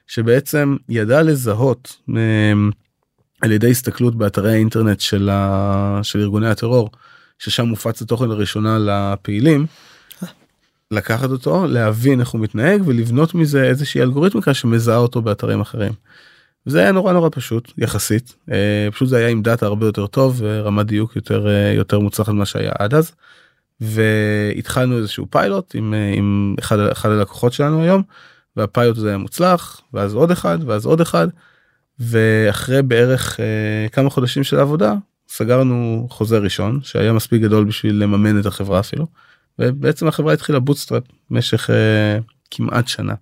שבעצם 0.09 0.77
ידע 0.89 1.23
לזהות 1.23 1.97
אמ, 2.09 2.71
על 3.41 3.53
ידי 3.53 3.71
הסתכלות 3.71 4.15
באתרי 4.15 4.53
האינטרנט 4.53 5.01
של, 5.01 5.29
ה... 5.33 6.01
של 6.03 6.21
ארגוני 6.21 6.49
הטרור 6.49 6.91
ששם 7.39 7.67
מופץ 7.67 8.03
התוכן 8.03 8.29
לראשונה 8.29 8.79
לפעילים. 8.79 9.67
לקחת 10.91 11.31
אותו 11.31 11.67
להבין 11.67 12.21
איך 12.21 12.29
הוא 12.29 12.41
מתנהג 12.41 12.83
ולבנות 12.87 13.35
מזה 13.35 13.65
איזושהי 13.65 14.03
אלגוריתמיקה 14.03 14.55
שמזהה 14.55 14.97
אותו 14.97 15.23
באתרים 15.23 15.61
אחרים. 15.61 15.93
זה 16.67 16.79
היה 16.81 16.93
נורא 16.93 17.13
נורא 17.13 17.29
פשוט 17.33 17.73
יחסית 17.79 18.37
אה, 18.53 18.89
פשוט 18.93 19.09
זה 19.09 19.17
היה 19.17 19.29
עם 19.29 19.43
דאטה 19.43 19.67
הרבה 19.67 19.87
יותר 19.87 20.07
טוב 20.07 20.37
ורמת 20.39 20.87
דיוק 20.87 21.17
יותר 21.17 21.49
אה, 21.49 21.73
יותר 21.73 21.99
מוצלחת 21.99 22.33
ממה 22.33 22.47
שהיה 22.47 22.73
עד 22.79 22.95
אז. 22.95 23.13
והתחלנו 23.81 24.99
איזשהו 24.99 25.27
פיילוט 25.31 25.75
עם, 25.75 25.95
אה, 25.95 26.15
עם 26.17 26.55
אחד, 26.59 26.79
אחד 26.79 27.11
הלקוחות 27.11 27.53
שלנו 27.53 27.83
היום 27.83 28.03
והפיילוט 28.57 28.97
הזה 28.97 29.09
היה 29.09 29.19
מוצלח 29.19 29.81
ואז 29.93 30.15
עוד 30.15 30.31
אחד 30.31 30.59
ואז 30.67 30.87
עוד 30.87 31.01
אחד 31.01 31.29
ואחרי 31.99 32.83
בערך 32.83 33.41
כמה 33.93 34.11
חודשים 34.11 34.45
של 34.45 34.59
עבודה 34.61 34.95
סגרנו 35.29 36.07
חוזה 36.11 36.39
ראשון 36.39 36.81
שהיה 36.83 37.13
מספיק 37.13 37.43
גדול 37.43 37.65
בשביל 37.65 38.03
לממן 38.03 38.41
את 38.41 38.47
החברה 38.47 38.81
אפילו 38.81 39.07
ובעצם 39.59 40.09
החברה 40.09 40.33
התחילה 40.33 40.59
bootstrap 40.59 41.03
במשך 41.31 41.71
אה, 41.71 42.19
כמעט 42.51 42.89
שנה. 42.89 43.15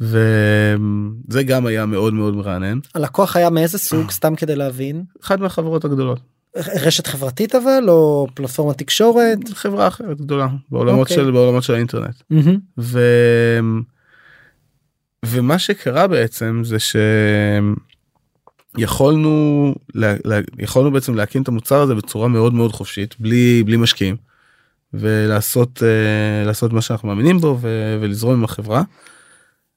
וזה 0.00 1.42
גם 1.46 1.66
היה 1.66 1.86
מאוד 1.86 2.14
מאוד 2.14 2.34
מרענן. 2.34 2.78
הלקוח 2.94 3.36
היה 3.36 3.50
מאיזה 3.50 3.78
סוג 3.78 4.10
סתם 4.10 4.36
כדי 4.36 4.56
להבין? 4.56 5.04
אחת 5.22 5.40
מהחברות 5.40 5.84
הגדולות. 5.84 6.20
רשת 6.56 7.06
חברתית 7.06 7.54
אבל 7.54 7.84
או 7.88 8.26
פלטפורמה 8.34 8.74
תקשורת? 8.74 9.38
חברה 9.54 9.88
אחרת 9.88 10.20
גדולה 10.20 10.48
בעולמות 10.70 11.06
okay. 11.06 11.10
אוקיי. 11.10 11.16
של 11.16 11.30
בעולמות 11.30 11.62
של 11.62 11.74
האינטרנט. 11.74 12.22
Mm-hmm. 12.32 12.58
ו... 12.78 13.00
ומה 15.26 15.58
שקרה 15.58 16.06
בעצם 16.06 16.62
זה 16.64 16.76
שיכולנו 18.76 19.74
יכולנו 20.58 20.90
בעצם 20.90 21.14
להקים 21.14 21.42
את 21.42 21.48
המוצר 21.48 21.80
הזה 21.80 21.94
בצורה 21.94 22.28
מאוד 22.28 22.54
מאוד 22.54 22.72
חופשית 22.72 23.14
בלי 23.20 23.62
בלי 23.66 23.76
משקיעים. 23.76 24.16
ולעשות 24.98 25.78
uh, 25.78 26.46
לעשות 26.46 26.72
מה 26.72 26.80
שאנחנו 26.80 27.08
מאמינים 27.08 27.38
בו 27.38 27.58
ולזרום 28.00 28.34
עם 28.34 28.44
החברה. 28.44 28.82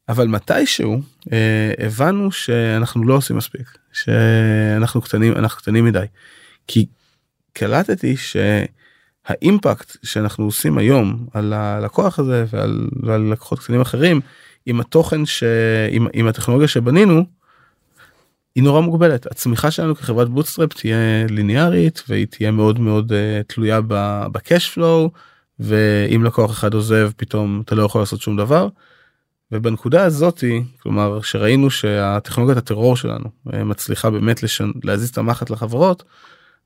אבל 0.09 0.28
מתישהו 0.28 1.01
uh, 1.20 1.30
הבנו 1.78 2.32
שאנחנו 2.32 3.05
לא 3.05 3.13
עושים 3.13 3.38
מספיק 3.38 3.78
שאנחנו 3.93 5.01
קטנים 5.01 5.34
אנחנו 5.34 5.61
קטנים 5.61 5.86
מדי 5.86 6.05
כי 6.67 6.86
קלטתי 7.53 8.15
האימפקט 9.26 9.97
שאנחנו 10.03 10.45
עושים 10.45 10.78
היום 10.78 11.28
על 11.34 11.53
הלקוח 11.53 12.20
הזה 12.20 12.45
ועל, 12.49 12.89
ועל 13.03 13.22
לקוחות 13.22 13.59
קטנים 13.59 13.82
אחרים 13.82 14.22
עם 14.65 14.80
התוכן 14.80 15.26
שעם 15.26 16.07
עם 16.13 16.28
הטכנולוגיה 16.28 16.67
שבנינו. 16.67 17.39
היא 18.60 18.64
נורא 18.64 18.82
מוגבלת 18.82 19.26
הצמיחה 19.26 19.72
שלנו 19.72 19.95
כחברת 19.95 20.30
bootstrap 20.30 20.74
תהיה 20.74 20.97
ליניארית 21.30 22.03
והיא 22.07 22.26
תהיה 22.26 22.51
מאוד 22.51 22.80
מאוד 22.80 23.12
uh, 23.12 23.16
תלויה 23.47 23.80
ב 24.32 24.39
cash 24.39 24.70
flow 24.70 25.12
ואם 25.60 26.24
לקוח 26.24 26.51
אחד 26.51 26.74
עוזב 26.74 27.12
פתאום 27.18 27.62
אתה 27.66 27.76
לא 27.76 27.84
יכול 27.84 28.01
לעשות 28.01 28.22
שום 28.22 28.38
דבר. 28.38 28.68
ובנקודה 29.51 30.05
הזאתי 30.05 30.64
כלומר 30.80 31.22
שראינו 31.22 31.70
שהטכנולוגיית 31.70 32.57
הטרור 32.57 32.97
שלנו 32.97 33.30
אה, 33.53 33.64
מצליחה 33.64 34.10
באמת 34.10 34.43
לשנ... 34.43 34.72
להזיז 34.84 35.10
את 35.10 35.18
המחט 35.18 35.49
לחברות. 35.49 36.03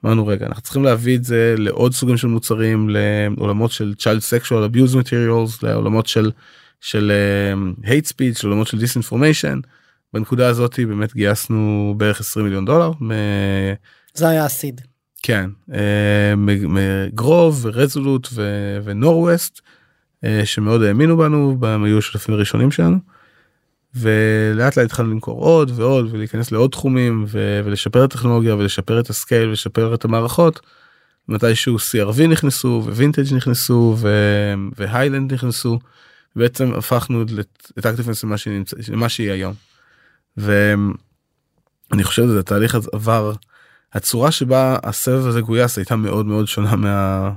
אמרנו 0.05 0.27
רגע 0.27 0.45
אנחנו 0.45 0.63
צריכים 0.63 0.83
להביא 0.83 1.17
את 1.17 1.23
זה 1.23 1.55
לעוד 1.57 1.93
סוגים 1.93 2.17
של 2.17 2.27
מוצרים 2.27 2.89
לעולמות 2.89 3.71
של 3.71 3.93
child 3.99 4.21
sexual 4.21 4.73
abuse 4.73 4.95
materials 4.95 5.59
לעולמות 5.63 6.07
של 6.07 6.31
של 6.81 7.11
uh, 7.83 7.85
hate 7.85 8.07
speech 8.07 8.39
לעולמות 8.43 8.67
של 8.67 8.77
disinformation. 8.77 9.82
בנקודה 10.14 10.47
הזאת 10.47 10.80
באמת 10.80 11.14
גייסנו 11.14 11.93
בערך 11.97 12.20
20 12.20 12.45
מיליון 12.45 12.66
דולר. 12.66 12.91
זה 14.14 14.30
היה 14.30 14.45
הסיד. 14.45 14.82
כן, 15.24 15.49
אה, 15.74 16.34
מגרוב 16.38 17.59
ורזולוט 17.66 18.28
ונורווסט 18.84 19.61
שמאוד 20.45 20.82
האמינו 20.84 21.18
בנו, 21.18 21.57
הם 21.61 21.84
היו 21.84 21.97
השותפים 21.97 22.36
הראשונים 22.36 22.72
שלנו. 22.72 22.97
ולאט 23.95 24.78
לאט 24.78 24.86
התחלנו 24.86 25.11
למכור 25.11 25.39
עוד 25.39 25.72
ועוד 25.76 26.07
ולהיכנס 26.11 26.51
לעוד 26.51 26.72
תחומים 26.72 27.26
ולשפר 27.30 28.05
את 28.05 28.14
הטכנולוגיה 28.14 28.55
ולשפר 28.55 28.99
את 28.99 29.09
הסקייל 29.09 29.47
ולשפר 29.47 29.93
את 29.93 30.05
המערכות. 30.05 30.59
מתישהו 31.28 31.78
CRV 31.78 32.28
נכנסו 32.28 32.84
ווינטג' 32.86 33.34
נכנסו 33.34 33.97
ו 34.77 34.84
Highland 34.84 35.34
נכנסו. 35.34 35.80
בעצם 36.36 36.74
הפכנו 36.74 37.24
את 37.80 37.86
ActiveFence 37.86 38.25
למה 38.89 39.09
שהיא 39.09 39.32
היום. 39.32 39.53
ואני 40.38 42.03
חושב 42.03 42.23
שזה 42.23 42.39
התהליך 42.39 42.77
עבר 42.93 43.34
הצורה 43.93 44.31
שבה 44.31 44.77
הסבב 44.84 45.27
הזה 45.27 45.41
גויס 45.41 45.77
הייתה 45.77 45.95
מאוד 45.95 46.25
מאוד 46.25 46.47
שונה 46.47 46.75
מה, 46.75 47.31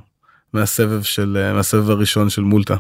מהסבב 0.53 1.03
של 1.03 1.53
מהסבב 1.55 1.90
הראשון 1.90 2.30
של 2.30 2.42
מולטה. 2.42 2.76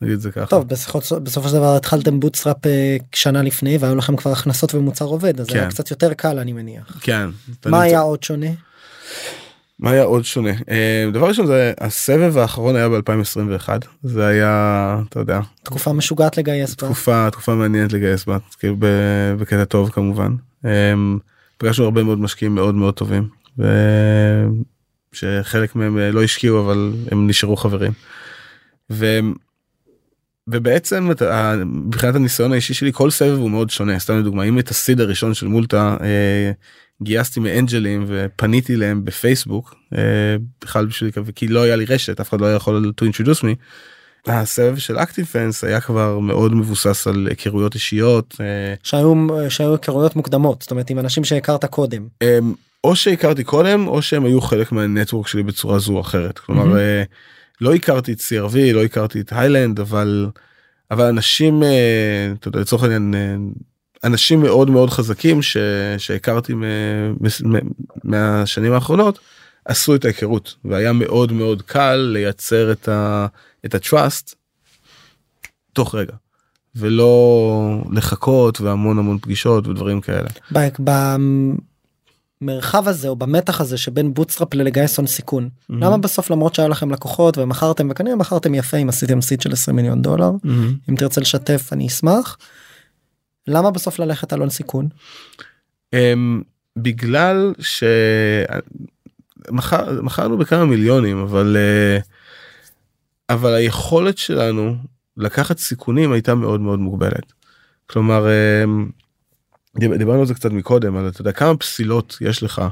נגיד 0.00 0.20
זה 0.20 0.30
ככה. 0.30 0.46
טוב 0.46 0.68
בסופו, 0.68 1.20
בסופו 1.20 1.48
של 1.48 1.54
דבר 1.54 1.76
התחלתם 1.76 2.20
bootstrap 2.20 2.66
אה, 2.66 2.96
שנה 3.14 3.42
לפני 3.42 3.78
והיו 3.78 3.96
לכם 3.96 4.16
כבר 4.16 4.32
הכנסות 4.32 4.74
ומוצר 4.74 5.04
עובד 5.04 5.40
אז 5.40 5.46
כן. 5.46 5.58
היה 5.58 5.70
קצת 5.70 5.90
יותר 5.90 6.14
קל 6.14 6.38
אני 6.38 6.52
מניח. 6.52 6.98
כן. 7.00 7.30
מה 7.66 7.82
היה 7.82 8.00
עוד 8.00 8.22
שונה? 8.22 8.46
מה 9.78 9.90
היה 9.90 10.02
עוד 10.02 10.24
שונה? 10.24 10.50
אה, 10.70 11.10
דבר 11.12 11.28
ראשון 11.28 11.46
זה 11.46 11.72
הסבב 11.80 12.38
האחרון 12.38 12.76
היה 12.76 12.86
ב2021 12.86 13.68
זה 14.02 14.26
היה 14.26 15.00
אתה 15.08 15.20
יודע 15.20 15.40
תקופה 15.62 15.92
משוגעת 15.92 16.38
לגייס 16.38 16.70
בה 16.74 16.86
תקופה 16.86 17.28
תקופה 17.32 17.54
מעניינת 17.54 17.92
לגייס 17.92 18.24
בה 18.24 18.38
כאילו 18.58 18.76
בקטע 19.38 19.64
טוב 19.64 19.90
כמובן. 19.90 20.34
אה, 20.64 20.94
פגשנו 21.58 21.84
הרבה 21.84 22.02
מאוד 22.02 22.18
משקיעים 22.18 22.54
מאוד 22.54 22.74
מאוד 22.74 22.94
טובים 22.94 23.28
שחלק 25.12 25.76
מהם 25.76 25.98
לא 25.98 26.22
השקיעו 26.22 26.60
אבל 26.60 26.92
הם 27.10 27.26
נשארו 27.26 27.56
חברים. 27.56 27.92
ו... 28.90 29.20
ובעצם 30.48 31.10
מבחינת 31.64 32.14
הניסיון 32.14 32.52
האישי 32.52 32.74
שלי 32.74 32.92
כל 32.92 33.10
סבב 33.10 33.38
הוא 33.38 33.50
מאוד 33.50 33.70
שונה. 33.70 33.98
סתם 33.98 34.18
לדוגמה 34.18 34.44
אם 34.44 34.58
את 34.58 34.68
הסיד 34.68 35.00
הראשון 35.00 35.34
של 35.34 35.46
מולטה 35.46 35.96
אה, 36.00 36.52
גייסתי 37.02 37.40
מאנג'לים 37.40 38.04
ופניתי 38.08 38.76
להם 38.76 39.04
בפייסבוק 39.04 39.74
אה, 39.96 40.36
בכלל 40.60 40.86
בשביל 40.86 41.10
כי 41.34 41.48
לא 41.48 41.62
היה 41.62 41.76
לי 41.76 41.84
רשת 41.84 42.20
אף 42.20 42.28
אחד 42.28 42.40
לא 42.40 42.54
יכול 42.54 42.92
to 43.00 43.04
introduce 43.04 43.42
me. 43.42 43.54
הסבב 44.26 44.78
של 44.78 44.98
אקטיב 44.98 45.26
פנס 45.26 45.64
היה 45.64 45.80
כבר 45.80 46.18
מאוד 46.18 46.54
מבוסס 46.54 47.06
על 47.06 47.26
היכרויות 47.30 47.74
אישיות 47.74 48.36
אה, 48.40 48.74
שהיו 48.82 49.26
שהיו 49.48 49.72
היכרויות 49.72 50.16
מוקדמות 50.16 50.62
זאת 50.62 50.70
אומרת 50.70 50.90
עם 50.90 50.98
אנשים 50.98 51.24
שהכרת 51.24 51.64
קודם. 51.64 52.06
או 52.84 52.96
שהכרתי 52.96 53.44
קודם 53.44 53.88
או 53.88 54.02
שהם 54.02 54.24
היו 54.24 54.40
חלק 54.40 54.72
מהנטוורק 54.72 55.26
שלי 55.26 55.42
בצורה 55.42 55.78
זו 55.78 55.92
או 55.92 56.00
אחרת 56.00 56.38
כלומר. 56.38 56.74
Mm-hmm. 56.74 57.06
לא 57.60 57.74
הכרתי 57.74 58.12
את 58.12 58.20
CRV 58.20 58.56
לא 58.72 58.84
הכרתי 58.84 59.20
את 59.20 59.32
היילנד 59.32 59.80
אבל 59.80 60.30
אבל 60.90 61.04
אנשים 61.04 61.62
אה, 61.62 62.32
אתה 62.40 62.48
יודע 62.48 62.60
לצורך 62.60 62.82
העניין 62.82 63.14
אנשים 64.04 64.40
מאוד 64.40 64.70
מאוד 64.70 64.90
חזקים 64.90 65.42
ש, 65.42 65.56
שהכרתי 65.98 66.54
מ, 66.54 66.62
מ, 67.44 67.58
מהשנים 68.04 68.72
האחרונות 68.72 69.18
עשו 69.64 69.94
את 69.94 70.04
ההיכרות 70.04 70.54
והיה 70.64 70.92
מאוד 70.92 71.32
מאוד 71.32 71.62
קל 71.62 71.96
לייצר 72.12 72.72
את 72.72 72.88
ה... 72.88 73.26
את 73.66 73.74
ה-trust 73.74 74.34
תוך 75.72 75.94
רגע 75.94 76.12
ולא 76.76 77.82
לחכות 77.92 78.60
והמון 78.60 78.98
המון 78.98 79.18
פגישות 79.18 79.66
ודברים 79.66 80.00
כאלה. 80.00 80.28
במרחב 82.40 82.88
הזה 82.88 83.08
או 83.08 83.16
במתח 83.16 83.60
הזה 83.60 83.76
שבין 83.76 84.14
bootstrap 84.14 84.54
ללגייס 84.54 84.96
הון 84.96 85.06
סיכון 85.06 85.44
mm-hmm. 85.44 85.74
למה 85.74 85.98
בסוף 85.98 86.30
למרות 86.30 86.54
שהיה 86.54 86.68
לכם 86.68 86.90
לקוחות 86.90 87.38
ומכרתם 87.38 87.88
וכנראה 87.90 88.16
מכרתם 88.16 88.54
יפה 88.54 88.76
אם 88.76 88.88
עשיתם 88.88 89.20
seed 89.20 89.40
של 89.40 89.52
20 89.52 89.76
מיליון 89.76 90.02
דולר 90.02 90.30
mm-hmm. 90.30 90.90
אם 90.90 90.96
תרצה 90.96 91.20
לשתף 91.20 91.68
אני 91.72 91.86
אשמח. 91.86 92.36
למה 93.48 93.70
בסוף 93.70 93.98
ללכת 93.98 94.32
על 94.32 94.40
הון 94.40 94.50
סיכון? 94.50 94.88
Um, 95.94 95.98
בגלל 96.76 97.54
שמכרנו 99.48 100.38
בכמה 100.38 100.64
מיליונים 100.64 101.18
אבל 101.18 101.56
uh, 101.56 102.02
אבל 103.28 103.54
היכולת 103.54 104.18
שלנו 104.18 104.76
לקחת 105.16 105.58
סיכונים 105.58 106.12
הייתה 106.12 106.34
מאוד 106.34 106.60
מאוד 106.60 106.78
מוגבלת. 106.78 107.32
כלומר 107.86 108.26
um, 108.26 108.68
דיברנו 109.78 110.20
על 110.20 110.26
זה 110.26 110.34
קצת 110.34 110.50
מקודם 110.50 110.96
אבל 110.96 111.08
אתה 111.08 111.20
יודע 111.20 111.32
כמה 111.32 111.56
פסילות 111.56 112.18
יש 112.20 112.42
לך 112.42 112.62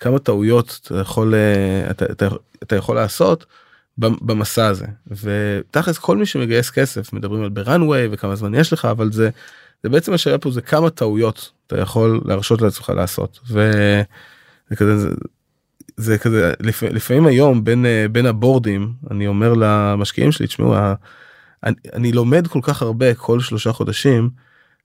כמה 0.00 0.18
טעויות 0.18 0.80
אתה 0.82 0.98
יכול 0.98 1.34
uh, 1.34 1.90
אתה, 1.90 2.04
אתה, 2.04 2.28
אתה 2.62 2.76
יכול 2.76 2.96
לעשות 2.96 3.46
במסע 3.98 4.66
הזה 4.66 4.86
ותכלס 5.10 5.98
כל 5.98 6.16
מי 6.16 6.26
שמגייס 6.26 6.70
כסף 6.70 7.12
מדברים 7.12 7.42
על 7.42 7.48
בראנוויי 7.48 8.08
וכמה 8.10 8.36
זמן 8.36 8.54
יש 8.54 8.72
לך 8.72 8.84
אבל 8.84 9.12
זה 9.12 9.30
זה 9.84 9.90
בעצם 9.90 10.12
השאלה 10.12 10.38
פה 10.38 10.50
זה 10.50 10.60
כמה 10.60 10.90
טעויות 10.90 11.52
אתה 11.66 11.80
יכול 11.80 12.20
להרשות 12.24 12.62
לעצמך 12.62 12.92
לעשות 12.96 13.40
וזה 13.46 14.76
כזה 14.76 14.98
זה, 14.98 15.08
זה 15.96 16.18
כזה 16.18 16.52
לפ, 16.60 16.82
לפעמים 16.82 17.26
היום 17.26 17.64
בין 17.64 17.86
בין 18.12 18.26
הבורדים 18.26 18.92
אני 19.10 19.26
אומר 19.26 19.54
למשקיעים 19.56 20.32
שלי 20.32 20.46
תשמעו 20.46 20.74
אני, 21.64 21.74
אני 21.92 22.12
לומד 22.12 22.46
כל 22.46 22.60
כך 22.62 22.82
הרבה 22.82 23.14
כל 23.14 23.40
שלושה 23.40 23.72
חודשים 23.72 24.30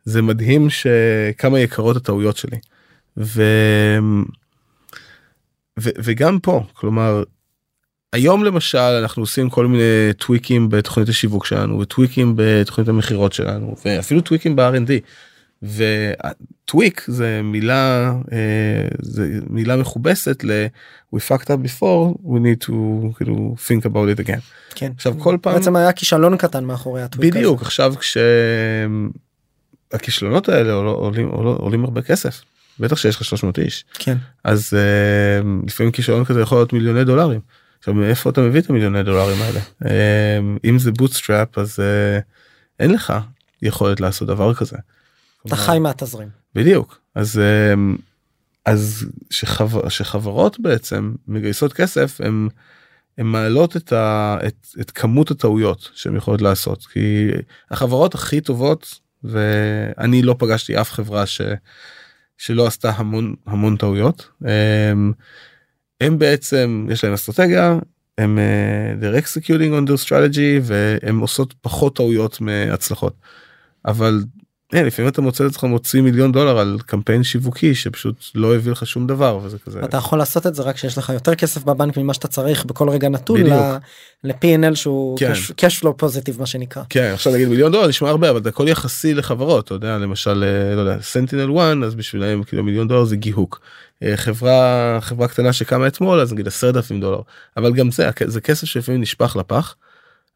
זה 0.04 0.22
מדהים 0.22 0.68
שכמה 0.70 1.60
יקרות 1.60 1.96
הטעויות 1.96 2.38
שלי. 2.38 2.58
ו... 3.18 3.44
ו... 5.80 5.90
וגם 6.04 6.40
פה 6.40 6.64
כלומר 6.74 7.24
היום 8.14 8.44
למשל 8.44 8.78
אנחנו 8.78 9.24
עושים 9.24 9.50
כל 9.50 9.68
מיני 9.68 10.14
טוויקים 10.18 10.70
בתוכנית 10.70 11.10
השיווק 11.10 11.46
שלנו 11.46 11.80
וטוויקים 11.80 12.34
בתוכנית 12.36 12.88
המכירות 12.88 13.34
שלנו 13.34 13.76
ואפילו 13.86 14.22
טוויקים 14.22 14.56
ב-R&D. 14.56 14.92
ו 15.64 15.87
tweak 15.87 17.06
זה 17.08 17.42
מילה 17.44 18.14
אה, 18.32 18.88
זה 19.02 19.40
מילה 19.50 19.76
מכובסת 19.76 20.44
ל 20.44 20.66
we 21.16 21.20
fucked 21.20 21.46
up 21.46 21.60
before 21.66 22.14
we 22.24 22.40
need 22.40 22.66
to 22.68 22.72
כאילו 23.18 23.56
think 23.68 23.82
about 23.86 24.18
it 24.18 24.20
again. 24.26 24.42
כן. 24.76 24.92
עכשיו 24.96 25.16
כל 25.20 25.38
פעם 25.42 25.54
בעצם 25.54 25.76
היה 25.76 25.92
כישלון 25.92 26.38
קטן 26.38 26.66
מאחורי 26.66 27.02
ה 27.02 27.07
tweak 27.07 27.34
בדיוק 27.34 27.60
הזה. 27.60 27.66
עכשיו 27.66 27.94
כשהכישלונות 29.92 30.50
האלה 30.50 30.74
עולים, 30.74 31.28
עולים, 31.28 31.56
עולים 31.56 31.84
הרבה 31.84 32.02
כסף 32.02 32.42
בטח 32.80 32.98
שיש 32.98 33.16
לך 33.16 33.26
300 33.26 33.60
איש 33.60 33.86
כן 33.94 34.18
אז 34.44 34.74
uh, 34.74 34.78
לפעמים 35.68 35.92
כישלון 35.92 36.26
כזה 36.26 36.42
יכול 36.42 36.58
להיות 36.58 36.74
מיליוני 36.74 37.04
דולרים. 37.04 37.40
עכשיו 37.80 37.94
מאיפה 37.94 38.30
אתה 38.30 38.42
מביא 38.42 38.62
את 38.62 38.70
המיליוני 38.70 39.04
דולרים 39.04 39.42
האלה 39.42 39.60
um, 39.60 40.60
אם 40.66 40.80
זה 40.80 40.92
bootstrap 40.92 41.58
אז 41.58 41.80
uh, 41.80 42.24
אין 42.80 42.92
לך 42.92 43.14
יכולת 43.62 44.00
לעשות 44.00 44.28
דבר 44.28 44.54
כזה. 44.54 44.78
אתה 45.48 45.56
חי 45.56 45.80
מהתזרים. 45.80 46.30
בדיוק 46.56 47.00
אז 47.16 47.42
um, 47.42 48.02
אז 48.66 49.06
שחבר, 49.30 49.90
שחברות 49.90 50.60
בעצם 50.60 51.14
מגייסות 51.28 51.74
כסף 51.74 52.22
הם. 52.24 52.50
הן 53.18 53.26
מעלות 53.26 53.78
את, 53.78 53.94
ה, 53.94 54.38
את, 54.48 54.68
את 54.82 54.92
כמות 54.92 55.32
הטעויות 55.32 55.90
שהן 55.94 56.16
יכולות 56.16 56.42
לעשות 56.42 56.86
כי 56.86 57.28
החברות 57.72 58.16
הכי 58.16 58.42
טובות 58.42 59.00
ואני 59.24 60.22
לא 60.22 60.36
פגשתי 60.40 60.82
אף 60.82 60.92
חברה 60.92 61.26
ש, 61.26 61.42
שלא 62.38 62.68
עשתה 62.68 62.90
המון 62.90 63.36
המון 63.46 63.78
טעויות. 63.78 64.30
הם, 66.02 66.20
בעצם 66.20 66.88
יש 66.92 67.04
להם 67.04 67.14
אסטרטגיה 67.14 67.80
הם 68.18 68.38
uh, 68.38 69.04
they're 69.04 69.24
executing 69.24 69.72
on 69.74 69.90
their 69.90 70.06
strategy 70.08 70.62
והם 70.62 71.20
עושות 71.20 71.54
פחות 71.62 71.96
טעויות 71.96 72.42
מהצלחות. 72.42 73.14
אבל 73.86 74.24
אה, 74.24 74.49
לפעמים 74.74 75.12
אתה 75.12 75.22
מוצא 75.22 75.46
את 75.46 75.50
עצמך 75.50 75.64
מוציא 75.64 76.02
מיליון 76.02 76.32
דולר 76.32 76.60
על 76.60 76.78
קמפיין 76.86 77.24
שיווקי 77.24 77.76
שפשוט 77.76 78.16
לא 78.36 78.56
הביא 78.56 78.72
לך 78.72 78.88
שום 78.88 79.08
דבר 79.08 79.40
וזה 79.44 79.60
כזה 79.60 79.80
אתה 79.84 79.98
יכול 79.98 80.20
לעשות 80.20 80.48
את 80.48 80.56
זה 80.56 80.64
רק 80.64 80.76
כשיש 80.76 80.98
לך 80.98 81.10
יותר 81.10 81.36
כסף 81.36 81.64
בבנק 81.64 81.98
ממה 81.98 82.14
שאתה 82.14 82.28
צריך 82.28 82.66
בכל 82.66 82.90
רגע 82.90 83.10
נתון. 83.10 83.42
ל-P&L 84.24 84.76
שהוא 84.76 85.18
כן. 85.18 85.34
cash 85.34 85.82
flow 85.82 85.94
פוזיטיב 85.98 86.40
מה 86.40 86.46
שנקרא. 86.46 86.84
כן 86.90 87.12
עכשיו 87.14 87.34
נגיד 87.34 87.48
מיליון 87.48 87.72
דולר 87.72 87.88
נשמע 87.88 88.10
הרבה 88.10 88.30
אבל 88.30 88.44
זה 88.44 88.50
הכל 88.50 88.68
יחסי 88.68 89.14
לחברות 89.14 89.66
אתה 89.66 89.74
יודע 89.74 89.98
למשל 89.98 90.44
אה, 90.44 90.76
לא 90.76 90.82
יודע 90.82 91.02
סנטינל 91.02 91.58
1 91.58 91.78
אז 91.86 91.96
בשבילם 91.96 92.44
כאילו 92.44 92.64
מיליון 92.64 92.88
דולר 92.88 93.04
זה 93.04 93.16
גיהוק. 93.16 93.62
אה, 94.04 94.18
חברה 94.18 94.98
חברה 95.02 95.28
קטנה 95.28 95.54
שקמה 95.54 95.88
אתמול 95.88 96.20
אז 96.20 96.34
נגיד 96.34 96.48
עשרת 96.48 96.76
אלפים 96.76 97.02
דולר 97.02 97.22
אבל 97.58 97.74
גם 97.74 97.92
זה 97.92 98.10
זה 98.26 98.42
כסף 98.42 98.68
שלפעמים 98.68 99.02
נשפך 99.02 99.36
לפח 99.36 99.76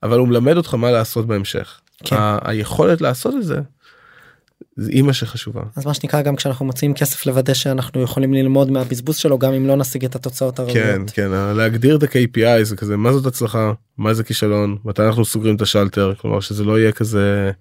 אבל 0.04 0.20
הוא 0.20 0.28
מלמד 0.28 0.58
אותך 0.58 0.74
מה 0.74 0.92
לעשות 0.92 1.28
בהמשך. 1.28 1.80
כן. 2.04 2.16
היכולת 2.42 3.02
לעשות 3.02 3.34
את 3.36 3.44
זה. 3.44 3.60
זה 4.76 4.92
אימא 4.92 5.14
שחשובה. 5.14 5.62
אז 5.76 5.86
מה 5.86 5.94
שנקרא 5.94 6.22
גם 6.22 6.36
כשאנחנו 6.36 6.66
מוצאים 6.66 6.94
כסף 6.94 7.26
לוודא 7.26 7.54
שאנחנו 7.54 8.02
יכולים 8.02 8.34
ללמוד 8.34 8.72
מהבזבוז 8.72 9.16
שלו 9.16 9.40
גם 9.40 9.54
אם 9.54 9.68
לא 9.68 9.76
נשיג 9.76 10.06
את 10.06 10.16
התוצאות 10.16 10.56
כן 10.56 10.64
הראויות. 10.64 11.12
כן 11.12 11.32
להגדיר 11.32 11.96
את 11.96 12.04
ה-KPI 12.04 12.64
זה 12.64 12.76
כזה 12.76 12.98
מה 12.98 13.14
זאת 13.14 13.26
הצלחה 13.26 13.74
מה 13.98 14.14
זה 14.14 14.24
כישלון 14.24 14.78
מתי 14.86 15.02
אנחנו 15.02 15.26
סוגרים 15.26 15.56
את 15.56 15.62
השלטר 15.62 16.14
כלומר 16.18 16.40
שזה 16.40 16.64
לא 16.64 16.80
יהיה 16.80 16.92
כזה 16.92 17.52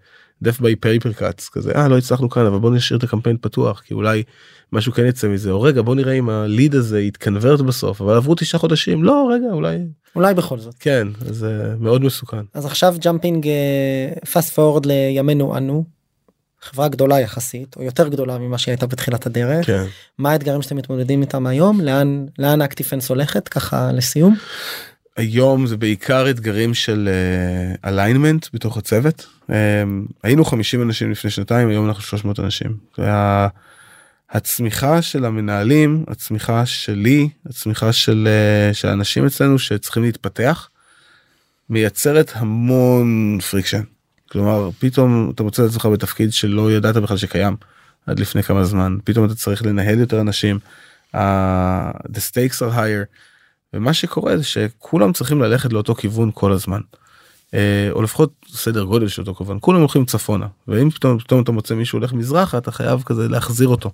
death 0.44 0.60
by 0.60 0.86
paper 0.86 1.20
cuts 1.20 1.50
כזה 1.52 1.72
אה 1.76 1.88
לא 1.88 1.98
הצלחנו 1.98 2.30
כאן 2.30 2.46
אבל 2.46 2.58
בוא 2.58 2.70
נשאיר 2.70 2.98
את 2.98 3.04
הקמפיין 3.04 3.36
פתוח 3.40 3.80
כי 3.80 3.94
אולי 3.94 4.22
משהו 4.72 4.92
כן 4.92 5.06
יצא 5.06 5.28
מזה 5.28 5.50
או 5.50 5.62
רגע 5.62 5.82
בוא 5.82 5.94
נראה 5.94 6.12
אם 6.12 6.28
ה 6.28 6.38
lead 6.38 6.74
הזה 6.74 7.00
יתקנוורט 7.00 7.60
בסוף 7.60 8.00
אבל 8.00 8.14
עברו 8.14 8.34
תשעה 8.34 8.60
חודשים 8.60 9.04
לא 9.04 9.30
רגע 9.34 9.46
אולי 9.52 9.78
אולי 10.16 10.34
בכל 10.34 10.58
זאת. 10.58 10.74
כן 10.80 11.08
זה 11.20 11.74
מאוד 11.78 12.04
מסוכן 12.04 12.42
אז 12.54 12.66
עכשיו 12.66 12.94
jumping 13.00 13.46
fast 14.32 14.52
forward 14.54 14.86
לימינו 14.86 15.56
אנו. 15.56 16.01
חברה 16.62 16.88
גדולה 16.88 17.20
יחסית 17.20 17.76
או 17.76 17.82
יותר 17.82 18.08
גדולה 18.08 18.38
ממה 18.38 18.58
שהיא 18.58 18.72
הייתה 18.72 18.86
בתחילת 18.86 19.26
הדרך. 19.26 19.66
כן. 19.66 19.84
מה 20.18 20.30
האתגרים 20.30 20.62
שאתם 20.62 20.76
מתמודדים 20.76 21.20
איתם 21.20 21.46
היום? 21.46 21.80
לאן 21.80 22.26
לאן 22.38 22.62
אקטיב-פנס 22.62 23.08
הולכת? 23.08 23.48
ככה 23.48 23.90
לסיום. 23.92 24.36
היום 25.16 25.66
זה 25.66 25.76
בעיקר 25.76 26.30
אתגרים 26.30 26.74
של 26.74 27.08
alignment 27.84 28.46
בתוך 28.54 28.76
הצוות. 28.76 29.26
אה, 29.50 29.56
היינו 30.22 30.44
50 30.44 30.82
אנשים 30.82 31.10
לפני 31.10 31.30
שנתיים 31.30 31.68
היום 31.68 31.88
אנחנו 31.88 32.02
300 32.02 32.40
אנשים. 32.40 32.76
וה- 32.98 33.48
הצמיחה 34.30 35.02
של 35.02 35.24
המנהלים 35.24 36.04
הצמיחה 36.08 36.66
שלי 36.66 37.28
הצמיחה 37.46 37.92
של 37.92 38.28
אה, 38.30 38.74
של 38.74 38.88
האנשים 38.88 39.26
אצלנו 39.26 39.58
שצריכים 39.58 40.02
להתפתח 40.02 40.68
מייצרת 41.70 42.32
המון 42.34 43.38
friction. 43.50 43.82
כלומר 44.32 44.70
פתאום 44.78 45.30
אתה 45.34 45.42
מוצא 45.42 45.64
את 45.64 45.68
עצמך 45.68 45.86
בתפקיד 45.86 46.32
שלא 46.32 46.72
ידעת 46.72 46.96
בכלל 46.96 47.16
שקיים 47.16 47.56
עד 48.06 48.18
לפני 48.20 48.42
כמה 48.42 48.64
זמן 48.64 48.96
פתאום 49.04 49.24
אתה 49.24 49.34
צריך 49.34 49.62
לנהל 49.66 49.98
יותר 49.98 50.20
אנשים. 50.20 50.58
uh, 51.14 51.18
the 52.08 52.20
stakes 52.30 52.58
are 52.58 52.74
higher. 52.74 53.04
ומה 53.72 53.94
שקורה 53.94 54.36
זה 54.36 54.44
שכולם 54.44 55.12
צריכים 55.12 55.42
ללכת 55.42 55.72
לאותו 55.72 55.94
כיוון 55.94 56.30
כל 56.34 56.52
הזמן. 56.52 56.80
אה, 57.54 57.88
או 57.90 58.02
לפחות 58.02 58.32
סדר 58.48 58.84
גודל 58.84 59.08
של 59.08 59.22
אותו 59.22 59.34
כיוון 59.34 59.58
כולם 59.60 59.78
הולכים 59.78 60.04
צפונה 60.04 60.46
ואם 60.68 60.90
פתאום 60.90 61.18
פתאום 61.18 61.42
אתה 61.42 61.52
מוצא 61.52 61.74
מישהו 61.74 61.98
הולך 61.98 62.12
מזרחה 62.12 62.58
אתה 62.58 62.72
חייב 62.72 63.02
כזה 63.02 63.28
להחזיר 63.28 63.68
אותו. 63.68 63.90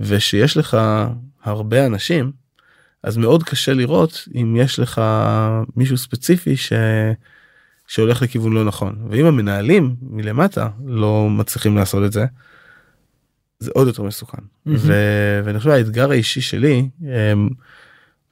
ושיש 0.00 0.56
לך 0.56 0.76
הרבה 1.44 1.86
אנשים 1.86 2.32
אז 3.02 3.16
מאוד 3.16 3.42
קשה 3.42 3.74
לראות 3.74 4.28
אם 4.34 4.56
יש 4.58 4.78
לך 4.78 5.00
מישהו 5.76 5.98
ספציפי 5.98 6.56
ש... 6.56 6.72
שהולך 7.86 8.22
לכיוון 8.22 8.52
לא 8.52 8.64
נכון 8.64 8.96
ואם 9.10 9.26
המנהלים 9.26 9.96
מלמטה 10.02 10.68
לא 10.86 11.30
מצליחים 11.30 11.76
לעשות 11.76 12.04
את 12.04 12.12
זה. 12.12 12.24
זה 13.58 13.70
עוד 13.74 13.86
יותר 13.86 14.02
מסוכן 14.02 14.42
מהמם. 14.66 14.78
ו... 14.80 14.92
ואני 15.44 15.58
חושב 15.58 15.70
האתגר 15.70 16.10
האישי 16.10 16.40
שלי 16.40 16.88
הם, 17.02 17.48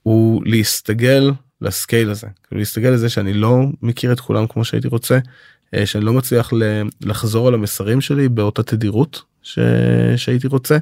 הוא 0.02 0.42
להסתגל 0.46 1.32
ל 1.60 1.68
scale 1.68 2.10
הזה 2.10 2.26
כאילו 2.46 2.58
להסתגל 2.58 2.90
לזה 2.90 3.08
שאני 3.08 3.32
לא 3.34 3.58
מכיר 3.82 4.12
את 4.12 4.20
כולם 4.20 4.46
כמו 4.46 4.64
שהייתי 4.64 4.88
רוצה 4.88 5.18
אה, 5.74 5.86
שאני 5.86 6.04
לא 6.04 6.12
מצליח. 6.12 6.50
לחזור 7.00 7.48
על 7.48 7.54
המסרים 7.54 8.00
שלי 8.00 8.28
באותה 8.28 8.62
תדירות 8.62 9.22
ש... 9.42 9.58
שהייתי 10.16 10.46
רוצה 10.46 10.78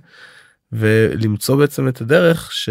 ולמצוא 0.73 1.57
בעצם 1.57 1.89
את 1.89 2.01
הדרך 2.01 2.53
ש... 2.53 2.69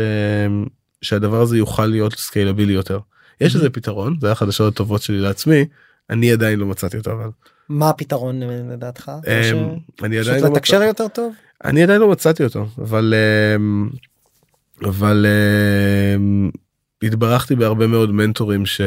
שהדבר 1.01 1.41
הזה 1.41 1.57
יוכל 1.57 1.85
להיות 1.85 2.13
scalable 2.13 2.73
יותר. 2.73 2.99
יש 3.41 3.55
לזה 3.55 3.69
פתרון 3.69 4.17
זה 4.21 4.31
החדשות 4.31 4.73
הטובות 4.73 5.01
שלי 5.01 5.19
לעצמי 5.19 5.65
אני 6.09 6.31
עדיין 6.31 6.59
לא 6.59 6.65
מצאתי 6.65 6.97
אותו 6.97 7.11
אבל 7.11 7.29
מה 7.69 7.89
הפתרון 7.89 8.39
לדעתך? 8.71 9.11
אמ, 9.27 9.69
אני 10.03 10.19
עדיין 10.19 10.43
לא 10.43 10.49
לתקשר 10.49 10.77
מצא- 10.77 10.83
יותר 10.85 11.07
טוב? 11.07 11.33
אני 11.65 11.83
עדיין 11.83 12.01
לא 12.01 12.09
מצאתי 12.11 12.43
אותו 12.43 12.65
אבל 12.77 13.13
אמ, 13.55 13.89
אבל 14.83 15.25
אמ, 16.15 16.49
התברכתי 17.03 17.55
בהרבה 17.55 17.87
מאוד 17.87 18.11
מנטורים 18.11 18.65
ש... 18.65 18.81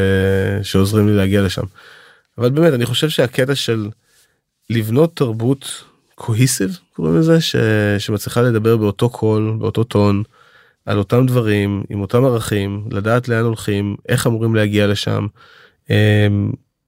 שעוזרים 0.62 1.06
לי 1.08 1.14
להגיע 1.16 1.42
לשם. 1.42 1.62
אבל 2.38 2.50
באמת 2.50 2.72
אני 2.74 2.86
חושב 2.86 3.08
שהקטע 3.08 3.54
של 3.54 3.88
לבנות 4.70 5.16
תרבות 5.16 5.84
קוהיסיב 6.14 6.78
קוראים 6.96 7.16
לזה 7.16 7.40
ש... 7.40 7.56
שמצליחה 7.98 8.42
לדבר 8.42 8.76
באותו 8.76 9.10
קול 9.10 9.56
באותו 9.58 9.84
טון 9.84 10.22
על 10.86 10.98
אותם 10.98 11.26
דברים 11.26 11.82
עם 11.88 12.00
אותם 12.00 12.24
ערכים 12.24 12.84
לדעת 12.90 13.28
לאן 13.28 13.44
הולכים 13.44 13.96
איך 14.08 14.26
אמורים 14.26 14.54
להגיע 14.54 14.86
לשם. 14.86 15.26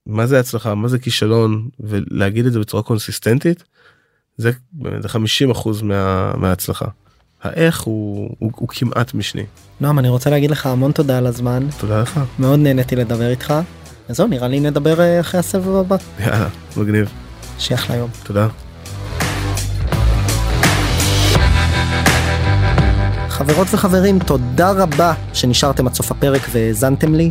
מה 0.06 0.26
זה 0.26 0.40
הצלחה 0.40 0.74
מה 0.74 0.88
זה 0.88 0.98
כישלון 0.98 1.68
ולהגיד 1.80 2.46
את 2.46 2.52
זה 2.52 2.60
בצורה 2.60 2.82
קונסיסטנטית. 2.82 3.64
זה 4.36 4.50
באמת 4.72 5.02
זה 5.02 5.08
50 5.08 5.50
אחוז 5.50 5.82
מה, 5.82 6.32
מההצלחה. 6.36 6.86
האיך 7.42 7.80
הוא, 7.80 8.30
הוא, 8.38 8.50
הוא 8.56 8.68
כמעט 8.68 9.14
משני. 9.14 9.44
נועם 9.80 9.98
אני 9.98 10.08
רוצה 10.08 10.30
להגיד 10.30 10.50
לך 10.50 10.66
המון 10.66 10.92
תודה 10.92 11.18
על 11.18 11.26
הזמן 11.26 11.66
תודה 11.78 12.02
לך. 12.02 12.20
מאוד 12.38 12.58
נהניתי 12.58 12.96
לדבר 12.96 13.30
איתך. 13.30 13.54
אז 14.08 14.16
זהו 14.16 14.26
נראה 14.26 14.48
לי 14.48 14.60
נדבר 14.60 15.00
אה, 15.00 15.20
אחרי 15.20 15.40
הסבב 15.40 15.76
הבא 15.76 15.96
יאללה 16.20 16.48
מגניב 16.76 17.08
שיהיה 17.58 17.80
אחלה 17.80 17.96
יום. 17.96 18.10
תודה. 18.24 18.48
חברות 23.28 23.66
וחברים 23.70 24.18
תודה 24.18 24.70
רבה 24.70 25.14
שנשארתם 25.32 25.86
עד 25.86 25.94
סוף 25.94 26.10
הפרק 26.10 26.42
והאזנתם 26.52 27.14
לי. 27.14 27.30